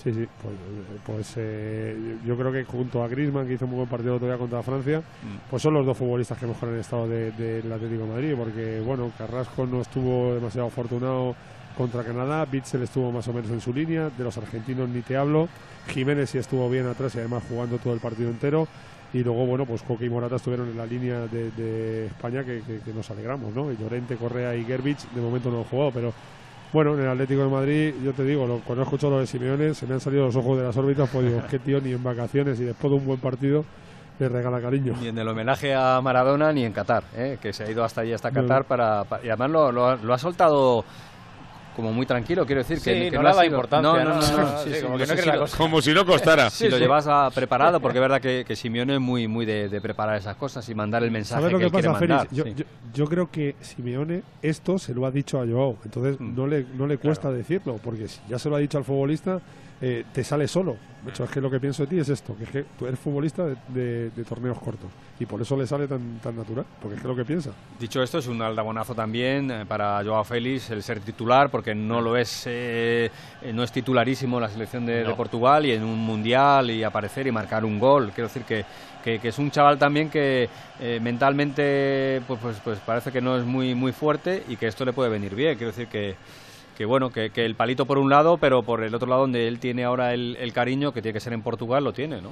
[0.03, 0.55] Sí, sí, pues,
[1.05, 4.15] pues, eh, yo creo que junto a Griezmann, que hizo un muy buen partido el
[4.17, 5.01] otro día contra Francia,
[5.49, 8.33] pues son los dos futbolistas que mejor han estado del de, del Atlético de Madrid,
[8.37, 11.35] porque bueno, Carrasco no estuvo demasiado afortunado
[11.75, 15.17] contra Canadá, Bitzel estuvo más o menos en su línea, de los argentinos ni te
[15.17, 15.47] hablo,
[15.87, 18.67] Jiménez sí estuvo bien atrás y además jugando todo el partido entero,
[19.13, 22.61] y luego, bueno, pues Coque y Morata estuvieron en la línea de, de España que,
[22.61, 23.71] que- que nos alegramos, ¿no?
[23.71, 26.13] Y Llorente, Correa y Gerbich de momento no han jugado, pero
[26.73, 29.27] bueno, en el Atlético de Madrid, yo te digo, lo, cuando he escuchado lo de
[29.27, 31.93] Simeone, se me han salido los ojos de las órbitas, pues digo, qué tío, ni
[31.93, 33.63] en vacaciones y después de un buen partido
[34.19, 34.93] le regala cariño.
[34.99, 37.37] Ni en el homenaje a Maradona ni en Qatar, ¿eh?
[37.41, 38.41] que se ha ido hasta allí, hasta No.
[38.41, 40.83] Qatar, para, pa- y además lo, lo lo ha soltado
[41.77, 44.15] como muy tranquilo, quiero decir que, Sí, que no ha sido- importancia, No, no, no,
[44.15, 44.37] ¿no?
[44.37, 45.57] no, Sí, sí, sí, como que no si la lo- cosa.
[45.57, 46.49] Como si no costara.
[46.49, 49.69] Si lo llevas a- preparado, porque es verdad que, que Simeone es muy, muy de,
[49.69, 51.99] de preparar esas cosas y mandar el mensaje ¿Sabes lo que, que él quiere pasa,
[51.99, 52.17] Félix?
[52.17, 52.35] mandar.
[52.35, 52.53] Yo, sí.
[52.57, 56.35] yo, yo creo que Simeone esto se lo ha dicho a Joao, entonces Mm.
[56.35, 59.39] no le, no le cuesta decirlo, porque si ya se lo ha dicho al futbolista,
[59.81, 60.75] eh, te sale solo.
[61.03, 62.85] De hecho, es que lo que pienso de ti es esto, que es que tú
[62.87, 64.89] eres futbolista de, de- de torneos cortos
[65.19, 67.51] y por eso le sale tan, tan natural, porque es que lo que piensa.
[67.79, 72.01] Dicho esto, es un aldabonazo también eh, para Joao Félix el ser titular, porque no
[72.01, 73.09] lo es, eh,
[73.53, 77.27] no es titularísimo en la selección de, de Portugal y en un mundial y aparecer
[77.27, 78.11] y marcar un gol.
[78.13, 78.65] Quiero decir que,
[79.03, 80.49] que- que es un chaval también que
[80.81, 84.83] eh, mentalmente pues, pues, pues parece que no es muy, muy fuerte y que esto
[84.83, 85.55] le puede venir bien.
[85.57, 86.15] Quiero decir que,
[86.77, 89.47] que bueno, que, que el palito por un lado, pero por el otro lado donde
[89.47, 92.31] él tiene ahora el, el cariño, que tiene que ser en Portugal, lo tiene, ¿no?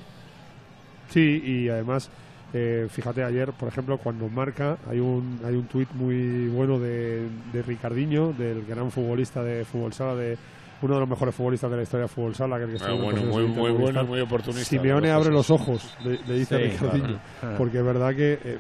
[1.10, 2.10] Sí, y además,
[2.54, 7.28] eh, fíjate, ayer, por ejemplo, cuando marca, hay un, hay un tuit muy bueno de,
[7.54, 10.38] de Ricardinho, del gran futbolista de fútbol sala, de
[10.82, 12.90] uno de los mejores futbolistas de la historia de fútbol sala, que, el que Ah,
[12.90, 16.64] estuvo en bueno, muy- bueno muy oportunista, Simeone abre los ojos, le, le dice Sí,
[16.78, 17.58] Ricardinho, claro.
[17.58, 18.58] porque es verdad que eh,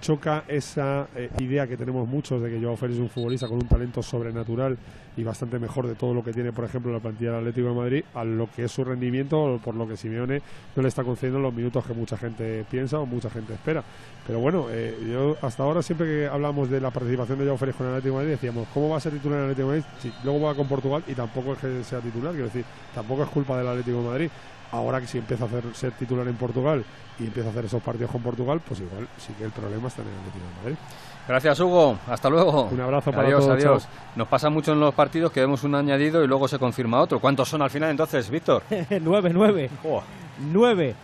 [0.00, 3.56] choca esa eh, idea que tenemos muchos de que Joao Félix es un futbolista con
[3.56, 4.76] un talento sobrenatural
[5.16, 7.74] y bastante mejor de todo lo que tiene, por ejemplo, la plantilla del Atlético de
[7.74, 10.42] Madrid, a lo que es su rendimiento, por lo que Simeone
[10.74, 13.82] no le está concediendo los minutos que mucha gente piensa o mucha gente espera.
[14.26, 17.78] Pero bueno, eh, yo hasta ahora siempre que hablamos de la participación de Joao Félix
[17.78, 19.78] con el Atlético de Madrid decíamos, ¿cómo va a ser titular en el Atlético de
[19.78, 19.92] Madrid?
[20.00, 22.64] Si luego va con Portugal y tampoco es que sea titular, quiero decir,
[22.94, 24.30] tampoco es culpa del Atlético de Madrid.
[24.72, 26.84] Ahora que si empieza a hacer, ser titular en Portugal
[27.18, 30.02] y empieza a hacer esos partidos con Portugal, pues igual sí que el problema está
[30.02, 30.76] en el Atlético de Madrid.
[31.28, 31.98] Gracias, Hugo.
[32.08, 32.64] Hasta luego.
[32.70, 33.82] Un abrazo para adiós, todos, Adiós.
[33.84, 33.92] chao.
[34.16, 37.18] Nos pasa mucho en los partidos que vemos un añadido y luego se confirma otro.
[37.20, 38.62] ¿Cuántos son al final entonces, Víctor?
[39.02, 39.70] nueve, nueve.
[40.52, 40.94] Nueve.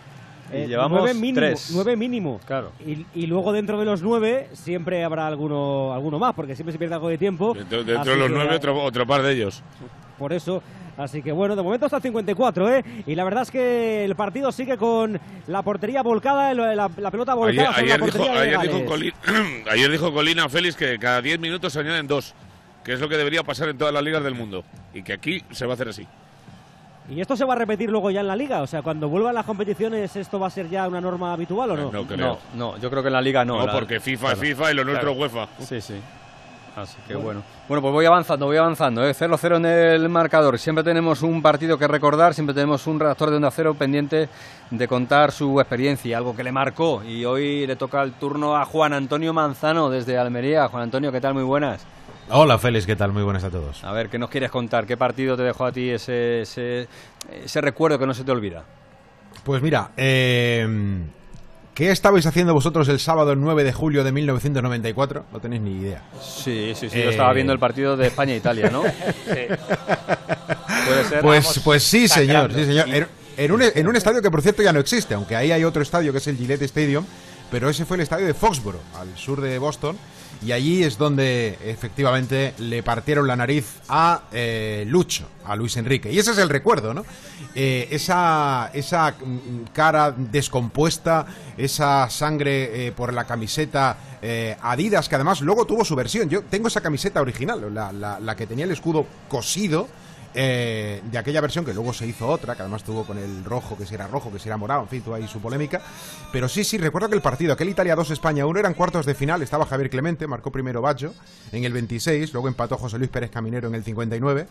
[0.51, 1.71] Y Eh, llevamos nueve mínimo, tres.
[1.73, 2.39] nueve mínimo.
[2.45, 2.71] Claro.
[2.85, 6.77] Y, y luego dentro de los nueve siempre habrá alguno, alguno más, porque siempre se
[6.79, 7.53] pierde algo de tiempo.
[7.53, 9.63] Dentro, dentro de los nueve, otro, otro par de ellos.
[10.17, 10.61] Por eso.
[10.95, 12.85] Así que bueno, de momento está el 54, ¿eh?
[13.07, 17.33] Y la verdad es que el partido sigue con la portería volcada, la, la pelota
[17.33, 17.71] volcada.
[17.75, 18.85] Ayer, la dijo, ayer, dijo Gales.
[18.85, 22.35] Colin- ayer dijo Colina Félix que cada 10 minutos se añaden dos,
[22.83, 24.63] que es lo que debería pasar en todas las ligas del mundo.
[24.93, 26.07] Y que aquí se va a hacer así.
[27.09, 28.61] ¿Y esto se va a repetir luego ya en la liga?
[28.61, 31.75] O sea, cuando vuelvan las competiciones, ¿esto va a ser ya una norma habitual o
[31.75, 31.91] no?
[31.91, 32.17] No creo.
[32.17, 33.57] No, no, yo creo que en la liga no.
[33.57, 35.47] No, la- porque FIFA es FIFA y lo nuestro es UEFA.
[35.59, 35.95] Sí, sí.
[36.75, 37.43] Así que bueno.
[37.67, 39.07] Bueno, pues voy avanzando, voy avanzando.
[39.07, 39.13] ¿eh?
[39.13, 40.57] 0-0 en el marcador.
[40.57, 44.27] Siempre tenemos un partido que recordar, siempre tenemos un redactor de Onda Cero pendiente
[44.71, 47.03] de contar su experiencia, algo que le marcó.
[47.03, 50.67] Y hoy le toca el turno a Juan Antonio Manzano desde Almería.
[50.67, 51.35] Juan Antonio, ¿qué tal?
[51.35, 51.85] Muy buenas.
[52.29, 53.11] Hola Félix, ¿qué tal?
[53.11, 53.83] Muy buenas a todos.
[53.83, 54.85] A ver, ¿qué nos quieres contar?
[54.85, 56.87] ¿Qué partido te dejó a ti ese, ese,
[57.43, 58.63] ese recuerdo que no se te olvida?
[59.43, 60.65] Pues mira, eh,
[61.73, 65.25] ¿qué estabais haciendo vosotros el sábado 9 de julio de 1994?
[65.31, 66.03] No tenéis ni idea.
[66.21, 66.99] Sí, sí, sí.
[66.99, 68.81] Eh, Yo estaba viendo el partido de España-Italia, ¿no?
[69.25, 71.21] Puede ser.
[71.21, 72.87] Pues, Vamos pues sí, señor, sí, señor.
[72.89, 75.63] En, en un, en un estadio que por cierto ya no existe, aunque ahí hay
[75.63, 77.05] otro estadio que es el Gillette Stadium,
[77.51, 79.97] pero ese fue el estadio de Foxborough, al sur de Boston,
[80.45, 86.11] y allí es donde efectivamente le partieron la nariz a eh, Lucho, a Luis Enrique.
[86.11, 87.05] Y ese es el recuerdo, ¿no?
[87.55, 91.25] Eh, esa, esa mm, cara descompuesta,
[91.57, 96.29] esa sangre eh, por la camiseta eh, Adidas, que además luego tuvo su versión.
[96.29, 99.87] Yo tengo esa camiseta original, la, la- que tenía el escudo cosido.
[100.35, 103.77] eh, de aquella versión que luego se hizo otra, que además tuvo con el rojo,
[103.77, 105.79] que si era rojo, que si era morado, en fin, tuvo ahí su polémica.
[106.31, 109.13] Pero sí, sí, recuerdo que el partido, aquel Italia 2, España 1, eran cuartos de
[109.13, 111.13] final, estaba Javier Clemente, marcó primero Baggio
[111.51, 114.47] en el 26, luego empató José Luis Pérez Caminero en el 59.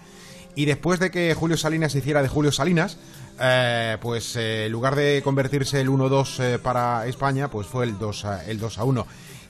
[0.55, 2.99] Y después de que Julio Salinas hiciera de Julio Salinas,
[3.41, 7.99] eh, pues eh, en lugar de convertirse el 1-2 eh, para España, pues fue el
[7.99, 9.07] 2 a, el 2 a 1.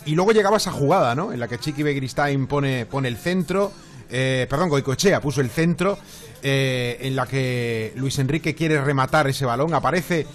[0.07, 1.33] Y luego llegaba esa jugada, ¿no?
[1.33, 3.73] En la que Chiqui Begristain pone, pone el centro,
[4.09, 5.97] perdón, Goicoechea puso el centro,
[6.43, 10.27] en la que Luis Enrique quiere rematar ese balón, aparece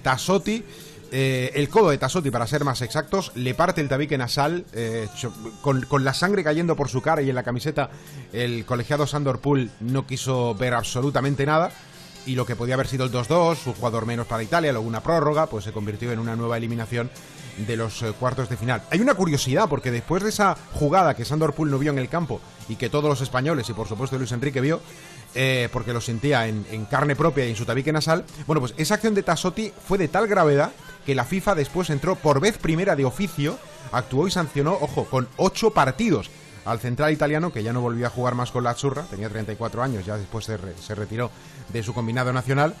[0.00, 0.64] Tassotti,
[1.14, 5.08] eh, el codo de Tassotti, para ser más exactos, le parte el tabique nasal, eh,
[5.60, 7.90] con, con la sangre cayendo por su cara y en la camiseta,
[8.32, 11.70] el colegiado Sandor Pool no quiso ver absolutamente nada.
[12.24, 15.02] Y lo que podía haber sido el 2-2, un jugador menos para Italia, luego una
[15.02, 17.10] prórroga, pues se convirtió en una nueva eliminación
[17.58, 18.82] de los eh, cuartos de final.
[18.90, 22.08] Hay una curiosidad, porque después de esa jugada que Sandor Pool no vio en el
[22.08, 24.80] campo y que todos los españoles y por supuesto Luis Enrique vio,
[25.34, 28.72] eh, porque lo sentía en, en carne propia y en su tabique nasal, bueno, pues
[28.78, 30.72] esa acción de Tassotti fue de tal gravedad
[31.04, 33.58] que la FIFA después entró por vez primera de oficio,
[33.92, 36.30] actuó y sancionó, ojo, con ocho partidos
[36.64, 39.82] al central italiano, que ya no volvió a jugar más con la Azzurra, tenía 34
[39.82, 41.30] años, ya después se, re- se retiró
[41.72, 42.74] de su combinado nacional.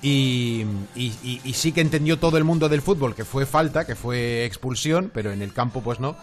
[0.00, 0.64] Y,
[0.94, 5.10] y- sí que entendió todo el mundo del fútbol que fue falta, que fue expulsión,
[5.12, 6.16] pero en el campo pues no.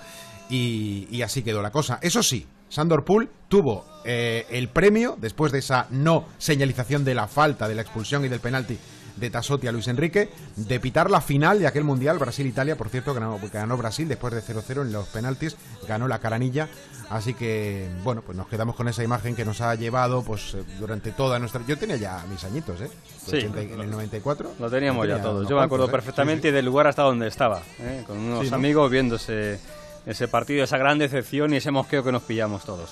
[0.49, 1.99] Y, y así quedó la cosa.
[2.01, 7.27] Eso sí, Sandor Pool tuvo eh, el premio, después de esa no señalización de la
[7.27, 8.77] falta, de la expulsión y del penalti
[9.15, 13.13] de Tassotti a Luis Enrique, de pitar la final de aquel Mundial, Brasil-Italia, por cierto,
[13.13, 15.55] ganó, ganó Brasil después de 0-0 en los penaltis,
[15.87, 16.67] ganó la caranilla,
[17.09, 20.63] así que, bueno, pues nos quedamos con esa imagen que nos ha llevado pues eh,
[20.79, 21.61] durante toda nuestra...
[21.67, 22.89] Yo tenía ya mis añitos, ¿eh?
[23.25, 23.37] Sí.
[23.37, 24.51] 80 en el 94.
[24.59, 25.47] Lo teníamos ya todos.
[25.47, 25.91] Yo me acuerdo ¿eh?
[25.91, 28.03] perfectamente del lugar hasta donde estaba, ¿eh?
[28.05, 29.59] con unos amigos viendo ese,
[30.05, 32.91] ese partido, esa gran decepción y ese mosqueo que nos pillamos todos.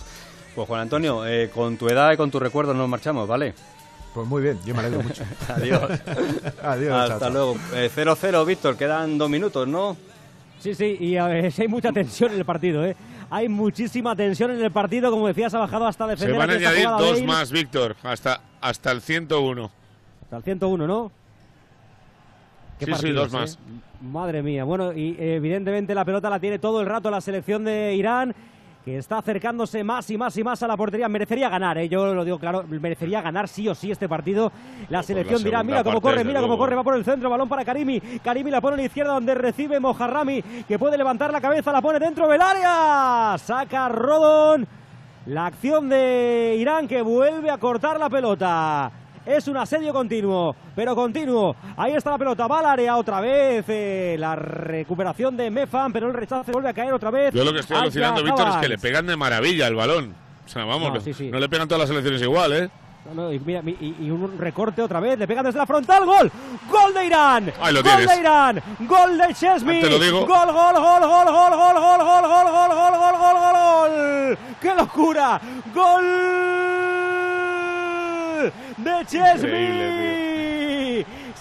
[0.55, 3.55] Pues Juan Antonio, eh, con tu edad y con tus recuerdos nos marchamos, ¿vale?
[4.13, 5.23] Pues muy bien, yo me alegro mucho.
[5.49, 5.81] Adiós.
[6.63, 7.29] Adiós, Hasta chao, chao.
[7.31, 7.55] luego.
[7.73, 9.97] Eh, 0-0, Víctor, quedan dos minutos, ¿no?
[10.59, 12.95] Sí, sí, y a ver, hay mucha tensión en el partido, ¿eh?
[13.29, 16.37] Hay muchísima tensión en el partido, como decías, ha bajado hasta Se defender.
[16.37, 17.23] van a añadir dos Bale.
[17.25, 19.71] más, Víctor, hasta, hasta el 101.
[20.23, 21.11] Hasta el 101, ¿no?
[22.77, 23.55] Qué Sí, sí, dos más.
[23.55, 23.57] ¿eh?
[24.01, 24.63] Madre mía.
[24.63, 28.35] Bueno, y eh, evidentemente la pelota la tiene todo el rato la selección de Irán,
[28.83, 31.07] que está acercándose más y más y más a la portería.
[31.07, 31.87] Merecería ganar, ¿eh?
[31.87, 34.51] yo lo digo claro, merecería ganar sí o sí este partido.
[34.89, 37.47] La selección la segunda mira cómo corre, mira cómo corre, va por el centro, balón
[37.47, 37.99] para Karimi.
[38.23, 41.81] Karimi la pone a la izquierda donde recibe Mojarrami, que puede levantar la cabeza, la
[41.81, 43.37] pone dentro del área.
[43.37, 44.67] Saca Rodón.
[45.25, 48.91] La acción de Irán que vuelve a cortar la pelota.
[49.25, 51.55] Es un asedio continuo, pero continuo.
[51.77, 53.63] Ahí está la pelota, va al área otra vez.
[53.69, 57.33] eh, la recuperación de Mefan, pero el rechazo vuelve a caer otra vez.
[57.33, 60.13] Yo lo que estoy alucinando, Víctor, es que le pegan de maravilla el balón.
[60.45, 61.29] O sea, vamos, No, no, sí, sí.
[61.31, 62.69] no le pegan todas las selecciones igual, ¿eh?
[63.05, 65.65] No, no, y, mira, mi- y, y un recorte otra vez, le pegan desde la
[65.65, 66.31] frontal, gol,
[66.69, 68.07] gol de Irán, Ahí lo gol tienes.
[68.15, 69.27] de Irán, gol de
[70.05, 70.19] digo.
[70.25, 74.37] gol, gol, gol, gol, gol, gol, gol, gol, gol, gol, gol, gol, gol, gol, gol,
[74.61, 75.41] qué locura,
[75.73, 76.92] gol
[78.77, 80.63] de Chesney.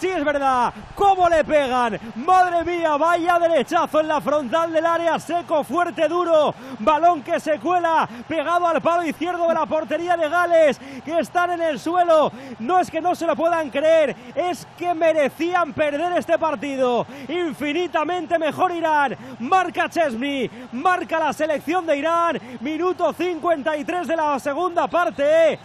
[0.02, 0.74] Sí, es verdad.
[0.96, 1.96] ¿Cómo le pegan?
[2.16, 5.16] Madre mía, vaya derechazo en la frontal del área.
[5.20, 6.52] Seco, fuerte, duro.
[6.80, 8.08] Balón que se cuela.
[8.26, 10.80] Pegado al palo izquierdo de la portería de Gales.
[11.04, 12.32] Que están en el suelo.
[12.58, 14.16] No es que no se lo puedan creer.
[14.34, 17.06] Es que merecían perder este partido.
[17.28, 19.16] Infinitamente mejor Irán.
[19.38, 20.50] Marca Chesney.
[20.72, 22.40] Marca la selección de Irán.
[22.60, 25.60] Minuto 53 de la segunda parte.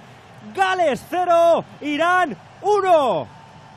[0.56, 1.64] Gales 0.
[1.82, 3.28] Irán 1.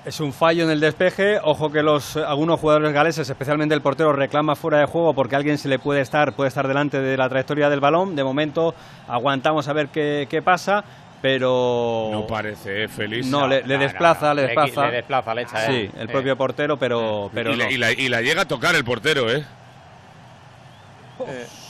[0.04, 1.38] Es un fallo en el despeje.
[1.42, 5.58] Ojo que los algunos jugadores galeses, especialmente el portero, reclama fuera de juego porque alguien
[5.58, 8.16] se le puede estar, puede estar delante de la trayectoria del balón.
[8.16, 8.74] De momento
[9.08, 10.82] aguantamos a ver qué, qué pasa,
[11.20, 13.26] pero No parece, ¿eh, Feliz.
[13.26, 14.86] no, le, le desplaza, le Le qui- desplaza.
[14.88, 15.90] le desplaza, le echa, ¿eh?
[15.92, 17.70] Sí, el propio portero, pero, pero y, la, no.
[17.70, 19.44] y la- y la llega a tocar el portero, ¿eh?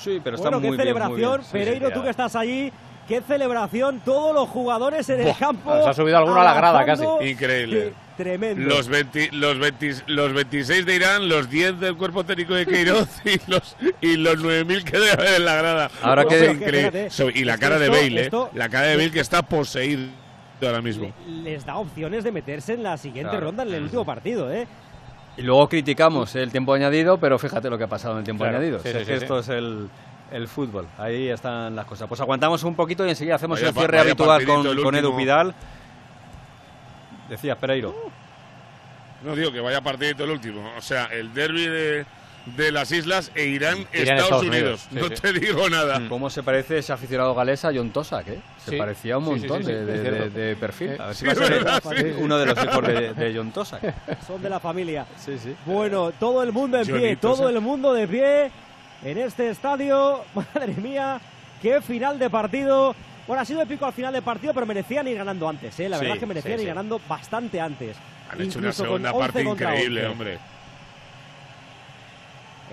[0.02, 1.18] sí, pero bueno, está qué muy bien, muy celebración.
[1.40, 1.43] bien.
[1.43, 2.72] Sí, Pereiro, sí, tú que estás allí,
[3.09, 4.01] qué celebración.
[4.05, 5.82] Todos los jugadores en el Buah, campo.
[5.82, 7.05] se ha subido alguno a la grada casi.
[7.22, 7.93] Increíble.
[8.16, 8.68] Qué tremendo.
[8.68, 13.09] Los, 20 los, 20 los 26 de Irán, los 10 del cuerpo técnico de Queiroz
[13.24, 15.90] y los, y los 9.000 que debe haber en la grada.
[16.02, 17.10] Ahora que- Es increíble.
[17.10, 18.59] fíjate, y la es que cara de esto- Bale, ¿eh?
[18.59, 20.09] La cara de Bale que está poseído
[20.62, 21.10] ahora mismo.
[21.27, 23.47] Les da opciones de meterse en la siguiente Claro.
[23.47, 24.66] ronda en el último partido, ¿eh?
[25.39, 28.44] Y luego criticamos el tiempo añadido, pero fíjate lo que ha pasado en el tiempo
[28.44, 28.81] Claro, añadido.
[28.81, 29.89] sí, Si sí, es que sí, esto es el,
[30.31, 30.86] el fútbol.
[30.98, 32.09] Ahí están las cosas.
[32.09, 34.94] Pues aguantamos un poquito y enseguida hacemos Vaya el cierre vaya habitual con, el con
[34.94, 35.16] Edu.
[35.16, 35.55] Pidal.
[37.28, 37.94] Decías, Pereiro.
[39.23, 40.69] No digo que vaya partidito el último.
[40.77, 42.07] O sea, el derby de,
[42.57, 44.89] de las islas e Irán, Irán, Estados, Estados Unidos.
[44.90, 45.11] Unidos.
[45.11, 46.01] no Sí, te digo nada.
[46.09, 48.40] ¿Cómo se parece ese aficionado galés a John Tosak, eh?
[48.65, 48.77] Se Sí.
[48.78, 50.31] parecía un Sí, sí, montón sí, sí, de, es de- cierto.
[50.31, 50.97] de- de perfil.
[51.01, 52.20] A ver si Sí, va a ser verdad, el- sí.
[52.20, 54.24] uno de los hijos de, de John Tosak.
[54.27, 55.07] Son de la familia.
[55.19, 55.55] Sí, sí.
[55.66, 58.51] Bueno, todo el mundo en pie, todo el mundo de pie
[59.05, 60.20] en este estadio.
[60.35, 61.20] Madre mía,
[61.62, 62.94] qué final de partido.
[63.27, 65.89] Bueno, ha sido épico al final de partido, pero merecían ir ganando antes, ¿eh?
[65.89, 66.66] La Sí, verdad es que merecían sí, ir sí.
[66.68, 67.97] ganando bastante antes.
[68.32, 70.12] Han hecho una segunda 11 parte increíble, 11.
[70.12, 70.39] hombre.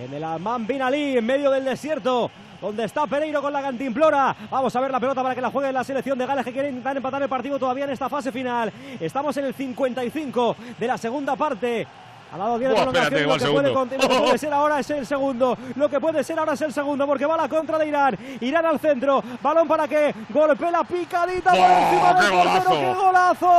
[0.04, 2.30] En el Alman Bin Ali, en medio del desierto,
[2.62, 4.36] donde está Pereiro con la cantimplora.
[4.50, 6.70] Vamos a ver la pelota para que la juegue la selección de Gales que quiere
[6.70, 8.72] intentar empatar el partido todavía en esta fase final.
[9.00, 11.88] Estamos en el 55 de la segunda parte.
[12.32, 15.06] 10 de Buah, prolongación, espérate, lo, que puede, lo que puede ser ahora es el
[15.06, 15.58] segundo.
[15.76, 18.18] Lo que puede ser ahora es el segundo, porque va la contra de Irán.
[18.42, 19.24] Irán al centro.
[19.42, 22.70] Balón para que golpee la picadita por ¡Oh, encima del portero.
[22.70, 23.54] ¡Qué golazo!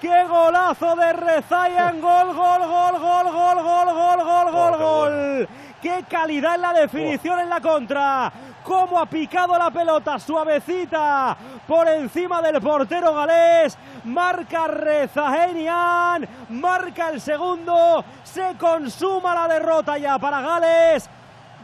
[0.00, 2.00] ¡Qué golazo de Rezayan!
[2.00, 5.48] ¡Gol, gol, gol, gol, gol, gol, gol, gol, gol, gol!
[5.82, 8.32] ¡Qué calidad en la definición en la contra!
[8.62, 10.16] ¡Cómo ha picado la pelota!
[10.20, 11.36] ¡Suavecita!
[11.66, 13.76] Por encima del portero galés.
[14.04, 16.28] Marca Rezahenian.
[16.50, 18.04] Marca el segundo.
[18.22, 21.10] Se consuma la derrota ya para Gales.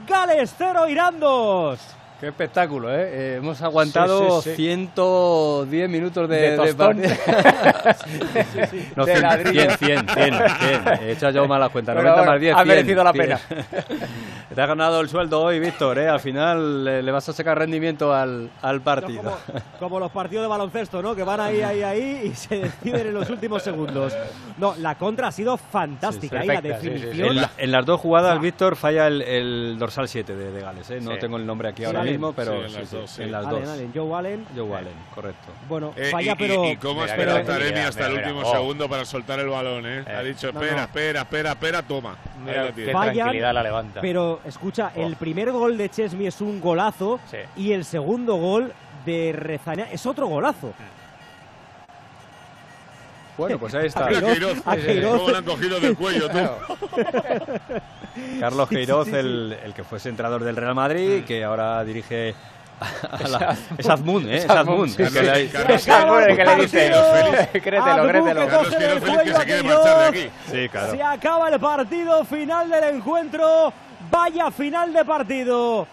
[0.05, 1.98] Gales 0, Irán 2.
[2.21, 3.03] Qué espectáculo, ¿eh?
[3.03, 4.63] Eh, hemos aguantado Sí, sí, sí.
[4.65, 7.01] 110 minutos de, De tostón.
[8.97, 9.71] No, De 100, ladrillo.
[9.71, 11.09] 100, 100, 100, 100.
[11.09, 11.95] He hecho yo malas cuentas.
[11.95, 13.25] Pero 90 bueno, más 10, ha 100, merecido la 100.
[13.25, 13.41] pena.
[14.55, 16.09] Te has ganado el sueldo hoy, Víctor, ¿eh?
[16.09, 19.23] Al final le, le vas a sacar rendimiento al, al partido.
[19.23, 21.15] Como, como los partidos de baloncesto, ¿no?
[21.15, 24.17] Que van ahí, ahí, ahí y se deciden en los últimos segundos.
[24.57, 26.43] No, la contra ha sido fantástica.
[26.43, 27.01] Sí, ahí la perfecta, sí, sí, sí.
[27.05, 27.29] definición.
[27.37, 30.91] En, la- en las dos jugadas, Víctor falla el, el dorsal 7 de, de Gales,
[30.91, 30.99] ¿eh?
[31.01, 31.19] No Sí.
[31.21, 32.03] tengo el nombre aquí Sí, ahora.
[32.11, 33.23] Mismo, pero Sí, en sí, las sí, dos, sí.
[33.23, 33.71] en las Allen, dos.
[33.71, 34.47] Allen, Joe Allen.
[34.57, 35.53] Joe Allen, correcto.
[35.69, 36.65] Bueno, Eh, falla, y, pero.
[36.65, 38.53] y, y cómo Mira, espera mira, Taremi mira, hasta el mira, último oh.
[38.53, 39.99] segundo para soltar el balón, ¿eh?
[40.07, 40.13] Eh.
[40.17, 40.83] Ha dicho, No, espera, no.
[40.85, 42.17] espera, espera, espera, toma.
[42.45, 42.93] Mira, qué.
[42.93, 44.01] Fallan, tranquilidad la levanta.
[44.01, 45.01] Pero escucha, Oh.
[45.07, 47.39] el primer gol de Chesney es un golazo Sí.
[47.57, 48.73] y el segundo gol
[49.07, 50.73] de Rezania es otro golazo.
[53.39, 54.07] Bueno, pues ahí está.
[54.07, 55.17] A Queiroz, A Queiroz.
[55.19, 56.39] ¿Cómo le han cogido del cuello, tú?
[58.41, 59.17] Carlos Queiroz, sí, sí.
[59.19, 62.35] El, el que fue entrenador del Real Madrid, que ahora dirige
[63.11, 64.37] a la- es Azmoun, ¿eh?
[64.39, 66.91] Es Carlos Es Azmoun el que le dice,
[67.63, 68.47] créetelo, créetelo.
[68.49, 70.15] que coge del cuello a Queiroz.
[70.51, 70.91] Sí, claro.
[70.93, 73.73] Se acaba el partido, final del encuentro.
[74.11, 75.87] Vaya final de partido.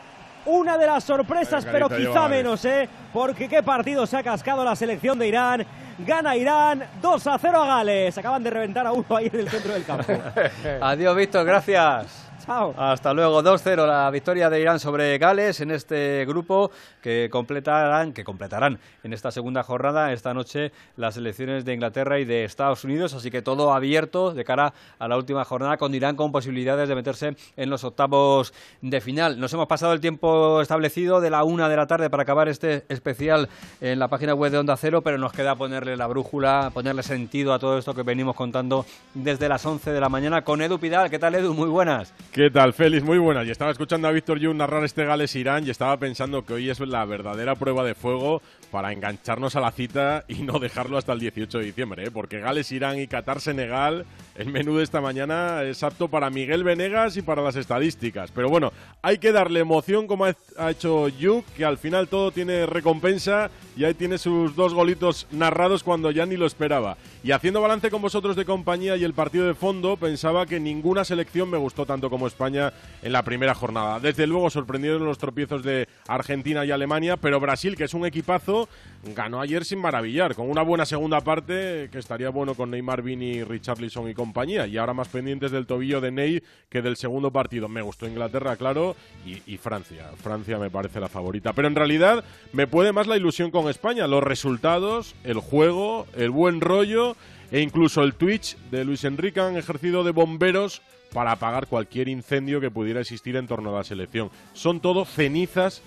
[0.47, 2.87] Una de las sorpresas, pero quizá menos, ¿eh?
[3.11, 5.65] Porque qué partido se ha cascado la selección de Irán.
[5.97, 8.17] Gana Irán 2 a 0 a Gales.
[8.17, 10.13] Acaban de reventar a uno ahí en el centro del campo.
[10.81, 12.24] Adiós, Víctor, gracias.
[12.47, 16.69] Hasta luego, 2-0 la victoria de Irán sobre Gales en este grupo
[17.01, 22.25] que completarán, que completarán en esta segunda jornada esta noche las elecciones de Inglaterra y
[22.25, 26.15] de Estados Unidos, así que todo abierto de cara a la última jornada con Irán
[26.15, 29.39] con posibilidades de meterse en los octavos de final.
[29.39, 32.85] Nos hemos pasado el tiempo establecido de la una de la tarde para acabar este
[32.89, 33.49] especial
[33.81, 37.53] en la página web de Onda Cero, pero nos queda ponerle la brújula, ponerle sentido
[37.53, 38.85] a todo esto que venimos contando
[39.15, 41.09] desde las 11 de la mañana con Edu Pidal.
[41.09, 41.55] ¿Qué tal, Edu?
[41.55, 42.13] Muy buenas.
[42.35, 43.01] ¿Qué tal, Félix?
[43.01, 43.47] Muy buenas.
[43.47, 46.81] Y estaba escuchando a Víctor Jung narrar este Gales-Irán y estaba pensando que hoy es
[46.81, 48.41] la verdadera prueba de fuego
[48.71, 52.11] para engancharnos a la cita y no dejarlo hasta el 18 de diciembre, ¿eh?
[52.11, 54.05] porque Gales-Irán y Qatar-Senegal,
[54.35, 58.31] el menú de esta mañana es apto para Miguel Venegas y para las estadísticas.
[58.31, 62.65] Pero bueno, hay que darle emoción como ha hecho Jung, que al final todo tiene
[62.65, 66.97] recompensa y ahí tiene sus dos golitos narrados cuando ya ni lo esperaba.
[67.23, 71.05] Y haciendo balance con vosotros de compañía y el partido de fondo, pensaba que ninguna
[71.05, 73.99] selección me gustó tanto como España en la primera jornada.
[73.99, 78.67] Desde luego sorprendieron los tropiezos de Argentina y Alemania, pero Brasil, que es un equipazo,
[79.15, 83.43] ganó ayer sin maravillar, con una buena segunda parte que estaría bueno con Neymar, Vini,
[83.43, 84.67] Richarlison y compañía.
[84.67, 87.67] Y ahora más pendientes del tobillo de Ney que del segundo partido.
[87.67, 88.95] Me gustó Inglaterra, claro,
[89.25, 90.09] y, y Francia.
[90.21, 91.53] Francia me parece la favorita.
[91.53, 92.23] Pero en realidad
[92.53, 94.07] me puede más la ilusión con España.
[94.07, 97.15] Los resultados, el juego, el buen rollo
[97.51, 100.81] e incluso el Twitch de Luis Enrique han ejercido de bomberos
[101.15, 104.29] para apagar cualquier incendio que pudiera existir en torno a la selección.
[104.51, 105.81] Son todo cenizas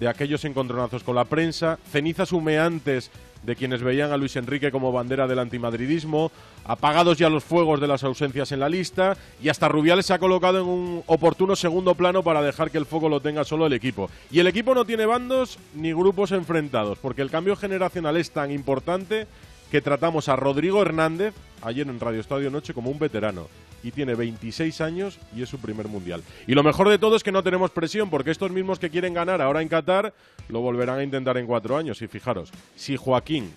[0.00, 3.12] de aquellos encontronazos con la prensa, cenizas humeantes
[3.44, 6.32] de quienes veían a Luis Enrique como bandera del antimadridismo,
[6.64, 10.18] apagados ya los fuegos de las ausencias en la lista y hasta Rubiales se ha
[10.18, 13.74] colocado en un oportuno segundo plano para dejar que el foco lo tenga solo el
[13.74, 14.10] equipo.
[14.32, 18.50] Y el equipo no tiene bandos ni grupos enfrentados, porque el cambio generacional es tan
[18.50, 19.28] importante
[19.72, 21.32] que tratamos a Rodrigo Hernández
[21.62, 23.48] ayer en Radio Estadio Noche como un veterano
[23.82, 26.22] y tiene 26 años y es su primer mundial.
[26.46, 29.14] Y lo mejor de todo es que no tenemos presión porque estos mismos que quieren
[29.14, 30.12] ganar ahora en Qatar
[30.50, 32.02] lo volverán a intentar en cuatro años.
[32.02, 33.50] Y fijaros, si Joaquín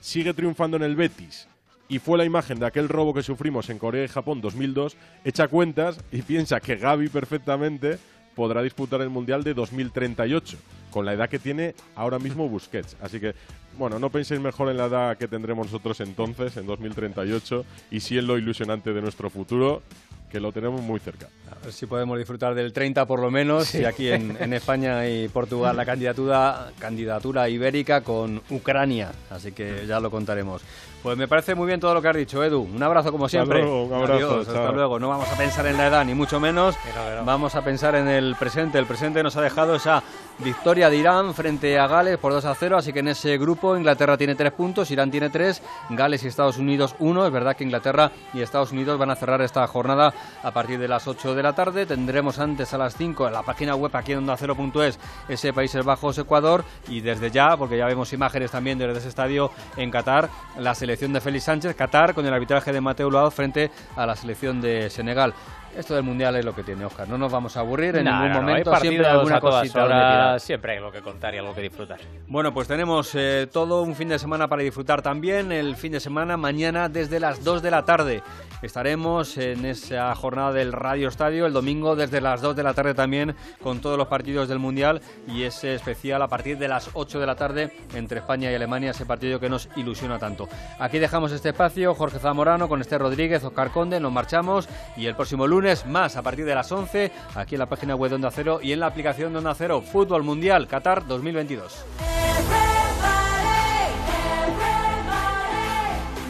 [0.00, 1.48] sigue triunfando en el Betis
[1.86, 5.48] y fue la imagen de aquel robo que sufrimos en Corea y Japón 2002, echa
[5.48, 7.98] cuentas y piensa que Gaby perfectamente
[8.34, 10.56] podrá disputar el Mundial de 2038,
[10.90, 12.96] con la edad que tiene ahora mismo Busquets.
[13.00, 13.34] Así que,
[13.76, 18.18] bueno, no penséis mejor en la edad que tendremos nosotros entonces, en 2038, y sí
[18.18, 19.82] en lo ilusionante de nuestro futuro,
[20.30, 21.26] que lo tenemos muy cerca.
[21.50, 23.74] A ver si podemos disfrutar del 30 por lo menos.
[23.74, 29.10] Y aquí en, en España y Portugal la candidatura, candidatura ibérica con Ucrania.
[29.30, 30.62] Así que ya lo contaremos.
[31.02, 32.60] Pues me parece muy bien todo lo que has dicho, Edu.
[32.60, 33.60] Un abrazo como Hasta siempre.
[33.60, 34.98] luego, un abrazo, Adiós, hasta luego.
[34.98, 36.76] No vamos a pensar en la edad, ni mucho menos.
[37.24, 38.78] Vamos a pensar en el presente.
[38.78, 40.02] El presente nos ha dejado esa
[40.40, 42.76] victoria de Irán frente a Gales por 2 a 0.
[42.78, 45.60] Así que en ese grupo Inglaterra tiene 3 puntos, Irán tiene 3,
[45.90, 47.26] Gales y Estados Unidos 1.
[47.26, 50.86] Es verdad que Inglaterra y Estados Unidos van a cerrar esta jornada a partir de
[50.86, 51.84] las 8 de la tarde.
[51.84, 56.16] Tendremos antes a las 5 en la página web aquí en onda0.es ese Países Bajos
[56.18, 60.28] Ecuador y desde ya, porque ya vemos imágenes también desde ese estadio en Qatar,
[60.58, 64.14] la selección de Félix Sánchez, Qatar con el arbitraje de Mateo Laoz frente a la
[64.14, 65.34] selección de Senegal.
[65.76, 68.12] Esto del Mundial es lo que tiene Oscar, no nos vamos a aburrir en No,
[68.12, 70.40] ningún no, no, momento, hay siempre partidos alguna a todas cosita donde horas, tirar.
[70.40, 72.00] Siempre hay algo que contar y algo que disfrutar.
[72.26, 75.52] Bueno, pues tenemos eh, todo un fin de semana para disfrutar también.
[75.52, 78.22] El fin de semana, mañana desde las 2 de la tarde.
[78.60, 82.92] Estaremos en esa jornada del Radio Estadio el domingo desde las 2 de la tarde
[82.92, 87.20] también con todos los partidos del Mundial y ese especial a partir de las 8
[87.20, 90.48] de la tarde entre España y Alemania, ese partido que nos ilusiona tanto.
[90.80, 95.14] Aquí dejamos este espacio, Jorge Zamorano con Esther Rodríguez, Oscar Conde, nos marchamos y el
[95.14, 95.46] próximo
[95.86, 98.72] más a partir de las 11 aquí en la página web de Onda Cero y
[98.72, 101.84] en la aplicación de Onda Cero Fútbol Mundial Qatar 2022.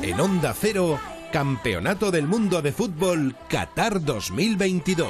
[0.02, 0.98] En Onda Cero,
[1.32, 5.08] Campeonato del Mundo de Fútbol Qatar 2022.